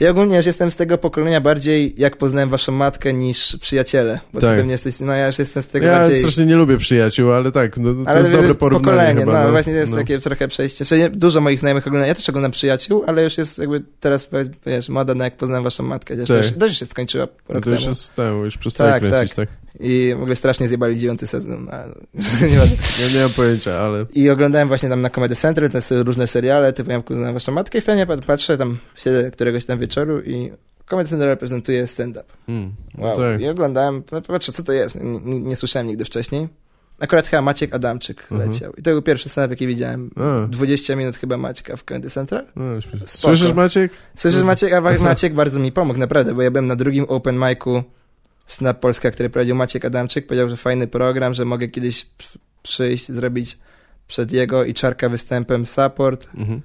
[0.00, 4.20] Ja ogólnie już jestem z tego pokolenia bardziej, jak poznałem waszą matkę, niż przyjaciele.
[4.32, 4.50] Bo Tak.
[4.50, 6.18] ty pewnie jesteś, no ja już jestem z tego Ja bardziej...
[6.18, 9.44] strasznie nie lubię przyjaciół, ale tak, no, to Ale jest dobre porównanie pokolenie, chyba.
[9.44, 9.98] no, właśnie jest no.
[9.98, 10.84] takie trochę przejście.
[11.10, 14.30] Dużo moich znajomych ogląda, ja też oglądam przyjaciół, ale już jest jakby teraz,
[14.66, 16.16] wiesz, moda na jak poznałem waszą matkę.
[16.16, 16.36] Też, Tak.
[16.38, 17.90] też, też się skończyła No rok to już temu.
[17.90, 19.48] jest, tak, już przestaje Tak, kręcić, tak.
[19.80, 21.68] I w ogóle strasznie zjebali dziewiąty sezon.
[21.70, 21.84] A,
[22.46, 22.76] nieważne.
[23.02, 24.06] Ja nie mam pojęcia, ale...
[24.14, 27.78] I oglądałem właśnie tam na Comedy Central te różne seriale, typu jak poznałem waszą matkę
[27.78, 30.52] i fajnie pat- patrzę, tam siedzę któregoś tam wieczoru i
[30.90, 32.24] Comedy Central prezentuje stand-up.
[32.48, 33.16] Mm, no Wow.
[33.16, 33.40] tak.
[33.40, 34.98] I oglądałem, patrzę, co to jest.
[35.24, 36.48] Nie, nie, słyszałem nigdy wcześniej.
[37.00, 38.50] Akurat chyba Maciek Adamczyk Mhm.
[38.50, 38.72] leciał.
[38.72, 40.10] I to był pierwszy stand-up, jaki widziałem.
[40.16, 40.46] A.
[40.46, 42.46] 20 minut chyba Maćka w Comedy Central.
[42.56, 42.64] No.
[43.06, 43.92] Słyszysz, Maciek?
[44.16, 44.46] Słyszysz, Mhm.
[44.46, 47.82] Maciek, a Maciek bardzo mi pomógł, naprawdę, bo ja byłem na drugim open micu
[48.52, 50.26] Snap Polska, który prowadził Maciek Adamczyk.
[50.26, 52.06] Powiedział, że fajny program, że mogę kiedyś
[52.62, 53.58] przyjść, zrobić
[54.06, 56.28] przed jego i Czarka występem support.
[56.34, 56.62] Mhm.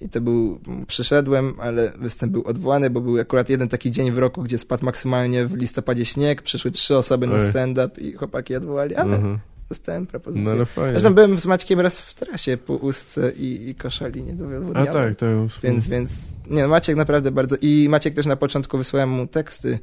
[0.00, 4.18] I to był, przyszedłem, ale występ był odwołany, bo był akurat jeden taki dzień w
[4.18, 7.50] roku, gdzie spadł maksymalnie w listopadzie śnieg, przyszły trzy osoby na Oj.
[7.50, 9.38] stand-up i chłopaki odwołali, ale Mhm.
[9.68, 10.44] dostałem propozycję.
[10.44, 10.90] No ale fajnie.
[10.90, 14.34] Zresztą byłem z Maćkiem raz w trasie po Ustce i, i koszali nie
[14.74, 15.28] A tak, tak.
[15.62, 16.10] Więc, więc,
[16.50, 19.78] nie, Maciek naprawdę bardzo, i Maciek też na początku wysłałem mu teksty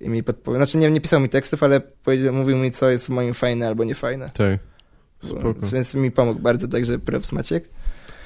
[0.00, 1.80] i mi podpowiedział, znaczy nie, nie pisał mi tekstów, ale
[2.32, 4.30] mówił mi, co jest moim fajne albo niefajne.
[4.34, 4.58] Tak.
[5.22, 5.66] Bo- Spoko.
[5.72, 7.68] Więc mi pomógł bardzo, także props Maciek.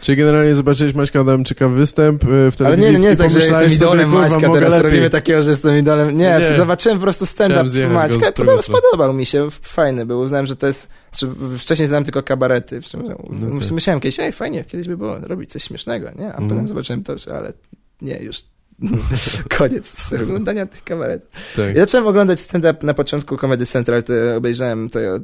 [0.00, 3.38] Czyli generalnie zobaczyłeś Maćka Adamczyka występ y, w Ale telewizji nie, nie, i tak, że
[3.40, 4.82] jestem idolem sobie, Maćka, teraz lepiej.
[4.82, 6.16] robimy takiego, że jestem idolem.
[6.16, 6.56] Nie, Nie.
[6.56, 8.62] zobaczyłem po prostu stand-up Maćka, podobał, stronę.
[8.62, 12.84] spodobał mi się, fajny był, uznałem, że to jest, znaczy, wcześniej znałem tylko kabarety, w
[12.84, 13.70] czym, No tak.
[13.70, 16.48] myślałem kiedyś, ej, fajnie, kiedyś by było robić coś śmiesznego, nie, a Mhm.
[16.48, 17.52] potem zobaczyłem to, że ale
[18.00, 18.36] nie, już
[19.58, 21.28] koniec oglądania tych kabaretów.
[21.56, 21.76] Tak.
[21.76, 25.22] Ja zacząłem oglądać stand-up na początku Comedy Central, to obejrzałem te od-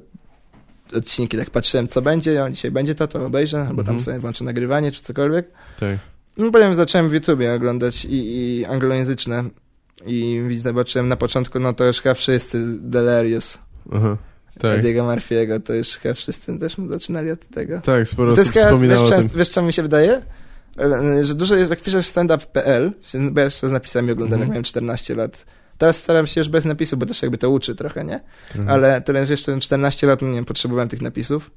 [0.96, 4.00] odcinki, tak patrzyłem, co będzie, o, dzisiaj będzie to, to obejrzę, albo tam Mhm.
[4.00, 5.48] sobie włączę nagrywanie, czy cokolwiek.
[5.80, 5.98] tak.
[6.36, 9.44] No potem zacząłem w YouTubie oglądać i, i anglojęzyczne
[10.06, 13.58] i zobaczyłem na początku, no to już chyba wszyscy Delirious,
[13.92, 14.16] Aha.
[14.60, 14.78] Tak.
[14.78, 17.80] Ediego Murphy'ego, to już chyba wszyscy też zaczynali od tego.
[17.80, 19.18] Tak, sporo osób jest chyba, wiesz, wspominało o tym.
[19.20, 20.22] często, wiesz, co mi się wydaje?
[20.80, 22.92] E, Że dużo jest, jak piszesz standup.pl,
[23.30, 24.48] bo ja jeszcze z napisami oglądałem, Mhm.
[24.48, 25.44] jak miałem 14 lat.
[25.78, 28.20] Teraz staram się już bez napisu, bo też jakby to uczy trochę, nie?
[28.52, 28.70] Trochę.
[28.70, 31.50] Ale teraz jeszcze 14 lat, nie wiem, potrzebowałem tych napisów.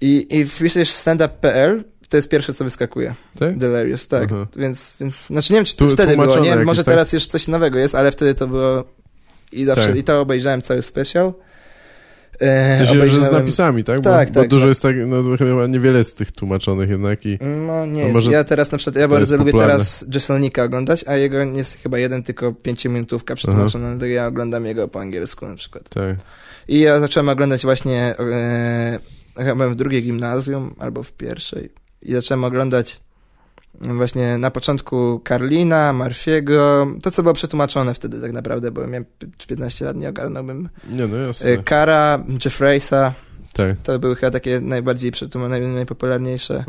[0.00, 3.14] I, i wpiszesz standup.pl, to jest pierwsze, co wyskakuje.
[3.38, 3.58] Tak?
[3.58, 4.28] Delirious, tak.
[4.32, 4.46] Aha.
[4.56, 6.48] Więc, więc, znaczy nie wiem, czy to Tu- wtedy było, nie?
[6.48, 6.92] jakieś, Może tak?
[6.92, 8.84] teraz już coś nowego jest, ale wtedy to było
[9.52, 9.96] i zawsze, Tak.
[9.96, 11.32] i to obejrzałem cały special.
[12.40, 14.00] E, W sensie, że z napisami, tak?
[14.00, 14.68] Bo, Tak, bo tak, dużo tak.
[14.68, 17.38] jest tak, no chyba niewiele jest tych tłumaczonych jednak i...
[17.66, 18.14] No nie, jest.
[18.14, 19.72] może ja teraz na przykład, ja bardzo lubię popularne.
[19.74, 24.88] teraz Jesselnika oglądać, a jego jest chyba jeden, tylko pięciominutówka przetłumaczona, dlatego ja oglądam jego
[24.88, 25.88] po angielsku na przykład.
[25.88, 26.16] Tak.
[26.68, 28.98] I ja zacząłem oglądać właśnie, e,
[29.36, 31.68] chyba byłem w drugiej gimnazjum, albo w pierwszej.
[32.02, 33.00] I zacząłem oglądać
[33.80, 39.26] właśnie na początku Karlina, Marfiego, to co było przetłumaczone wtedy tak naprawdę, bo miałem p-
[39.48, 40.68] 15 lat, nie ogarnąłbym.
[40.92, 41.50] Nie, no jasne.
[41.50, 43.12] E, Kara, Jeffreysa,
[43.52, 43.76] tak.
[43.82, 46.64] to były chyba takie najbardziej przetłumaczone, naj, najpopularniejsze.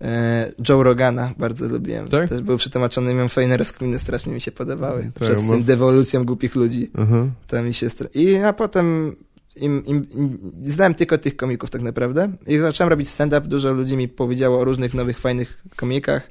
[0.00, 2.08] E, Joe Rogana bardzo lubiłem.
[2.08, 2.28] Tak?
[2.28, 5.02] Też był przetłumaczony, miałem fajne rozkminy, strasznie mi się podobały.
[5.14, 6.90] Tak, Przed mam- tym dewolucją głupich ludzi.
[6.98, 7.26] Aha.
[7.46, 9.16] To mi się stra- I a potem
[9.56, 12.32] im, im, im, znałem tylko tych komików tak naprawdę.
[12.46, 16.30] Jak zacząłem robić stand-up, dużo ludzi mi powiedziało o różnych nowych, fajnych komikach.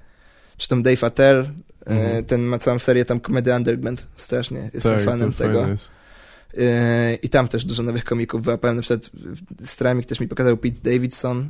[0.58, 1.50] Czy tam Dave Attell, e,
[1.86, 2.26] Mhm.
[2.26, 5.68] ten ma całą serię tam Comedy Underground, strasznie, jestem tak, fanem tego.
[6.58, 9.10] E, I tam też dużo nowych komików wyłapałem, na przykład
[9.66, 11.50] Stramik też mi pokazał Pete Davidson,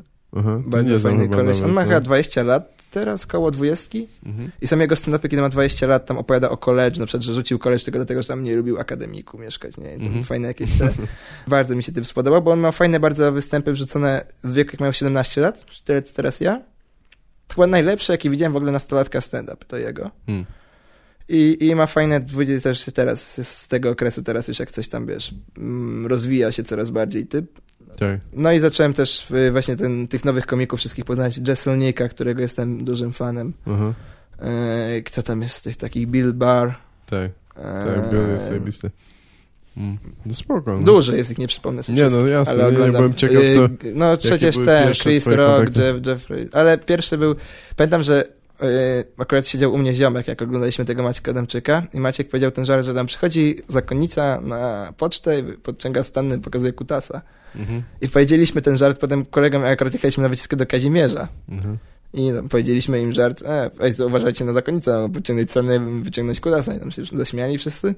[0.66, 1.62] bardzo fajny koleś.
[1.62, 4.00] On ma chyba 20 lat, teraz koło 20.
[4.26, 4.52] Mhm.
[4.62, 7.34] I są jego stand-upy, kiedy ma 20 lat, tam opowiada o college, na przykład, że
[7.34, 9.94] rzucił college tylko dlatego, że tam nie lubił akademiku mieszkać, nie?
[9.94, 10.24] Mhm.
[10.24, 10.90] Fajne jakieś te...
[11.48, 14.82] bardzo mi się tym spodobał, bo on ma fajne bardzo występy wrzucone w wieku, jak
[14.82, 16.62] miał 17 lat, tyle co teraz ja.
[17.54, 20.12] Chyba najlepsze, jakie widziałem w ogóle nastolatka stand-up, to jego.
[20.26, 20.46] Hmm.
[21.30, 22.22] I, I ma fajne,
[22.64, 26.90] też teraz, z tego okresu teraz już jak coś tam, wiesz, mm, rozwija się coraz
[26.90, 27.60] bardziej typ.
[28.00, 28.20] Tak.
[28.34, 31.40] No i zacząłem też y, właśnie ten, tych nowych komików wszystkich poznać.
[31.48, 33.54] Jesselnika, którego jestem dużym fanem.
[34.40, 36.08] E, kto tam jest z tych takich?
[36.08, 36.70] Bill Barr.
[37.06, 37.32] Tak.
[37.56, 38.92] E, Tak, Bill jest zajebisty.
[39.78, 39.98] Mm.
[40.26, 40.78] No spoko.
[40.78, 40.84] No.
[40.84, 43.66] Dużo jest ich, nie przypomnę sobie Nie, no jasne, ale nie, byłem ciekaw, co...
[43.66, 45.78] E, No przecież ten, Chris Rock?
[45.78, 47.36] Jeff, Jeffrey, ale pierwszy był,
[47.76, 48.39] pamiętam, że
[49.18, 52.86] akurat siedział u mnie ziomek, jak oglądaliśmy tego Maćka Adamczyka i Maciek powiedział ten żart,
[52.86, 57.22] że tam przychodzi zakonnica na pocztę i podciąga stanny, pokazuje kutasa.
[57.56, 57.84] Mhm.
[58.02, 61.28] I powiedzieliśmy ten żart potem kolegom, jak akurat jechaliśmy na wycieczkę do Kazimierza.
[61.50, 61.78] Mhm.
[62.14, 66.74] I powiedzieliśmy im żart, e, uważajcie na zakonnicę, wyciągnąć cenę, wyciągnąć kudasa.
[66.74, 67.96] I tam się zaśmiali wszyscy.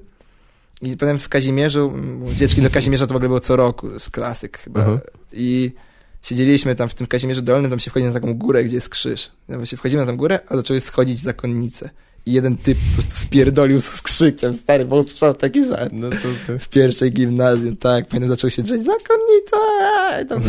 [0.82, 1.92] I potem w Kazimierzu,
[2.36, 5.00] dzieczki do Kazimierza to w ogóle było co roku, to jest klasyk chyba.
[5.32, 5.72] I
[6.22, 9.30] siedzieliśmy tam w tym Kazimierzu Dolnym, tam się wchodzi na taką górę, gdzie jest krzyż.
[9.48, 11.90] Ja Właśnie wchodzimy na tą górę, a zaczęły schodzić zakonnice.
[12.26, 15.92] i jeden typ po prostu spierdolił z krzykiem, stary, bo usłyszał taki żart.
[15.92, 16.10] No?
[16.58, 19.56] W pierwszej gimnazjum, tak, pamiętam, zaczął się drzeć, zakonnica,
[20.22, 20.42] i tam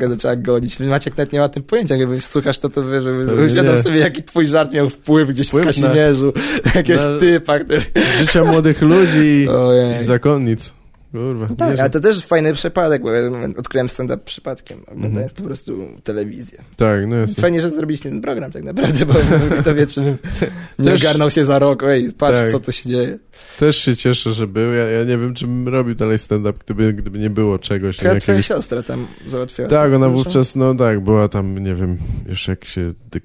[0.00, 0.80] go zaczęła gonić.
[0.80, 3.82] Maciek nawet nie ma tym pojęcia, jakby słuchasz to, to wiesz, nie.
[3.82, 6.32] sobie, jaki twój żart miał wpływ gdzieś Wpływ w na- Kazimierzu,
[6.74, 7.82] jakiegoś na- typa, który...
[8.20, 9.46] Życia młodych ludzi
[10.00, 10.72] i zakonnic.
[11.16, 11.46] Kurwa.
[11.56, 11.82] Tak, wierzę.
[11.82, 16.58] ale to też fajny przypadek, bo ja odkryłem stand-up przypadkiem, oglądając po prostu telewizję.
[16.76, 17.42] Tak, no jasne.
[17.42, 19.14] Fajnie, że zrobiliście ten program tak naprawdę, bo
[19.60, 20.00] kto wie, czy
[20.78, 22.50] nie Też- ogarnął się za rok, ej, patrz Tak.
[22.50, 23.18] co tu się dzieje.
[23.58, 24.72] Też się cieszę, że był.
[24.72, 27.96] Ja, ja nie wiem, czy bym robił dalej stand-up, gdyby, gdyby nie było czegoś.
[27.98, 28.46] Chyba twoja jakiegoś...
[28.46, 29.70] siostra tam załatwiała.
[29.70, 31.98] Tak, to, ona wówczas, no tak, była tam, nie wiem,
[32.28, 33.20] już jak się, dy-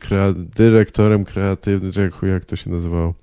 [0.55, 3.13] dyrektorem kreatywnym, czy jak, jak to się nazywało.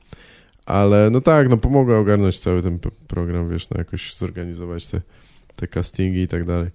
[0.69, 5.01] Ale no tak, no pomogła ogarnąć cały ten program, wiesz, no jakoś zorganizować te,
[5.57, 6.71] te castingi i tak dalej.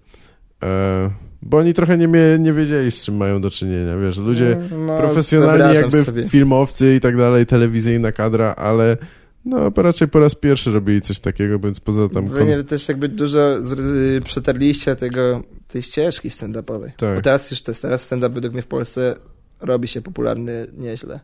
[0.64, 1.10] E,
[1.42, 2.08] bo oni trochę nie,
[2.40, 6.30] nie wiedzieli, z czym mają do czynienia, wiesz, ludzie No, profesjonalni, jakby sobie.
[6.30, 8.98] filmowcy i tak dalej, telewizyjna kadra, ale
[9.46, 12.28] no raczej po raz pierwszy robili coś takiego, więc poza tam...
[12.28, 16.92] Wy nie, też jakby dużo z, y, przetarliście tego, tej ścieżki stand-upowej.
[16.98, 17.16] Tak.
[17.16, 19.16] Bo teraz już te, teraz stand-up według mnie w Polsce
[19.62, 21.20] robi się popularny nieźle.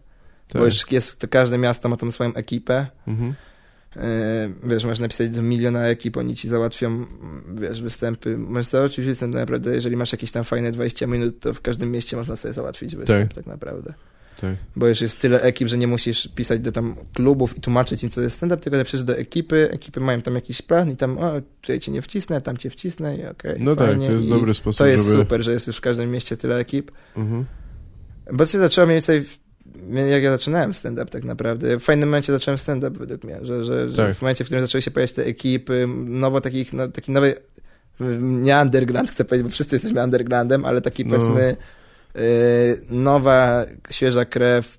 [0.49, 0.59] Tak.
[0.61, 2.87] Bo już jest, to każde miasto ma tam swoją ekipę.
[3.07, 3.33] Mhm.
[3.95, 4.01] Yy,
[4.63, 7.05] wiesz, możesz napisać do miliona ekip, oni ci załatwią,
[7.55, 8.37] wiesz, występy.
[8.37, 12.17] Możesz załatwić występ naprawdę, jeżeli masz jakieś tam fajne 20 minut, to w każdym mieście
[12.17, 13.45] można sobie załatwić występ, tak, Tak.
[13.45, 13.93] naprawdę.
[14.41, 14.55] Tak.
[14.75, 18.09] Bo już jest tyle ekip, że nie musisz pisać do tam klubów i tłumaczyć im,
[18.09, 21.31] co jest stand-up, tylko napiszesz do ekipy, ekipy mają tam jakiś plan i tam, o,
[21.61, 24.07] tutaj cię nie wcisnę, tam cię wcisnę i okej, No tak, fajnie.
[24.07, 25.17] to jest I dobry sposób, To jest żeby...
[25.17, 26.91] super, że jest już w każdym mieście tyle ekip.
[27.17, 27.45] Mhm.
[28.33, 29.39] Bo to się zaczęło mniej więcej, w-
[30.09, 31.79] jak ja zaczynałem stand-up tak naprawdę.
[31.79, 34.15] W fajnym momencie zacząłem stand-up według mnie, że, że, że Tak.
[34.15, 37.35] w momencie, w którym zaczęły się pojawiać te ekipy, nowo takich, no, taki nowy,
[38.19, 41.15] nie underground chcę powiedzieć, bo wszyscy jesteśmy undergroundem, ale taki No.
[41.15, 41.55] powiedzmy
[42.15, 44.77] y, nowa, świeża krew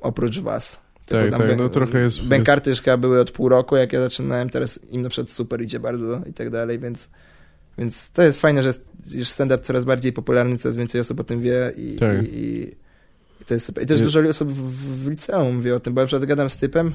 [0.00, 0.80] oprócz was.
[1.08, 4.50] Tak, tak, no trochę jest- Bękarty już chyba były od pół roku, jak ja zaczynałem,
[4.50, 7.08] teraz im na przykład super idzie bardzo i tak dalej, więc
[7.78, 8.84] więc to jest fajne, że jest
[9.14, 12.22] już stand-up coraz bardziej popularny, coraz więcej osób o tym wie i, Tak.
[12.22, 12.76] i, i
[13.46, 13.84] to jest super.
[13.84, 16.56] I też dużo osób w, w liceum wie o tym, bo ja przykład gadam z
[16.58, 16.94] typem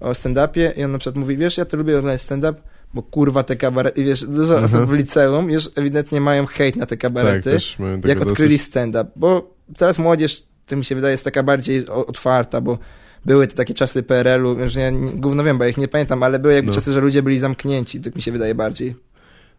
[0.00, 2.54] o stand-upie i on na przykład mówi, wiesz, ja to lubię oglądać stand-up,
[2.94, 4.64] bo kurwa te kabarety, i wiesz, dużo Aha.
[4.64, 8.68] osób w liceum już ewidentnie mają hejt na te Tak, kabarety, tego jak odkryli dosyć.
[8.68, 12.78] stand-up, bo teraz młodzież, to mi się wydaje, jest taka bardziej otwarta, bo
[13.24, 16.22] były te takie czasy PRL-u, już ja nie, gówno wiem, bo ja ich nie pamiętam,
[16.22, 16.74] ale były jakby No.
[16.74, 18.94] czasy, że ludzie byli zamknięci, tak mi się wydaje bardziej.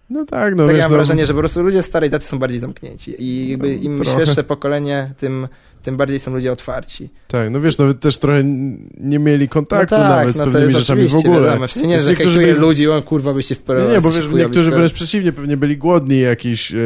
[0.09, 2.39] No tak, no tak wiesz, mam no, wrażenie, że po prostu ludzie starej daty są
[2.39, 4.11] bardziej zamknięci i jakby No, im trochę.
[4.23, 5.47] świeższe pokolenie, tym,
[5.83, 7.09] tym bardziej są ludzie otwarci.
[7.27, 8.43] Tak, no wiesz, nawet też trochę
[8.97, 11.41] nie mieli kontaktu no tak, nawet z no to pewnymi rzeczami w ogóle.
[11.41, 13.91] Wiadomo, w sensie nie, że niektórzy ludzi, o kurwa byście w Nie, PRL.
[13.91, 16.77] nie, bo wiesz, niektórzy wręcz przeciwnie, pewnie byli głodni jakiś, e,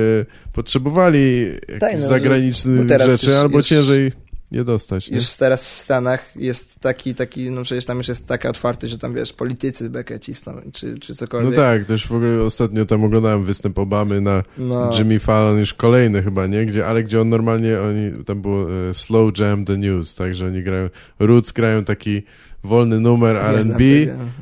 [0.53, 4.11] potrzebowali jakichś Tak, no, zagranicznych rzeczy, już- albo już- ciężej
[4.51, 5.09] je dostać.
[5.11, 5.17] Nie?
[5.17, 8.97] Już teraz w Stanach jest taki, taki, no przecież tam już jest taka otwarty, że
[8.97, 11.55] tam wiesz, politycy bekę cisną, czy, czy No cokolwiek.
[11.55, 14.91] tak, też w ogóle ostatnio tam oglądałem występ Obamy na No.
[14.97, 16.65] Jimmy Fallon, już kolejny chyba, nie?
[16.65, 20.45] Gdzie, ale gdzie on normalnie, oni, tam było e, Slow Jam the News, tak, że
[20.47, 20.89] oni grają,
[21.19, 22.23] Roots grają taki
[22.63, 23.83] wolny numer R&B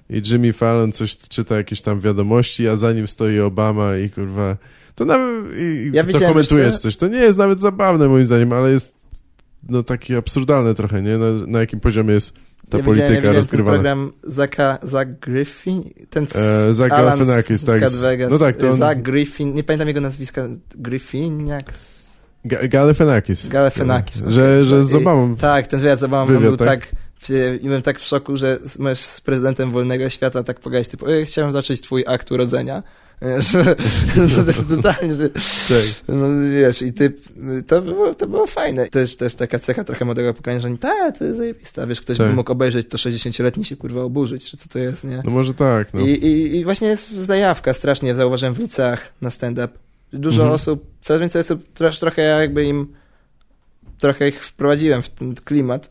[0.10, 4.58] i Jimmy Fallon coś czyta jakieś tam wiadomości, a za nim stoi Obama i kurwa,
[4.96, 6.84] to nawet, i, Ja to widziałem, komentuje wiesz czy co?
[6.84, 8.95] coś, to nie jest nawet zabawne moim zdaniem, ale jest
[9.70, 11.18] no takie absurdalne trochę, nie?
[11.18, 12.34] Na, na jakim poziomie jest
[12.70, 13.74] ta ja polityka ja widziałem ten rozgrywana.
[13.74, 18.32] program Zaka, Zach Griffin, ten z E, Zach Alan Galifianakis, z, tak, z Vegas.
[18.32, 21.74] no tak, to on- Zach Griffin, nie pamiętam jego nazwiska, Griffiniak?
[22.46, 23.48] Ga- Galifianakis.
[23.48, 24.24] Galifianakis.
[24.28, 24.66] Że, okej.
[24.66, 25.36] że z Obamą.
[25.36, 26.68] Tak, ten wywiad z Obamą Wywiad, był tak?
[26.68, 26.92] tak,
[27.62, 31.26] i byłem tak w szoku, że możesz z prezydentem wolnego świata tak pogadać, typu, "Ej,
[31.26, 32.84] chciałem zacząć twój akt urodzenia.
[33.22, 33.52] Wiesz,
[34.36, 35.84] to jest totalnie, że, Tak.
[36.08, 37.14] no wiesz, i ty,
[37.68, 38.88] to było, to było fajne.
[38.88, 42.02] To jest też taka cecha trochę młodego pokolenia, że oni, tak, to jest zajebista, wiesz,
[42.02, 42.28] ktoś Tak.
[42.28, 45.22] by mógł obejrzeć, to 60-letni się kurwa oburzyć, czy co to jest, nie?
[45.26, 46.00] No może tak, no.
[46.02, 49.68] I, i, I właśnie jest zajawka strasznie, zauważyłem w liceach na stand-up.
[50.14, 50.56] Dużo Mhm.
[50.56, 52.94] osób, coraz więcej osób, też trochę ja jakby im,
[54.00, 55.90] trochę ich wprowadziłem w ten klimat,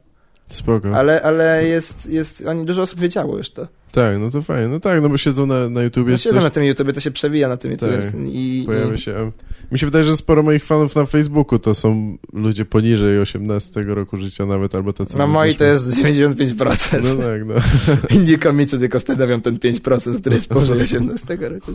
[0.49, 0.97] Spoko.
[0.97, 3.69] ale, ale jest, jest, oni, dużo osób wiedziało już to.
[3.95, 4.69] Tak, no to fajnie.
[4.69, 7.01] No tak, no bo siedzą na, na YouTubie, czy siedzę coś na tym YouTube, to
[7.01, 8.21] się przewija na tym YouTube Tak.
[8.21, 9.15] i, i pojawia się.
[9.17, 13.83] a Mi się wydaje, że sporo moich fanów na Facebooku to są ludzie poniżej 18
[13.83, 15.19] roku życia nawet, albo tacy...
[15.19, 17.03] na moi to jest 95%.
[17.03, 17.55] No tak, no.
[18.19, 21.73] Inni komicy tylko stanowią ten 5%, który jest powyżej 18 roku.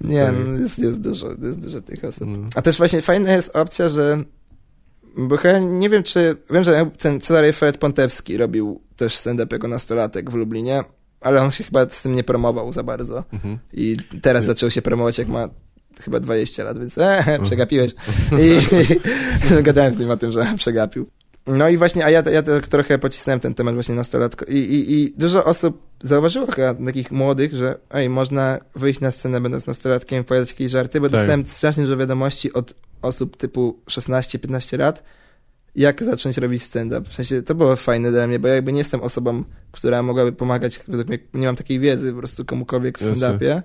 [0.00, 0.34] Nie, Tak.
[0.46, 2.28] no jest, jest dużo, jest dużo tych osób.
[2.28, 2.38] No.
[2.54, 4.24] A też właśnie fajna jest opcja, że
[5.16, 9.68] bo chyba nie wiem, czy wiem, że ten Cezary Fred Pontewski robił też stand-up jako
[9.68, 10.84] nastolatek w Lublinie,
[11.20, 13.24] ale on się chyba z tym nie promował za bardzo.
[13.32, 13.58] Mhm.
[13.72, 14.46] I teraz Nie.
[14.46, 15.48] zaczął się promować, jak ma
[16.00, 17.92] chyba 20 lat, więc e, przegapiłeś.
[18.42, 18.58] I,
[19.62, 21.06] gadałem z nim o tym, że przegapił.
[21.46, 24.92] No i właśnie, a ja, ja tak trochę pocisnąłem ten temat właśnie nastolatko i, i,
[24.92, 30.24] i dużo osób zauważyło chyba takich młodych, że ej, można wyjść na scenę będąc nastolatkiem,
[30.24, 31.20] powiedzieć jakieś żarty, bo Tak.
[31.20, 35.02] dostałem strasznie dużo wiadomości od osób typu 16-15 lat,
[35.76, 37.10] jak zacząć robić stand-up.
[37.10, 40.32] W sensie, to było fajne dla mnie, bo ja jakby nie jestem osobą, która mogłaby
[40.32, 43.62] pomagać, według mnie nie mam takiej wiedzy po prostu komukolwiek w stand-upie,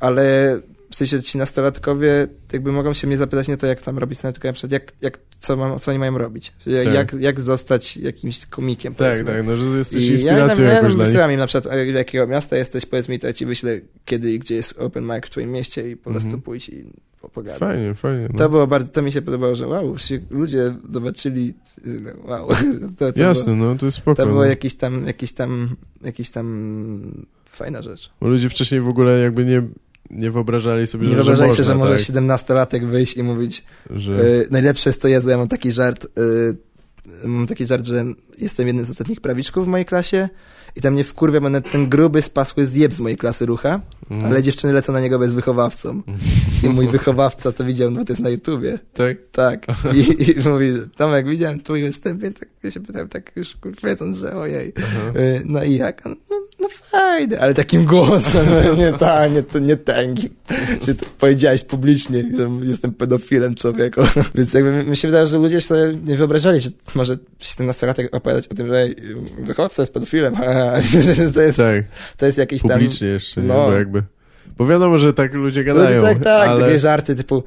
[0.00, 0.56] ale
[0.90, 4.32] w sensie ci nastolatkowie jakby mogą się mnie zapytać nie to, jak tam robić stand-up,
[4.34, 6.52] tylko na przykład jak, jak, co, mam, co oni mają robić.
[6.64, 6.94] Sensie, Tak.
[6.94, 9.32] Jak, jak zostać jakimś komikiem, Tak, powiedzmy.
[9.34, 10.96] tak, no że jesteś I ja inspiracją ja nich.
[10.96, 14.38] wysyłam im na przykład, jakiego miasta jesteś, powiedz mi, to ja ci wyślę kiedy i
[14.38, 16.42] gdzie jest open mic w twoim mieście i po prostu Mhm.
[16.42, 16.84] pójść i
[17.20, 17.58] po- pogadać.
[17.60, 18.28] Fajnie, fajnie.
[18.32, 18.38] No.
[18.38, 19.96] To było bardzo, to mi się podobało, że wow,
[20.30, 21.54] ludzie zobaczyli,
[21.84, 22.48] no, wow.
[22.98, 24.22] To, to Jasne, Było, no to jest spoko.
[24.22, 24.46] to było no.
[24.46, 28.10] jakiś tam, jakiś tam, jakiś tam fajna rzecz.
[28.20, 29.62] Bo ludzie wcześniej w ogóle jakby nie,
[30.10, 33.22] nie wyobrażali sobie, Nie że, wyobrażali że sobie, można, że może tak, 17-latek wyjść i
[33.22, 34.24] mówić, że...
[34.24, 36.04] y, najlepsze jest to, Jezu, ja mam taki żart,
[37.24, 38.04] y, mam taki żart, że
[38.38, 40.28] jestem jednym z ostatnich prawiczków w mojej klasie
[40.76, 43.80] i tam mnie wkurwia, bo ten gruby spasły zjeb z mojej klasy rucha,
[44.10, 44.24] mm.
[44.24, 46.02] ale dziewczyny lecą na niego bez wychowawcą.
[46.62, 48.78] I mój wychowawca to widział, no to jest na YouTubie.
[48.94, 49.16] Tak?
[49.32, 49.66] Tak.
[49.94, 54.16] I, i mówi, Tomek, widziałem twój występ, więc tak, ja się pytałem, tak już wiedząc,
[54.16, 54.72] że ojej.
[54.78, 55.18] Aha.
[55.18, 56.04] Y, No i jak?
[56.04, 56.14] No
[56.72, 58.46] fajny, ale takim głosem,
[58.78, 60.34] nie, ta, nie, to nie tęgim.
[60.86, 64.00] Że powiedziałeś publicznie, że jestem pedofilem człowieku.
[64.34, 68.54] Więc jakby mi się wydaje, że ludzie sobie nie wyobrażali, że może 17-latek opowiadać o
[68.54, 68.96] tym, że ej,
[69.38, 70.34] wychowawca jest pedofilem.
[71.34, 71.84] To jest, Tak,
[72.16, 72.70] to jest jakiś tam...
[72.70, 73.54] publicznie jeszcze, no.
[73.54, 74.02] Bo jakby...
[74.58, 76.60] Bo wiadomo, że tak ludzie gadają, Ludzie, tak, tak, ale...
[76.60, 77.42] takie żarty typu...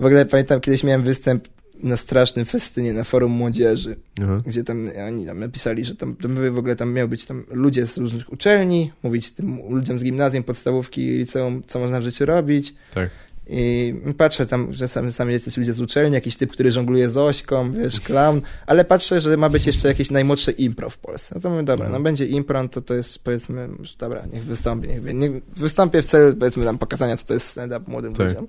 [0.00, 1.48] W ogóle pamiętam, kiedyś miałem występ
[1.82, 4.42] na strasznym festynie na forum młodzieży, Aha.
[4.46, 7.86] gdzie tam oni tam napisali, że tam, tam w ogóle tam miał być tam ludzie
[7.86, 12.74] z różnych uczelni, mówić tym ludziom z gimnazjum, podstawówki, liceum, co można w życiu robić.
[12.94, 13.10] Tak.
[13.52, 17.16] I patrzę tam, że sami, sami jacyś ludzie z uczelni, jakiś typ, który żongluje z
[17.16, 21.34] ośką, wiesz, clown, ale patrzę, że ma być jeszcze jakieś najmłodsze impro w Polsce.
[21.34, 24.88] No to mówię, dobra, no będzie impro, no to to jest powiedzmy, dobra, niech wystąpi,
[24.88, 28.28] niech, niech wystąpię w celu powiedzmy tam pokazania, co to jest stand-up młodym Tak.
[28.28, 28.46] ludziom.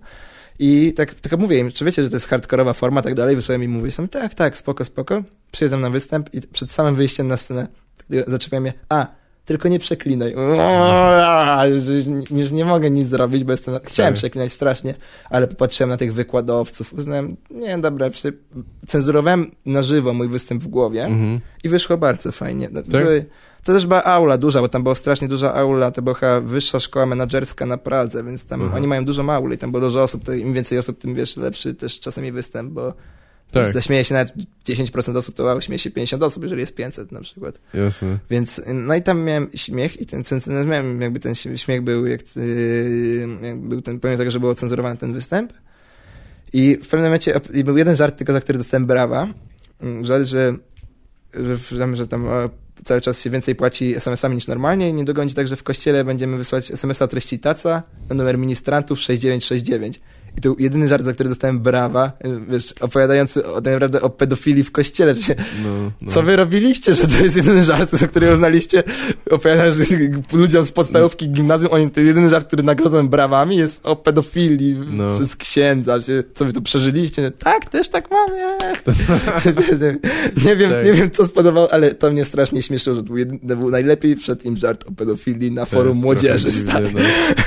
[0.64, 3.64] I tak, tak mówię im, czy wiecie, że to jest hardkorowa forma, tak dalej, wysłałem
[3.64, 7.38] im, mówię, sam, tak, tak, spoko, spoko, przyjedę na występ i przed samym wyjściem na
[7.38, 7.68] scenę
[8.28, 9.08] zaczepiam mnie, a,
[9.46, 10.36] tylko nie przeklinaj.
[12.32, 13.76] Już nie mogę nic zrobić, bo jestem...
[13.84, 14.18] Chciałem Tak.
[14.20, 14.94] przeklinać strasznie,
[15.30, 18.10] ale popatrzyłem na tych wykładowców, uznałem, nie, dobra,
[18.88, 21.40] cenzurowałem na żywo mój występ w głowie Mhm.
[21.64, 22.70] i wyszło bardzo fajnie.
[22.72, 22.90] No, Tak?
[22.92, 23.26] były,
[23.64, 26.80] to też była aula duża, bo tam była strasznie duża aula, to była chyba wyższa
[26.80, 28.76] szkoła menadżerska na Pradze, więc tam Aha.
[28.76, 31.74] oni mają dużo auli, tam było dużo osób, to im więcej osób, tym wiesz, lepszy
[31.74, 32.94] też czasami występ, bo
[33.52, 34.34] Tak, zaśmieje się nawet
[34.68, 37.56] 10% osób, to śmieje się 50 osób, jeżeli jest 500 na przykład.
[37.74, 38.18] jasne.
[38.30, 42.06] Więc, no i tam miałem śmiech i ten, ten, ten miałem jakby ten śmiech był,
[42.06, 45.54] jak, yy, jak był ten, pomimo tego, że był cenzurowany ten występ.
[46.54, 49.28] I w pewnym momencie, i był jeden żart tylko, za który dostałem brawa.
[49.82, 50.56] Mm, Żart, że,
[51.34, 52.28] że, że tam
[52.86, 56.03] cały czas się więcej płaci SMS-ami niż normalnie i nie dogodzi tak, że w kościele
[56.03, 59.99] będziemy wysyłać SMS-a treści taca na numer ministrantów 6969.
[60.38, 62.12] I to jedyny żart, za który dostałem brawa,
[62.49, 66.12] wiesz, opowiadający o, tak naprawdę o pedofilii w kościele, się, No, no.
[66.12, 68.84] co wy robiliście, że to jest jedyny żart, za który uznaliście,
[69.32, 69.84] opowiadasz że
[70.34, 75.16] ludziom z podstawówki gimnazjum, oni, to jedyny żart, który nagrodzą brawami jest o pedofilii No.
[75.16, 77.32] przez księdza, że, co wy tu przeżyliście.
[77.32, 78.58] Tak, też tak mam, nie,
[80.45, 80.86] nie wiem, Tak.
[80.86, 83.70] nie wiem co spodobało, ale to mnie strasznie śmieszyło, że to był, jeden, to był
[83.70, 86.99] najlepiej wszedł im żart o pedofilii na To forum młodzieży, dziwne, no.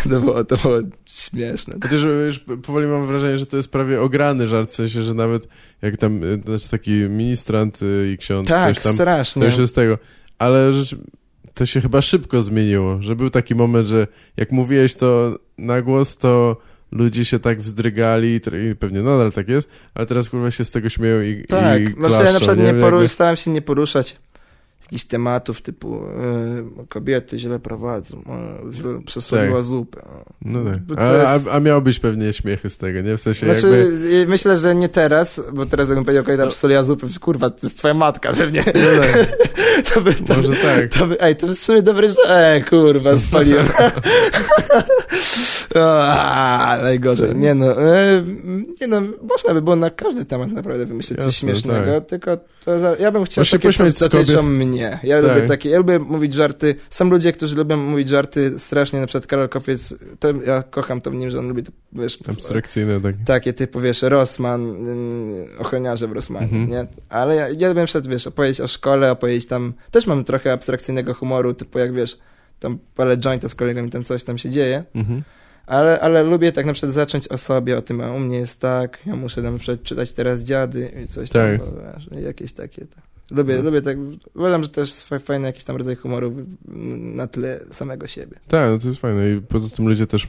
[0.14, 0.78] To było, to było
[1.14, 1.74] śmieszne.
[1.82, 2.44] Chociaż już
[2.74, 5.48] powoli mam wrażenie, że to jest prawie ograny żart, w sensie, że nawet
[5.82, 9.40] jak tam, y, znaczy taki ministrant y, i ksiądz, Tak, coś tam, strasznie.
[9.40, 9.98] to już jest tego.
[10.38, 10.96] Ale rzecz,
[11.54, 14.06] to się chyba szybko zmieniło, że był taki moment, że
[14.36, 16.56] jak mówiłeś to na głos, to
[16.92, 20.88] ludzie się tak wzdrygali i pewnie nadal tak jest, ale teraz kurwa się z tego
[20.88, 23.62] śmieją i, Tak, i znaczy klaszczą, ja na przykład nie, Jakby- poru- starałem się nie
[23.62, 24.16] poruszać
[24.84, 28.22] jakichś tematów typu e, kobiety źle prowadzą,
[28.68, 29.64] e, źle przesoliła Tak.
[29.64, 30.00] zupę.
[30.00, 30.24] e.
[30.42, 30.80] No tak.
[30.88, 33.16] Jest- a, a miałbyś pewnie śmiechy z tego, nie?
[33.16, 34.22] W sensie Znaczy, jakby...
[34.22, 37.66] e, myślę, że nie teraz, bo teraz jakbym powiedział, okej, tam przesoliła zupę, kurwa, to
[37.66, 38.64] jest twoja matka pewnie.
[38.66, 39.36] No tak,
[39.94, 40.88] to by, to, może tak.
[40.98, 42.16] to by, ej, to jest w sumie dobre, że...
[42.26, 43.66] E, kurwa, spaliłem.
[45.74, 47.36] A, najgorzej.
[47.36, 48.24] Nie no, e,
[48.80, 52.80] nie no, można by było na każdy temat naprawdę wymyślić coś Jasne, śmiesznego, tylko to
[52.80, 54.98] za, ja bym chciał się takie, co dotyczą mnie.
[55.02, 55.34] Ja Tak.
[55.34, 56.74] lubię takie, ja lubię mówić żarty.
[56.90, 61.10] Są ludzie, którzy lubią mówić żarty strasznie, na przykład Karol Kopiec, to ja kocham to
[61.10, 63.18] w nim, że on lubi, to, wiesz, Abstrakcyjne takie.
[63.26, 66.68] takie typu, wiesz, Rosman, yy, ochroniarze w Rosmanie, Mhm.
[66.70, 66.86] nie?
[67.08, 71.14] Ale ja, ja lubię przed, wiesz, opowiedzieć o szkole, opowiedzieć tam, też mam trochę abstrakcyjnego
[71.14, 72.18] humoru, typu jak, wiesz,
[72.60, 75.22] tam palę jointa z kolegami, tam coś tam się dzieje, Mhm.
[75.66, 78.60] Ale, ale lubię tak na przykład zacząć o sobie, o tym, a u mnie jest
[78.60, 81.60] tak, ja muszę na przykład czytać teraz dziady i coś Tak.
[81.60, 81.68] tam,
[82.10, 82.86] wiesz, jakieś takie.
[82.86, 82.96] To.
[83.30, 83.62] Lubię, No.
[83.62, 83.96] lubię tak,
[84.34, 86.32] uważam, że fa- fajny jakiś tam rodzaj humoru
[86.98, 88.36] na tle samego siebie.
[88.48, 90.28] Tak, no to jest fajne i poza tym ludzie też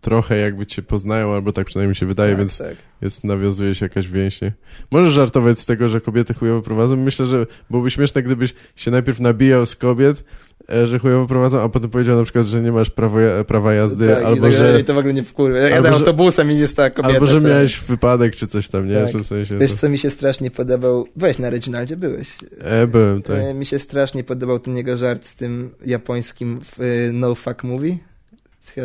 [0.00, 2.76] trochę jakby cię poznają, albo tak przynajmniej się wydaje, tak, więc tak.
[3.02, 4.52] jest, nawiązuje się jakaś więź, nie?
[4.90, 6.96] Możesz żartować z tego, że kobiety chujowo prowadzą.
[6.96, 10.24] Myślę, że byłoby śmieszne, gdybyś się najpierw nabijał z kobiet,
[10.72, 14.08] e, że chujowo prowadzą, a potem powiedział na przykład, że nie masz prawo, prawa jazdy,
[14.08, 14.80] tak, albo i, tak, że...
[14.80, 15.58] I to w ogóle nie wkurwia.
[15.58, 17.14] Ja albo, jadę autobusem i jest ta kobieta.
[17.14, 18.94] Albo, że która- miałeś wypadek czy coś tam, nie?
[18.94, 19.12] Tak.
[19.12, 19.76] Że w sensie Wiesz, to...
[19.76, 21.06] co mi się strasznie podobał?
[21.16, 22.36] Weź, na Reginaldzie byłeś.
[22.60, 23.36] E, byłem, tak.
[23.36, 27.64] E, Mi się strasznie podobał ten jego żart z tym japońskim w e, No Fuck
[27.64, 28.09] Movie.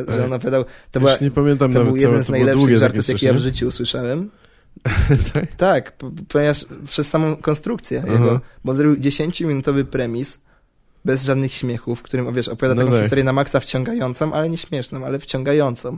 [0.07, 3.33] Że on opowiadał, to, była, nie pamiętam to był jeden z najlepszych żartów, jakie ja
[3.33, 4.29] w życiu usłyszałem.
[5.33, 5.55] Tak?
[5.55, 8.13] Tak, po- ponieważ przez samą konstrukcję Aha.
[8.13, 10.39] jego, bo on zrobił 10-minutowy premis
[11.05, 13.01] bez żadnych śmiechów, w którym, wiesz, opowiada No taką tak.
[13.01, 15.97] historię na maksa wciągającą, ale nie śmieszną, ale wciągającą.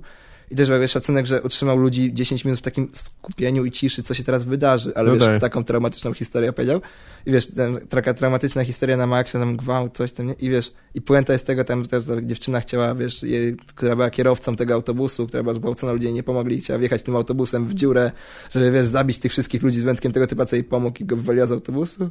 [0.51, 4.03] I też w ogóle szacunek, że utrzymał ludzi 10 minut w takim skupieniu i ciszy,
[4.03, 5.41] co się teraz wydarzy, ale No wiesz, tak.
[5.41, 6.81] taką traumatyczną historię opowiedział.
[7.25, 7.47] I wiesz,
[7.89, 10.33] taka traumatyczna historia na maksa, tam gwałt, coś tam, nie?
[10.33, 14.09] I wiesz, i puenta jest tego, tam też ta dziewczyna chciała, wiesz, jej, która była
[14.09, 17.67] kierowcą tego autobusu, która była zgwałcona, ludzie jej nie pomogli i chciała wjechać tym autobusem
[17.67, 18.11] w dziurę,
[18.51, 21.15] żeby, wiesz, zabić tych wszystkich ludzi z wędkiem tego typa, co jej pomógł i go
[21.15, 22.09] wywaliła z autobusu.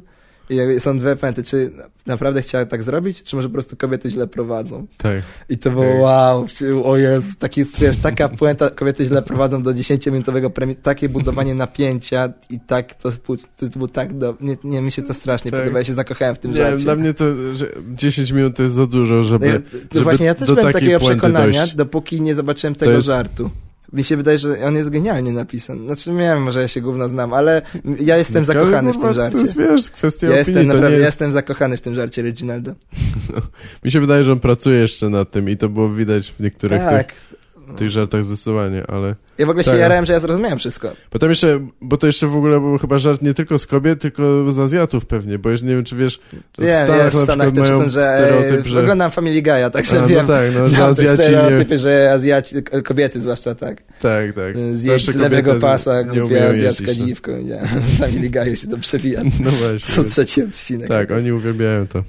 [0.49, 1.71] I jakby są dwie puenty, czy
[2.05, 4.87] naprawdę chciała tak zrobić, czy może po prostu kobiety źle prowadzą.
[4.97, 5.21] Tak.
[5.49, 5.99] I to było Tak.
[6.01, 6.45] wow,
[6.83, 12.33] o Jezu, taki, wiesz, taka puenta, kobiety źle prowadzą do 10-minutowego premii, takie budowanie napięcia
[12.49, 13.11] i tak, to,
[13.57, 15.59] to, było tak, do, nie, nie, mi się to strasznie Tak.
[15.59, 16.83] podoba, ja się zakochałem w tym Nie, żarcie.
[16.83, 17.25] dla mnie to,
[17.55, 17.65] że
[17.95, 19.47] 10 minut to jest za dużo, żeby...
[19.47, 21.75] Ja, to żeby właśnie ja też do byłem takiego przekonania, dojść.
[21.75, 23.49] dopóki nie zobaczyłem tego jest- żartu.
[23.93, 25.85] Mi się wydaje, że on jest genialnie napisany.
[25.85, 27.61] Znaczy, nie wiem, może ja się gówno znam, ale
[27.99, 29.37] ja jestem No, zakochany w tym żarcie.
[29.37, 31.07] To jest, wiesz, kwestia Ja opinii, jestem, naprawdę, nie ja jest...
[31.13, 32.71] jestem zakochany w tym żarcie Reginaldo.
[33.83, 36.81] Mi się wydaje, że on pracuje jeszcze nad tym i to było widać w niektórych
[36.81, 37.07] Tak.
[37.13, 37.33] tych,
[37.75, 39.15] tych żartach zdecydowanie, ale...
[39.37, 39.79] Ja w ogóle się Tak.
[39.79, 40.91] jarałem, że ja zrozumiałem wszystko.
[41.09, 44.51] Potem jeszcze, bo to jeszcze w ogóle był chyba żart nie tylko z kobiet, tylko
[44.51, 47.19] z Azjatów pewnie, bo już nie wiem, czy wiesz, że w Wiem, Stanach jest w
[47.19, 48.79] na Stanach też mają ten, że stereotyp, e, że...
[48.79, 50.27] oglądam Family Guy'a, także A, no wiem.
[50.27, 51.31] tak, no, że Azjaci
[51.69, 51.77] nie...
[51.77, 53.83] że Azjaci, kobiety zwłaszcza tak.
[53.99, 54.57] Tak, tak.
[54.57, 57.05] Z, Starsze z lewego pasa, głupia azjacka no.
[57.05, 57.31] dziwko.
[57.31, 57.61] Nie.
[57.99, 59.23] Family Guy'u się to przewija.
[59.23, 59.93] No właśnie.
[59.93, 60.87] Co trzeci odcinek.
[60.87, 62.03] Tak, oni uwielbiają to.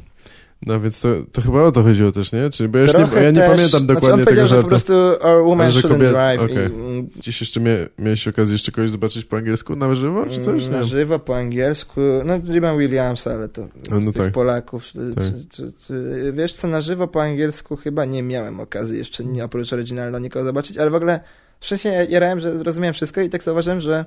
[0.67, 2.51] No więc to, to chyba o to chodziło też, nie?
[2.51, 4.63] Czy, bo ja, już nie, ja nie też, pamiętam znaczy dokładnie on powiedział, tego żartu.
[4.63, 6.43] po prostu our woman shouldn't kobiet- drive.
[6.43, 6.57] okej.
[6.57, 10.41] I, mm, Gdzieś jeszcze mie, miałeś okazję jeszcze kogoś zobaczyć po angielsku na żywo, czy
[10.41, 10.69] coś?
[10.69, 10.85] Na Nie.
[10.85, 12.01] żywo, po angielsku.
[12.25, 14.33] No, Riman Williamsa, ale to no tych tak.
[14.33, 14.85] Polaków.
[15.15, 15.25] Tak.
[15.25, 19.45] czy, czy, czy, wiesz co, na żywo po angielsku chyba nie miałem okazji jeszcze, nie
[19.45, 21.21] oprócz oryginalnego nikogo zobaczyć, ale w ogóle
[21.61, 24.05] wcześniej ja jarałem, że zrozumiałem wszystko i tak zauważyłem, że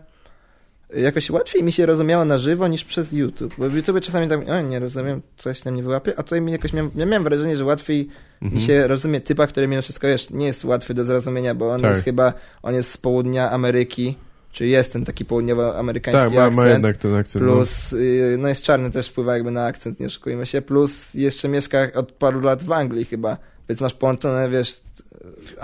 [0.97, 3.53] jakoś łatwiej mi się rozumiało na żywo niż przez YouTube.
[3.57, 6.51] Bo w YouTube czasami tak, o nie rozumiem, coś tam nie wyłapie, a tutaj mi
[6.51, 8.09] jakoś miałem, ja miałem wrażenie, że łatwiej
[8.41, 8.61] Mhm.
[8.61, 11.81] mi się rozumie typa, który mimo wszystko wiesz, nie jest łatwy do zrozumienia, bo on
[11.81, 11.91] Tak.
[11.91, 14.15] jest chyba, on jest z południa Ameryki,
[14.51, 16.55] czy jest ten taki południowoamerykański Tak, ma, akcent.
[16.57, 17.45] ma jednak ten akcent.
[17.45, 17.53] no.
[17.53, 20.61] Plus, y, no jest czarny też wpływa jakby na akcent, nie oszukujmy się.
[20.61, 23.37] Plus jeszcze mieszka od paru lat w Anglii chyba,
[23.69, 24.81] więc masz połączone, wiesz...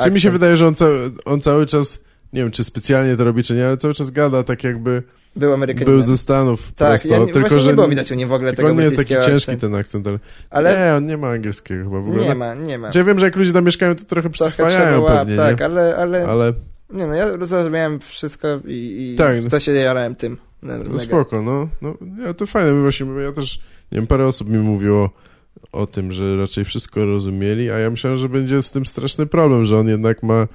[0.04, 0.76] Czy mi się wydaje, że on,
[1.26, 2.00] on cały czas,
[2.34, 5.04] nie wiem, czy specjalnie to robi, czy nie, ale cały czas gada tak jakby
[5.36, 5.96] Był Amerykaninem.
[5.96, 8.34] był ze Stanów Tak, prosto, ja, nie- tylko że nie było widać u niej w
[8.34, 11.18] ogóle tego on nie jest taki brytyjskiego ciężki ten akcent, ale, Ale nie, on nie
[11.18, 12.24] ma angielskiego chyba w ogóle.
[12.24, 12.36] nie no.
[12.36, 12.88] ma, nie ma.
[12.88, 15.66] Znaczy, ja wiem, że jak ludzie tam mieszkają, to trochę przyswajają łap, pewnie, tak, nie?
[15.66, 16.54] ale, ale, Ale
[16.90, 19.36] nie no, ja zrozumiałem wszystko i, i Tak.
[19.50, 20.38] to się jarałem tym.
[20.64, 21.00] No, no mega.
[21.00, 21.70] spoko, no.
[21.82, 23.60] no ja, to fajne, właśnie, bo ja też,
[23.92, 25.10] nie wiem, parę osób mi mówiło
[25.72, 29.66] o tym, że raczej wszystko rozumieli, a ja myślałem, że będzie z tym straszny problem,
[29.66, 30.48] że on jednak ma,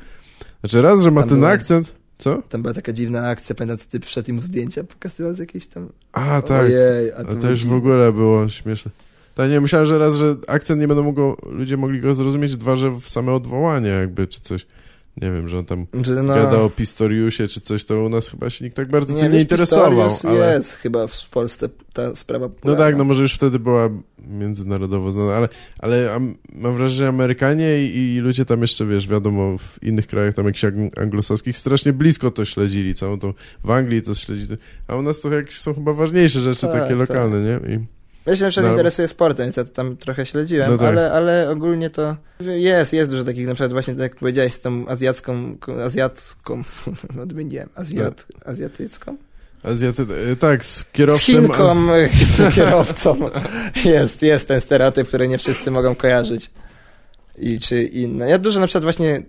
[0.63, 2.43] znaczy raz, że ma Tam ten były- akcent, co?
[2.49, 5.67] Tam była taka dziwna akcja, pamiętam, co typ wszedł i mu zdjęcia pokazywał z jakiejś
[5.67, 5.89] tam...
[6.13, 6.61] A, tak.
[6.63, 7.77] Ojej, a A to, już w dziwne.
[7.77, 8.91] ogóle było śmieszne.
[9.35, 12.77] Tak, nie, myślałem, że raz, że akcent nie będą mogło, ludzie mogli go zrozumieć, dwa,
[12.77, 14.67] że w same odwołanie jakby, czy coś.
[15.17, 18.29] Nie wiem, że on tam Że no, gada o Pistoriusie, czy coś, to u nas
[18.29, 20.55] chyba się nikt tak bardzo tym nie interesował, ale...
[20.55, 22.85] jest chyba w Polsce ta sprawa No popularna.
[22.85, 23.89] tak, no może już wtedy była
[24.29, 25.49] międzynarodowo znana, ale,
[25.79, 30.07] ale am, mam wrażenie, że Amerykanie i, i ludzie tam jeszcze, wiesz, wiadomo, w innych
[30.07, 33.33] krajach tam jakichś ang- anglosaskich strasznie blisko to śledzili, całą tą,
[33.65, 34.57] w Anglii to śledzili,
[34.89, 36.99] a u nas to jakieś są chyba ważniejsze rzeczy, Tak, takie tak.
[36.99, 37.75] lokalne, nie?
[37.75, 37.79] I,
[38.27, 38.73] Ja się na przykład No.
[38.73, 40.89] interesuję sportem, więc ja to tam trochę śledziłem, No tak.
[40.89, 44.61] ale, ale ogólnie to jest, jest dużo takich, na przykład właśnie tak jak powiedziałeś, z
[44.61, 46.63] tą azjacką, azjacką,
[47.23, 49.17] odmieniłem, azjat, azjatycką?
[49.63, 51.25] Azjaty, e, tak, z Z kierowcą...
[51.33, 51.87] Chinką,
[52.55, 53.31] kierowcą.
[53.85, 56.51] Jest, jest ten stereotyp, który nie wszyscy mogą kojarzyć.
[57.39, 58.29] I czy inne.
[58.29, 59.23] Ja dużo na przykład właśnie,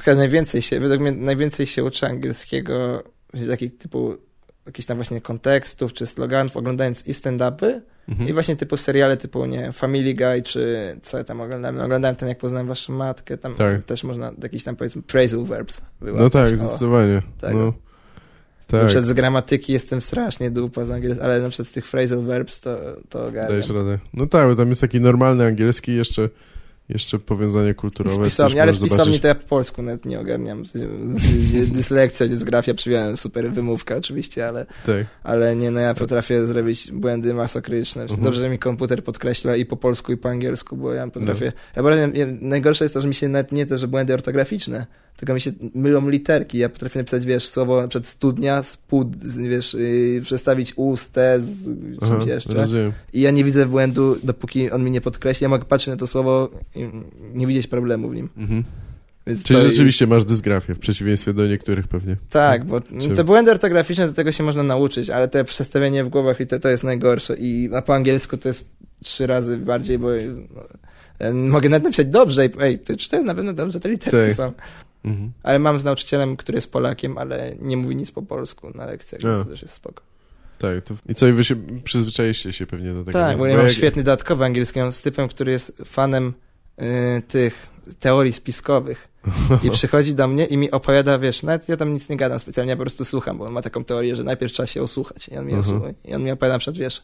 [0.00, 3.02] chyba najwięcej się, według mnie najwięcej się uczę angielskiego,
[3.48, 4.16] takich typu
[4.66, 8.28] jakichś tam właśnie kontekstów czy sloganów, oglądając i stand-upy, Mhm.
[8.30, 10.66] i właśnie typu seriale typu, nie Family Guy, czy
[11.02, 11.80] co ja tam oglądałem.
[11.80, 13.82] Oglądałem ten, jak poznałem waszą matkę, tam Tak.
[13.84, 16.22] też można jakiś tam powiedzmy phrasal verbs wyłapać.
[16.22, 16.56] No tak, O.
[16.56, 17.22] zdecydowanie.
[17.40, 17.54] tak.
[17.54, 17.64] No.
[18.72, 21.86] Na Tak, przykład z gramatyki jestem strasznie dupa z angielskiego, ale na przykład z tych
[21.86, 22.78] phrasal verbs to,
[23.08, 23.48] to ogarniam.
[23.52, 23.98] dajesz radę.
[24.14, 26.28] No tak, bo tam jest taki normalny angielski jeszcze,
[26.88, 28.24] jeszcze powiązanie Z kulturowe.
[28.24, 29.22] pisowni, też ale z pisowni zobaczyć.
[29.22, 30.62] to ja po polsku nawet nie ogarniam.
[31.66, 35.06] Dyslekcja, dysgrafia, przyjąłem super wymówka oczywiście, ale, Tak.
[35.22, 38.02] ale nie, no ja potrafię zrobić błędy masakryczne.
[38.02, 38.20] Mhm.
[38.22, 41.46] Dobrze, że mi komputer podkreśla i po polsku, i po angielsku, bo ja potrafię...
[41.46, 41.52] No.
[41.76, 41.82] Ja
[42.14, 44.86] ja, najgorsze jest to, że mi się nawet nie to, że błędy ortograficzne,
[45.16, 46.58] tylko mi się mylą literki.
[46.58, 49.08] Ja potrafię napisać, wiesz, słowo przed studnia, spód,
[49.48, 51.64] wiesz, yy, przestawić ustę z
[51.98, 52.54] czymś Aha, jeszcze.
[52.54, 52.92] rozumiem.
[53.12, 55.44] I ja nie widzę błędu, dopóki on mi nie podkreśli.
[55.44, 56.88] Ja mogę patrzeć na to słowo i
[57.34, 58.28] nie widzieć problemu w nim.
[58.36, 58.64] Mhm.
[59.26, 62.16] Więc Czyli to- rzeczywiście masz dysgrafię, w przeciwieństwie do niektórych pewnie.
[62.30, 66.08] Tak, bo Czy- te błędy ortograficzne do tego się można nauczyć, ale te przestawienie w
[66.08, 67.36] głowach i to, to jest najgorsze.
[67.38, 68.68] I a po angielsku to jest
[69.02, 70.08] trzy razy bardziej, bo
[71.20, 74.36] no, mogę nawet napisać dobrze i ej, to czytałem na pewno dobrze te literki Tak.
[74.36, 74.52] są.
[75.04, 75.32] Mhm.
[75.42, 79.20] Ale mam z nauczycielem, który jest Polakiem, ale nie mówi nic po polsku na lekcjach,
[79.22, 80.02] więc to też jest spoko.
[80.58, 80.94] Tak, to...
[81.08, 83.18] i co, i wy się przyzwyczailiście się pewnie do tego.
[83.18, 86.32] Tak, bo ja mam jak- świetny dodatkowy angielski, mam z typem, który jest fanem
[87.18, 87.66] y, tych
[88.00, 89.08] teorii spiskowych.
[89.62, 92.70] I przychodzi do mnie i mi opowiada, wiesz, nawet ja tam nic nie gadam specjalnie,
[92.70, 95.28] ja po prostu słucham, bo on ma taką teorię, że najpierw trzeba się osłuchać.
[95.28, 95.94] I on mi, Mhm.
[96.04, 97.02] i on mi opowiada na przykład, wiesz,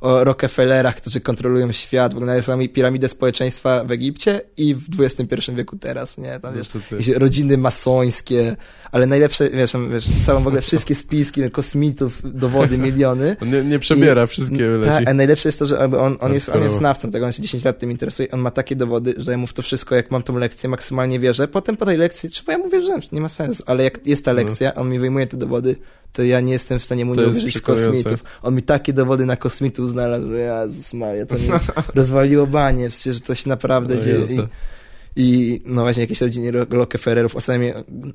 [0.00, 5.52] o Rockefellerach, którzy kontrolują świat, w ogóle narysował piramidę społeczeństwa w Egipcie i w XXI
[5.54, 6.40] wieku teraz, nie?
[6.40, 8.56] Tam, No wiesz, rodziny masońskie,
[8.92, 13.36] ale najlepsze, wiesz, wiesz, całą w ogóle wszystkie spiski kosmitów, dowody, miliony.
[13.42, 14.92] On nie, nie przebiera, wszystkie leci.
[14.92, 17.42] Tak, a najlepsze jest to, że on, on, jest, on jest znawcą tego, on się
[17.42, 20.10] 10 lat tym interesuje, on ma takie dowody, że ja mu w to wszystko, jak
[20.10, 21.48] mam tą lekcję, maksymalnie wierzę.
[21.48, 24.32] Potem po tej lekcji, trzeba ja mu wierzę, nie ma sensu, ale jak jest ta
[24.32, 24.36] No.
[24.42, 25.76] lekcja, on mi wyjmuje te dowody,
[26.12, 28.24] to ja nie jestem w stanie mu To nie uwierzyć w kosmitów.
[28.42, 31.48] On mi takie dowody na kosmitów znalazł, że Jezus Maria, to mi
[31.94, 34.48] rozwaliło banie, przecież że to się naprawdę No dzieje.
[35.20, 37.36] I, no właśnie jakieś rodziny Ro- Rockefellerów.
[37.36, 37.66] Ostatnio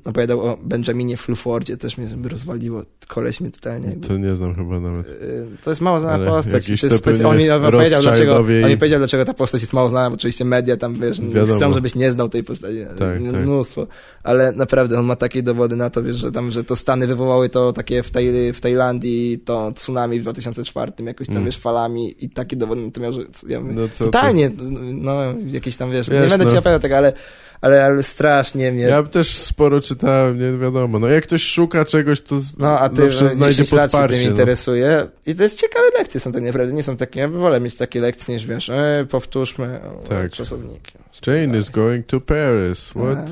[0.04, 2.82] opowiadał o Benjaminie Flufordzie, też mnie rozwaliło.
[3.08, 3.86] Koleś mnie totalnie.
[3.86, 5.08] jakby- To nie znam chyba nawet.
[5.10, 6.66] Y, To jest mało znana Ale postać.
[6.66, 9.88] To jest specy- on mi opowiedział, dlaczego, on mi powiedział, dlaczego ta postać jest mało
[9.88, 11.56] znana, bo oczywiście media tam, wiesz, nie Wiadomo.
[11.56, 12.78] chcą, żebyś nie znał tej postaci.
[12.88, 12.98] Tak,
[13.32, 13.42] tak.
[13.42, 13.86] Mnóstwo.
[14.22, 17.48] Ale naprawdę, on ma takie dowody na to, wiesz, że tam, że to Stany wywołały
[17.50, 18.10] to takie w,
[18.54, 21.46] w Tajlandii, to tsunami w 2004, jakoś tam, Mm.
[21.46, 24.50] wiesz, falami i takie dowody na to miał, że ja No totalnie,
[24.92, 26.50] no, jakieś tam, wiesz, nie Wiesz, będę no.
[26.50, 27.12] ci opowiadał tego, ale,
[27.60, 28.82] ale, ale strasznie mnie...
[28.82, 30.98] Ja też sporo czytałem, nie wiadomo.
[30.98, 32.58] No jak ktoś szuka czegoś, to z...
[32.58, 34.16] No, a ty zawsze znajdzie 10 lat się podparcie.
[34.16, 34.30] tym no.
[34.30, 35.06] interesuje.
[35.26, 36.72] I to jest ciekawe lekcje są tak naprawdę.
[36.72, 40.32] Nie są takie, ja wolę mieć takie lekcje niż wiesz, e, powtórzmy o, Tak.
[40.32, 40.92] czasowniki.
[41.26, 42.88] Jane is going to Paris.
[42.90, 43.30] What,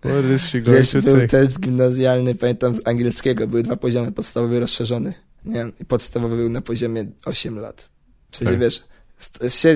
[0.00, 1.28] what is she going Wiesz, to był take?
[1.28, 5.14] test gimnazjalny, pamiętam z angielskiego, były dwa poziomy, podstawowy rozszerzony.
[5.44, 5.66] Nie?
[5.80, 7.88] I podstawowy był na poziomie 8 lat.
[8.30, 8.60] W sensie, Tak.
[8.60, 8.82] wiesz,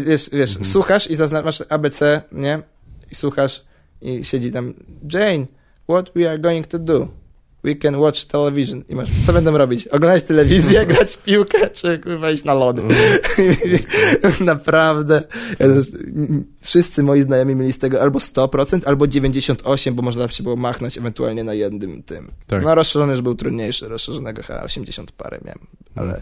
[0.07, 0.65] wiesz, wiesz Mhm.
[0.70, 2.59] słuchasz i zaznaczasz ABC, nie?
[3.12, 3.65] I słuchasz
[4.03, 4.74] i siedzi tam
[5.12, 5.47] Jane,
[5.89, 7.09] what we are going to do?
[7.65, 8.85] We can watch television.
[8.89, 9.89] I masz, co będą robić?
[9.89, 12.83] Oglądać telewizję, grać w piłkę, czy kurwa iść na lody?
[14.41, 15.23] Naprawdę.
[15.59, 15.97] To jest,
[16.61, 20.99] wszyscy moi znajomi mieli z tego albo 100%, albo 98%, bo można się było machnąć
[20.99, 22.31] ewentualnie na jednym tym.
[22.47, 22.62] Tak.
[22.62, 26.20] No rozszerzony już był trudniejszy, rozszerzonego chyba 80 parę miałem, ale...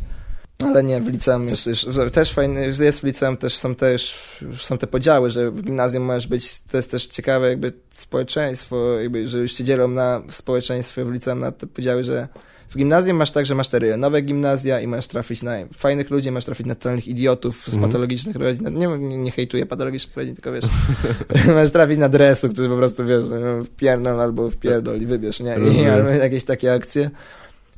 [0.59, 1.69] Ale nie, w liceum jest
[2.13, 4.19] też fajny, jest w liceum też są też,
[4.59, 9.29] są te podziały, że w gimnazjum możesz być, to jest też ciekawe jakby społeczeństwo, jakby,
[9.29, 12.29] że już się dzielą na w społeczeństwie w liceum na te podziały, że
[12.69, 16.31] w gimnazjum masz tak, że masz te rejonowe gimnazja i masz trafić na fajnych ludzi,
[16.31, 17.83] masz trafić na totalnych idiotów z Mhm.
[17.93, 18.79] patologicznych rodzin.
[18.79, 20.65] Nie, nie, nie hejtuję patologicznych rodzin, tylko wiesz,
[21.55, 23.25] masz trafić na dresu, którzy po prostu wiesz,
[23.65, 25.57] wpierdol albo wpierdol i wybierz, nie?
[25.83, 27.11] I albo jakieś takie akcje.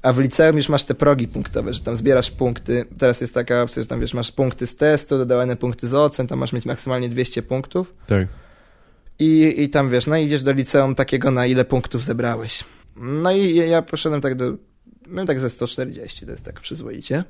[0.03, 2.85] A w liceum już masz te progi punktowe, że tam zbierasz punkty.
[2.99, 6.27] Teraz jest taka opcja, że tam wiesz, masz punkty z testu, dodawane punkty z ocen,
[6.27, 7.95] tam masz mieć maksymalnie 200 punktów.
[8.07, 8.29] Tak.
[9.19, 12.65] I, I tam wiesz, no idziesz do liceum takiego, na ile punktów zebrałeś.
[12.97, 14.53] No i ja- poszedłem tak do.
[15.09, 17.25] Byłem tak ze 140, to jest tak przyzwoicie.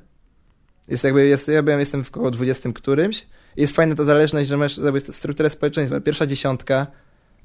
[0.87, 3.25] Jest jakby, jest, ja byłem, jestem w około 20 którymś.
[3.57, 4.79] I jest fajna ta zależność, że masz
[5.11, 5.99] strukturę społeczeństwa.
[6.01, 6.87] Pierwsza dziesiątka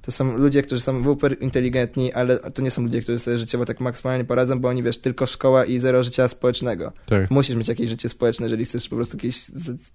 [0.03, 3.65] to są ludzie, którzy są super inteligentni, ale to nie są ludzie, którzy sobie życiowo
[3.65, 6.93] tak maksymalnie poradzą, bo oni wiesz, tylko szkoła i zero życia społecznego.
[7.07, 7.31] Tak.
[7.31, 9.45] Musisz mieć jakieś życie społeczne, jeżeli chcesz po prostu jakieś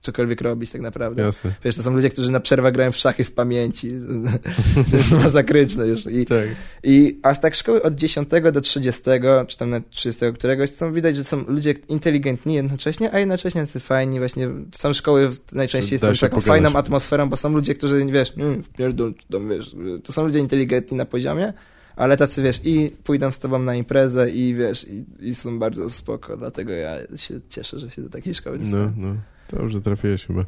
[0.01, 1.21] cokolwiek robić tak naprawdę.
[1.23, 1.53] Jasne.
[1.63, 3.91] Wiesz, to są ludzie, którzy na przerwę grają w szachy w pamięci.
[4.91, 6.05] to jest masakryczne już.
[6.05, 6.47] I, Tak.
[6.83, 9.01] I aż tak szkoły od 10 do 30,
[9.47, 13.79] czy tam na 30 któregoś, to widać, że są ludzie inteligentni jednocześnie, a jednocześnie tacy
[13.79, 14.19] fajni.
[14.19, 16.43] Właśnie są szkoły najczęściej z taką pogadać.
[16.43, 20.97] fajną atmosferą, bo są ludzie, którzy, wiesz, mm, wpierdol, tam, wiesz, to są ludzie inteligentni
[20.97, 21.53] na poziomie,
[21.95, 25.89] ale tacy, wiesz, i pójdą z tobą na imprezę i wiesz, i, i są bardzo
[25.89, 28.93] spoko, dlatego ja się cieszę, że się do takiej szkoły No, dostałem.
[28.97, 29.15] no.
[29.59, 30.45] Dobrze trafiłeś chyba.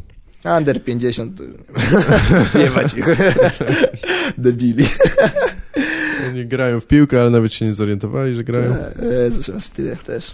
[0.57, 1.43] Under 50, to
[2.59, 3.05] nie ma ich.
[4.37, 4.85] Debili.
[6.29, 8.75] Oni grają w piłkę, ale nawet się nie zorientowali, że grają.
[9.11, 10.31] Jezus, masz tyle też.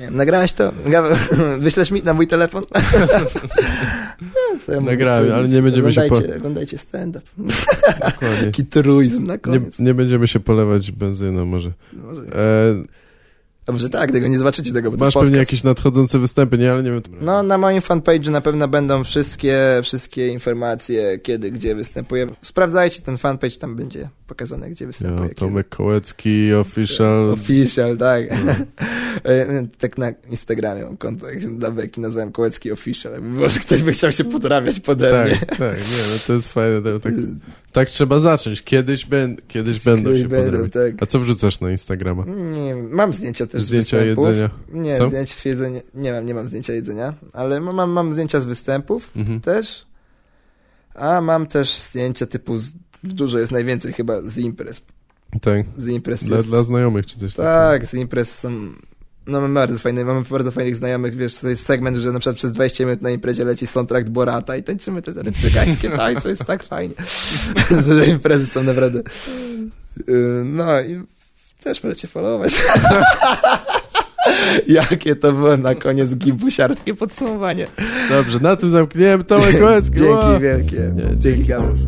[0.00, 0.72] Nie nagrałeś to?
[0.86, 1.16] Gaweł,
[1.58, 2.64] Wyślesz mi na mój telefon?
[4.22, 7.26] No, co ja Nagrałem, ale nie będziemy się oglądajcie, Oglądajcie stand-up.
[7.38, 8.44] Dokładnie.
[8.50, 9.78] Taki truizm na Nie, koniec.
[9.78, 11.72] nie będziemy się polewać benzyną może.
[11.92, 12.74] Może, E,
[13.66, 16.70] dobrze, tak, tego nie zobaczycie tego, bo masz pewnie jakieś nadchodzące występy, nie?
[16.70, 17.02] Ale nie wiem.
[17.20, 22.26] No, na moim fanpage'u na pewno będą wszystkie, wszystkie informacje, kiedy, gdzie występuję.
[22.40, 25.22] Sprawdzajcie ten fanpage, tam będzie pokazane, gdzie występuję.
[25.22, 25.40] Ja, kiedy.
[25.40, 27.30] Tomek Kołecki, official.
[27.30, 28.44] Official, tak.
[28.44, 28.52] No.
[29.24, 33.22] E, tak na Instagramie mam konto, jak się da beki nazwałem Kołecki Official.
[33.22, 35.36] Może ktoś by chciał się podrabiać pode mnie.
[35.36, 36.82] Tak, tak, nie, no to jest fajne.
[36.82, 37.12] To, tak,
[37.72, 38.62] tak trzeba zacząć.
[38.62, 41.02] Kiedyś, ben, kiedyś będą się będą, tak.
[41.02, 42.24] A co wrzucasz na Instagrama?
[42.26, 44.26] Nie mam zdjęcia też Zdjęcia z występów.
[44.26, 44.50] jedzenia?
[44.72, 45.08] Nie, Co?
[45.08, 45.80] zdjęcia jedzenia.
[45.94, 49.40] Nie mam, nie mam zdjęcia jedzenia, ale mam, mam, zdjęcia z występów Mhm.
[49.40, 49.86] też.
[50.94, 52.72] A mam też zdjęcia typu z,
[53.04, 54.82] dużo jest najwięcej chyba z imprez.
[55.42, 55.66] Tak.
[55.76, 57.42] Z imprez Dla, jest, dla znajomych czy coś takiego.
[57.54, 58.50] Tak, z imprez są.
[59.26, 62.36] No mamy bardzo fajne, mamy bardzo fajnych znajomych, wiesz, to jest segment, że na przykład
[62.36, 66.62] przez 20 minut na imprezie leci soundtrack Borata i tańczymy te cygańskie tańce, jest tak
[66.62, 66.94] fajnie.
[67.98, 69.02] te imprezy są naprawdę...
[70.08, 71.02] Yy, No i
[71.62, 72.52] też możecie followować.
[74.66, 77.66] Jakie to było na koniec gimbusiartkie podsumowanie.
[78.08, 79.24] Dobrze, na tym zamkniemy.
[79.24, 80.02] Tomek Kołecki.
[80.02, 80.22] Ła!
[80.28, 80.92] Dzięki wielkie.
[81.16, 81.86] Dzięki Gabriel.